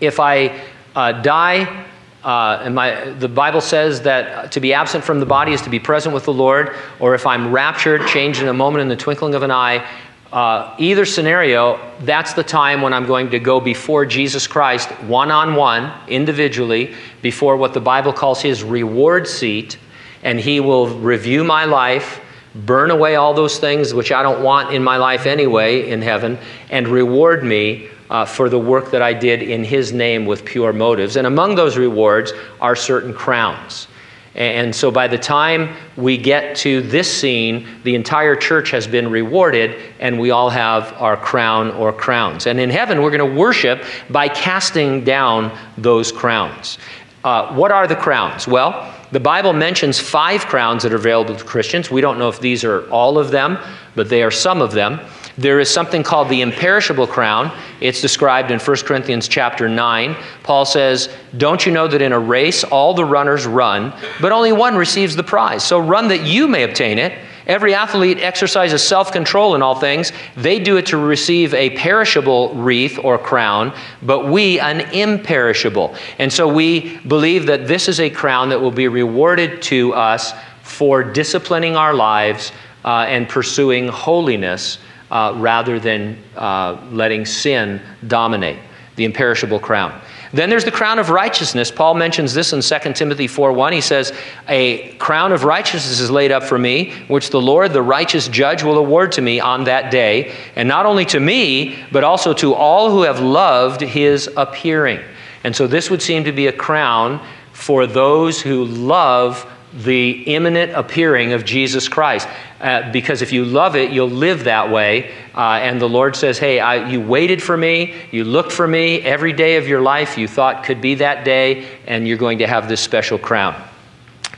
if 0.00 0.20
I 0.20 0.60
uh, 0.94 1.12
die, 1.22 1.86
uh, 2.22 2.60
and 2.62 2.74
my, 2.74 3.10
the 3.12 3.28
Bible 3.28 3.60
says 3.60 4.02
that 4.02 4.50
to 4.52 4.60
be 4.60 4.72
absent 4.74 5.04
from 5.04 5.20
the 5.20 5.26
body 5.26 5.52
is 5.52 5.62
to 5.62 5.70
be 5.70 5.78
present 5.78 6.14
with 6.14 6.24
the 6.24 6.32
Lord, 6.32 6.74
or 6.98 7.14
if 7.14 7.26
I'm 7.26 7.52
raptured, 7.52 8.06
changed 8.08 8.42
in 8.42 8.48
a 8.48 8.54
moment 8.54 8.82
in 8.82 8.88
the 8.88 8.96
twinkling 8.96 9.34
of 9.34 9.42
an 9.42 9.50
eye, 9.50 9.88
uh, 10.32 10.74
either 10.78 11.04
scenario, 11.04 11.78
that's 12.00 12.32
the 12.32 12.42
time 12.42 12.82
when 12.82 12.92
I'm 12.92 13.06
going 13.06 13.30
to 13.30 13.38
go 13.38 13.60
before 13.60 14.04
Jesus 14.04 14.46
Christ 14.46 14.90
one 15.02 15.30
on 15.30 15.54
one, 15.54 15.92
individually, 16.08 16.94
before 17.22 17.56
what 17.56 17.74
the 17.74 17.80
Bible 17.80 18.12
calls 18.12 18.42
his 18.42 18.62
reward 18.64 19.28
seat, 19.28 19.78
and 20.22 20.40
he 20.40 20.60
will 20.60 20.88
review 20.88 21.44
my 21.44 21.64
life, 21.64 22.20
burn 22.54 22.90
away 22.90 23.14
all 23.14 23.34
those 23.34 23.58
things 23.58 23.94
which 23.94 24.10
I 24.10 24.22
don't 24.22 24.42
want 24.42 24.74
in 24.74 24.82
my 24.82 24.96
life 24.96 25.26
anyway 25.26 25.88
in 25.88 26.02
heaven, 26.02 26.38
and 26.70 26.88
reward 26.88 27.44
me 27.44 27.88
uh, 28.10 28.24
for 28.24 28.48
the 28.48 28.58
work 28.58 28.90
that 28.90 29.02
I 29.02 29.12
did 29.12 29.42
in 29.42 29.64
His 29.64 29.92
name 29.92 30.26
with 30.26 30.44
pure 30.44 30.72
motives. 30.72 31.16
And 31.16 31.26
among 31.26 31.54
those 31.54 31.76
rewards 31.76 32.32
are 32.60 32.76
certain 32.76 33.12
crowns. 33.12 33.88
And 34.36 34.76
so 34.76 34.90
by 34.90 35.08
the 35.08 35.16
time 35.16 35.74
we 35.96 36.18
get 36.18 36.56
to 36.56 36.82
this 36.82 37.10
scene, 37.10 37.66
the 37.84 37.94
entire 37.94 38.36
church 38.36 38.70
has 38.70 38.86
been 38.86 39.10
rewarded, 39.10 39.80
and 39.98 40.20
we 40.20 40.30
all 40.30 40.50
have 40.50 40.92
our 41.00 41.16
crown 41.16 41.70
or 41.70 41.90
crowns. 41.90 42.46
And 42.46 42.60
in 42.60 42.68
heaven, 42.68 43.02
we're 43.02 43.16
going 43.16 43.30
to 43.30 43.38
worship 43.38 43.82
by 44.10 44.28
casting 44.28 45.04
down 45.04 45.56
those 45.78 46.12
crowns. 46.12 46.76
Uh, 47.24 47.54
what 47.54 47.72
are 47.72 47.86
the 47.86 47.96
crowns? 47.96 48.46
Well, 48.46 48.92
the 49.10 49.20
Bible 49.20 49.54
mentions 49.54 49.98
five 49.98 50.44
crowns 50.46 50.82
that 50.82 50.92
are 50.92 50.96
available 50.96 51.34
to 51.34 51.44
Christians. 51.44 51.90
We 51.90 52.02
don't 52.02 52.18
know 52.18 52.28
if 52.28 52.38
these 52.38 52.62
are 52.62 52.86
all 52.90 53.18
of 53.18 53.30
them, 53.30 53.58
but 53.94 54.10
they 54.10 54.22
are 54.22 54.30
some 54.30 54.60
of 54.60 54.72
them. 54.72 55.00
There 55.38 55.60
is 55.60 55.70
something 55.70 56.02
called 56.02 56.30
the 56.30 56.40
imperishable 56.40 57.06
crown. 57.06 57.56
It's 57.80 58.00
described 58.00 58.50
in 58.50 58.58
1 58.58 58.76
Corinthians 58.78 59.28
chapter 59.28 59.68
9. 59.68 60.16
Paul 60.42 60.64
says, 60.64 61.10
Don't 61.36 61.66
you 61.66 61.72
know 61.72 61.86
that 61.86 62.00
in 62.00 62.12
a 62.12 62.18
race 62.18 62.64
all 62.64 62.94
the 62.94 63.04
runners 63.04 63.46
run, 63.46 63.92
but 64.20 64.32
only 64.32 64.52
one 64.52 64.76
receives 64.76 65.14
the 65.14 65.22
prize? 65.22 65.62
So 65.62 65.78
run 65.78 66.08
that 66.08 66.22
you 66.22 66.48
may 66.48 66.62
obtain 66.62 66.98
it. 66.98 67.18
Every 67.46 67.74
athlete 67.74 68.18
exercises 68.18 68.82
self 68.82 69.12
control 69.12 69.54
in 69.54 69.62
all 69.62 69.78
things. 69.78 70.10
They 70.36 70.58
do 70.58 70.78
it 70.78 70.86
to 70.86 70.96
receive 70.96 71.52
a 71.54 71.70
perishable 71.76 72.54
wreath 72.54 72.98
or 72.98 73.18
crown, 73.18 73.72
but 74.02 74.28
we 74.28 74.58
an 74.58 74.80
imperishable. 74.92 75.94
And 76.18 76.32
so 76.32 76.48
we 76.48 76.96
believe 77.00 77.46
that 77.46 77.68
this 77.68 77.88
is 77.88 78.00
a 78.00 78.10
crown 78.10 78.48
that 78.48 78.60
will 78.60 78.72
be 78.72 78.88
rewarded 78.88 79.62
to 79.62 79.92
us 79.92 80.32
for 80.62 81.04
disciplining 81.04 81.76
our 81.76 81.94
lives 81.94 82.50
uh, 82.84 83.04
and 83.06 83.28
pursuing 83.28 83.86
holiness 83.86 84.78
uh, 85.10 85.34
rather 85.36 85.78
than 85.78 86.18
uh, 86.36 86.80
letting 86.90 87.24
sin 87.24 87.80
dominate, 88.06 88.58
the 88.96 89.04
imperishable 89.04 89.58
crown. 89.58 90.00
Then 90.32 90.50
there's 90.50 90.64
the 90.64 90.72
crown 90.72 90.98
of 90.98 91.10
righteousness. 91.10 91.70
Paul 91.70 91.94
mentions 91.94 92.34
this 92.34 92.52
in 92.52 92.60
2 92.60 92.94
Timothy 92.94 93.26
4:1. 93.26 93.72
He 93.72 93.80
says, 93.80 94.12
"A 94.48 94.88
crown 94.98 95.32
of 95.32 95.44
righteousness 95.44 96.00
is 96.00 96.10
laid 96.10 96.32
up 96.32 96.42
for 96.42 96.58
me, 96.58 96.92
which 97.08 97.30
the 97.30 97.40
Lord, 97.40 97.72
the 97.72 97.82
righteous 97.82 98.28
judge, 98.28 98.62
will 98.62 98.78
award 98.78 99.12
to 99.12 99.22
me 99.22 99.40
on 99.40 99.64
that 99.64 99.90
day, 99.90 100.32
and 100.56 100.68
not 100.68 100.84
only 100.84 101.04
to 101.06 101.20
me, 101.20 101.76
but 101.92 102.04
also 102.04 102.32
to 102.34 102.54
all 102.54 102.90
who 102.90 103.02
have 103.02 103.20
loved 103.20 103.80
his 103.80 104.28
appearing." 104.36 105.00
And 105.44 105.54
so 105.54 105.66
this 105.66 105.90
would 105.90 106.02
seem 106.02 106.24
to 106.24 106.32
be 106.32 106.48
a 106.48 106.52
crown 106.52 107.20
for 107.52 107.86
those 107.86 108.40
who 108.42 108.64
love 108.64 109.46
the 109.76 110.22
imminent 110.34 110.72
appearing 110.72 111.32
of 111.32 111.44
Jesus 111.44 111.88
Christ. 111.88 112.28
Uh, 112.60 112.90
because 112.90 113.20
if 113.20 113.32
you 113.32 113.44
love 113.44 113.76
it, 113.76 113.90
you'll 113.90 114.08
live 114.08 114.44
that 114.44 114.70
way. 114.70 115.12
Uh, 115.34 115.58
and 115.62 115.80
the 115.80 115.88
Lord 115.88 116.16
says, 116.16 116.38
Hey, 116.38 116.58
I, 116.58 116.88
you 116.88 117.00
waited 117.00 117.42
for 117.42 117.56
me, 117.56 117.94
you 118.10 118.24
looked 118.24 118.52
for 118.52 118.66
me 118.66 119.02
every 119.02 119.32
day 119.32 119.56
of 119.56 119.68
your 119.68 119.82
life, 119.82 120.16
you 120.16 120.26
thought 120.26 120.64
could 120.64 120.80
be 120.80 120.96
that 120.96 121.24
day, 121.24 121.68
and 121.86 122.08
you're 122.08 122.16
going 122.16 122.38
to 122.38 122.46
have 122.46 122.68
this 122.68 122.80
special 122.80 123.18
crown. 123.18 123.54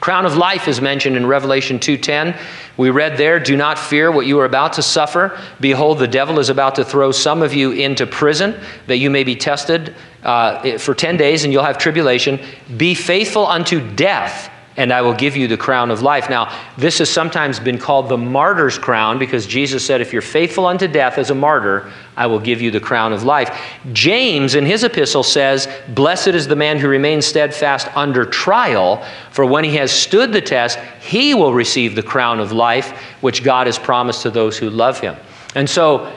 Crown 0.00 0.26
of 0.26 0.36
life 0.36 0.68
is 0.68 0.80
mentioned 0.80 1.16
in 1.16 1.26
Revelation 1.26 1.78
2:10. 1.78 2.34
We 2.76 2.90
read 2.90 3.16
there, 3.16 3.40
"Do 3.40 3.56
not 3.56 3.78
fear 3.78 4.12
what 4.12 4.26
you 4.26 4.38
are 4.38 4.44
about 4.44 4.74
to 4.74 4.82
suffer. 4.82 5.36
Behold, 5.60 5.98
the 5.98 6.06
devil 6.06 6.38
is 6.38 6.50
about 6.50 6.76
to 6.76 6.84
throw 6.84 7.10
some 7.10 7.42
of 7.42 7.52
you 7.52 7.72
into 7.72 8.06
prison, 8.06 8.54
that 8.86 8.98
you 8.98 9.10
may 9.10 9.24
be 9.24 9.34
tested 9.34 9.94
uh, 10.22 10.78
for 10.78 10.94
10 10.94 11.16
days, 11.16 11.42
and 11.42 11.52
you'll 11.52 11.64
have 11.64 11.78
tribulation. 11.78 12.38
Be 12.76 12.94
faithful 12.94 13.46
unto 13.46 13.80
death, 13.80 14.50
and 14.78 14.92
I 14.92 15.02
will 15.02 15.12
give 15.12 15.36
you 15.36 15.48
the 15.48 15.56
crown 15.56 15.90
of 15.90 16.02
life. 16.02 16.30
Now, 16.30 16.56
this 16.76 16.98
has 16.98 17.10
sometimes 17.10 17.58
been 17.58 17.78
called 17.78 18.08
the 18.08 18.16
martyr's 18.16 18.78
crown 18.78 19.18
because 19.18 19.44
Jesus 19.44 19.84
said, 19.84 20.00
If 20.00 20.12
you're 20.12 20.22
faithful 20.22 20.66
unto 20.66 20.86
death 20.86 21.18
as 21.18 21.30
a 21.30 21.34
martyr, 21.34 21.92
I 22.16 22.26
will 22.26 22.38
give 22.38 22.62
you 22.62 22.70
the 22.70 22.78
crown 22.78 23.12
of 23.12 23.24
life. 23.24 23.60
James, 23.92 24.54
in 24.54 24.64
his 24.64 24.84
epistle, 24.84 25.24
says, 25.24 25.68
Blessed 25.88 26.28
is 26.28 26.46
the 26.46 26.54
man 26.54 26.78
who 26.78 26.86
remains 26.86 27.26
steadfast 27.26 27.88
under 27.96 28.24
trial, 28.24 29.04
for 29.32 29.44
when 29.44 29.64
he 29.64 29.74
has 29.74 29.90
stood 29.90 30.32
the 30.32 30.40
test, 30.40 30.78
he 31.00 31.34
will 31.34 31.52
receive 31.52 31.96
the 31.96 32.02
crown 32.02 32.38
of 32.38 32.52
life, 32.52 32.96
which 33.20 33.42
God 33.42 33.66
has 33.66 33.80
promised 33.80 34.22
to 34.22 34.30
those 34.30 34.56
who 34.56 34.70
love 34.70 35.00
him. 35.00 35.16
And 35.56 35.68
so, 35.68 36.12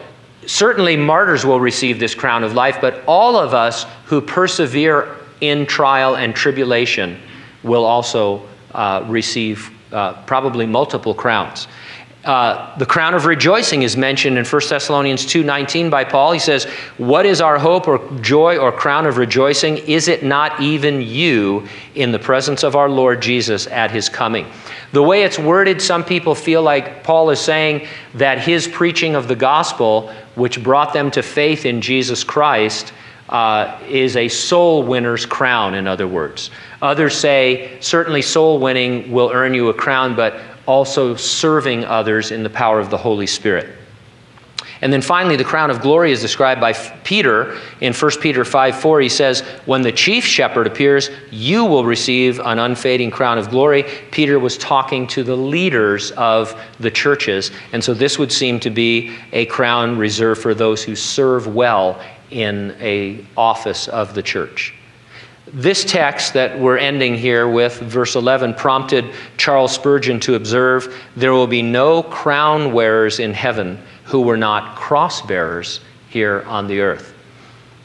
certainly 0.46 0.96
martyrs 0.96 1.44
will 1.44 1.60
receive 1.60 2.00
this 2.00 2.14
crown 2.14 2.44
of 2.44 2.54
life, 2.54 2.78
but 2.80 3.04
all 3.08 3.38
of 3.38 3.56
us 3.56 3.88
who 4.06 4.22
persevere 4.22 5.18
in 5.40 5.66
trial 5.66 6.16
and 6.16 6.36
tribulation 6.36 7.20
will 7.64 7.86
also 7.86 8.48
uh, 8.74 9.06
receive 9.08 9.72
uh, 9.92 10.14
probably 10.24 10.66
multiple 10.66 11.14
crowns. 11.14 11.68
Uh, 12.24 12.78
the 12.78 12.86
crown 12.86 13.16
of 13.16 13.26
rejoicing 13.26 13.82
is 13.82 13.98
mentioned 13.98 14.38
in 14.38 14.46
1 14.46 14.70
Thessalonians 14.70 15.26
2:19 15.26 15.90
by 15.90 16.04
Paul. 16.04 16.34
He 16.34 16.40
says, 16.40 16.66
"What 16.98 17.26
is 17.26 17.42
our 17.42 17.58
hope 17.58 17.88
or 17.88 18.00
joy 18.22 18.58
or 18.58 18.72
crown 18.72 19.08
of 19.08 19.18
rejoicing? 19.18 19.78
Is 19.80 20.08
it 20.08 20.22
not 20.22 20.62
even 20.62 21.02
you 21.02 21.68
in 21.96 22.12
the 22.12 22.20
presence 22.20 22.62
of 22.64 22.76
our 22.76 22.90
Lord 22.90 23.22
Jesus 23.22 23.66
at 23.68 23.90
his 23.90 24.08
coming?" 24.08 24.46
The 24.92 25.02
way 25.02 25.24
it's 25.24 25.40
worded, 25.40 25.82
some 25.82 26.04
people 26.04 26.36
feel 26.36 26.62
like 26.62 27.04
Paul 27.04 27.32
is 27.32 27.40
saying 27.40 27.88
that 28.14 28.38
his 28.38 28.68
preaching 28.68 29.16
of 29.16 29.28
the 29.28 29.36
gospel, 29.36 30.12
which 30.36 30.62
brought 30.62 30.94
them 30.94 31.10
to 31.12 31.24
faith 31.24 31.66
in 31.66 31.82
Jesus 31.82 32.24
Christ, 32.24 32.94
uh, 33.30 33.80
is 33.90 34.16
a 34.16 34.28
soul 34.28 34.84
winner's 34.84 35.26
crown, 35.26 35.74
in 35.74 35.88
other 35.88 36.08
words. 36.08 36.52
Others 36.82 37.16
say 37.16 37.78
certainly 37.80 38.22
soul 38.22 38.60
winning 38.60 39.12
will 39.12 39.32
earn 39.32 39.54
you 39.54 39.70
a 39.70 39.74
crown, 39.74 40.16
but 40.16 40.40
also 40.66 41.16
serving 41.16 41.86
others 41.86 42.32
in 42.32 42.44
the 42.44 42.50
power 42.50 42.80
of 42.80 42.90
the 42.90 42.98
Holy 42.98 43.28
Spirit. 43.28 43.78
And 44.82 44.92
then 44.92 45.02
finally, 45.02 45.36
the 45.36 45.44
crown 45.44 45.70
of 45.70 45.80
glory 45.80 46.12
is 46.12 46.22
described 46.22 46.60
by 46.60 46.74
Peter 46.74 47.60
in 47.82 47.94
1 47.94 48.12
Peter 48.20 48.44
5 48.44 48.76
4. 48.76 49.02
He 49.02 49.10
says, 49.10 49.42
When 49.66 49.84
the 49.84 49.92
chief 49.92 50.26
shepherd 50.26 50.66
appears, 50.66 51.12
you 51.30 51.66
will 51.66 51.86
receive 51.86 52.40
an 52.40 52.58
unfading 52.58 53.12
crown 53.12 53.38
of 53.38 53.52
glory. 53.52 53.84
Peter 54.10 54.40
was 54.40 54.58
talking 54.58 55.06
to 55.08 55.24
the 55.24 55.36
leaders 55.36 56.12
of 56.12 56.60
the 56.80 56.90
churches. 56.90 57.52
And 57.74 57.84
so 57.84 57.94
this 57.94 58.18
would 58.18 58.32
seem 58.32 58.60
to 58.62 58.72
be 58.72 59.16
a 59.34 59.46
crown 59.46 60.00
reserved 60.00 60.42
for 60.42 60.56
those 60.56 60.84
who 60.84 60.96
serve 60.96 61.54
well 61.54 62.02
in 62.32 62.76
a 62.80 63.24
office 63.38 63.88
of 63.88 64.16
the 64.16 64.24
church. 64.24 64.74
This 65.54 65.84
text 65.84 66.34
that 66.36 66.58
we're 66.58 66.78
ending 66.78 67.16
here 67.16 67.46
with, 67.46 67.78
verse 67.80 68.16
11, 68.16 68.54
prompted 68.54 69.04
Charles 69.36 69.74
Spurgeon 69.74 70.18
to 70.22 70.36
observe 70.36 70.96
there 71.18 71.34
will 71.34 71.48
be 71.48 71.62
no 71.62 72.04
crown 72.04 72.72
wearers 72.72 73.20
in 73.20 73.34
heaven 73.34 73.78
who 74.06 74.22
were 74.22 74.38
not 74.38 74.78
cross 74.78 75.22
bearers 75.22 75.82
here 76.08 76.46
on 76.48 76.68
the 76.68 76.80
earth. 76.80 77.14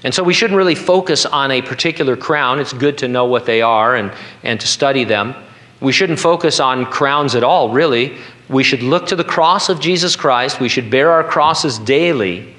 And 0.05 0.15
so 0.15 0.23
we 0.23 0.33
shouldn't 0.33 0.57
really 0.57 0.77
focus 0.77 1.27
on 1.27 1.51
a 1.51 1.61
particular 1.61 2.17
crown. 2.17 2.61
It's 2.61 2.73
good 2.73 2.99
to 2.99 3.09
know 3.09 3.25
what 3.25 3.47
they 3.47 3.63
are 3.63 3.97
and, 3.97 4.13
and 4.45 4.61
to 4.61 4.67
study 4.69 5.03
them. 5.03 5.35
We 5.81 5.91
shouldn't 5.91 6.21
focus 6.21 6.61
on 6.61 6.87
crowns 6.87 7.35
at 7.35 7.43
all, 7.43 7.71
really. 7.71 8.17
We 8.49 8.63
should 8.63 8.85
look 8.85 9.07
to 9.07 9.17
the 9.17 9.25
cross 9.25 9.69
of 9.69 9.81
Jesus 9.81 10.15
Christ. 10.15 10.61
We 10.61 10.69
should 10.69 10.89
bear 10.89 11.11
our 11.11 11.25
crosses 11.25 11.81
daily, 11.81 12.55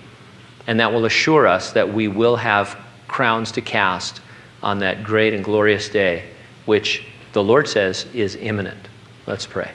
and 0.68 0.82
that 0.82 0.92
will 0.92 1.06
assure 1.06 1.48
us 1.48 1.72
that 1.72 1.94
we 1.94 2.10
will 2.10 2.36
have 2.36 2.78
crowns 3.08 3.54
to 3.54 3.62
cast 3.62 4.20
on 4.62 4.80
that 4.80 5.04
great 5.04 5.34
and 5.34 5.44
glorious 5.44 5.90
day, 5.90 6.24
which 6.66 7.04
the 7.34 7.44
Lord 7.44 7.68
says 7.68 8.06
is 8.14 8.36
imminent. 8.36 8.88
Let's 9.26 9.46
pray. 9.46 9.72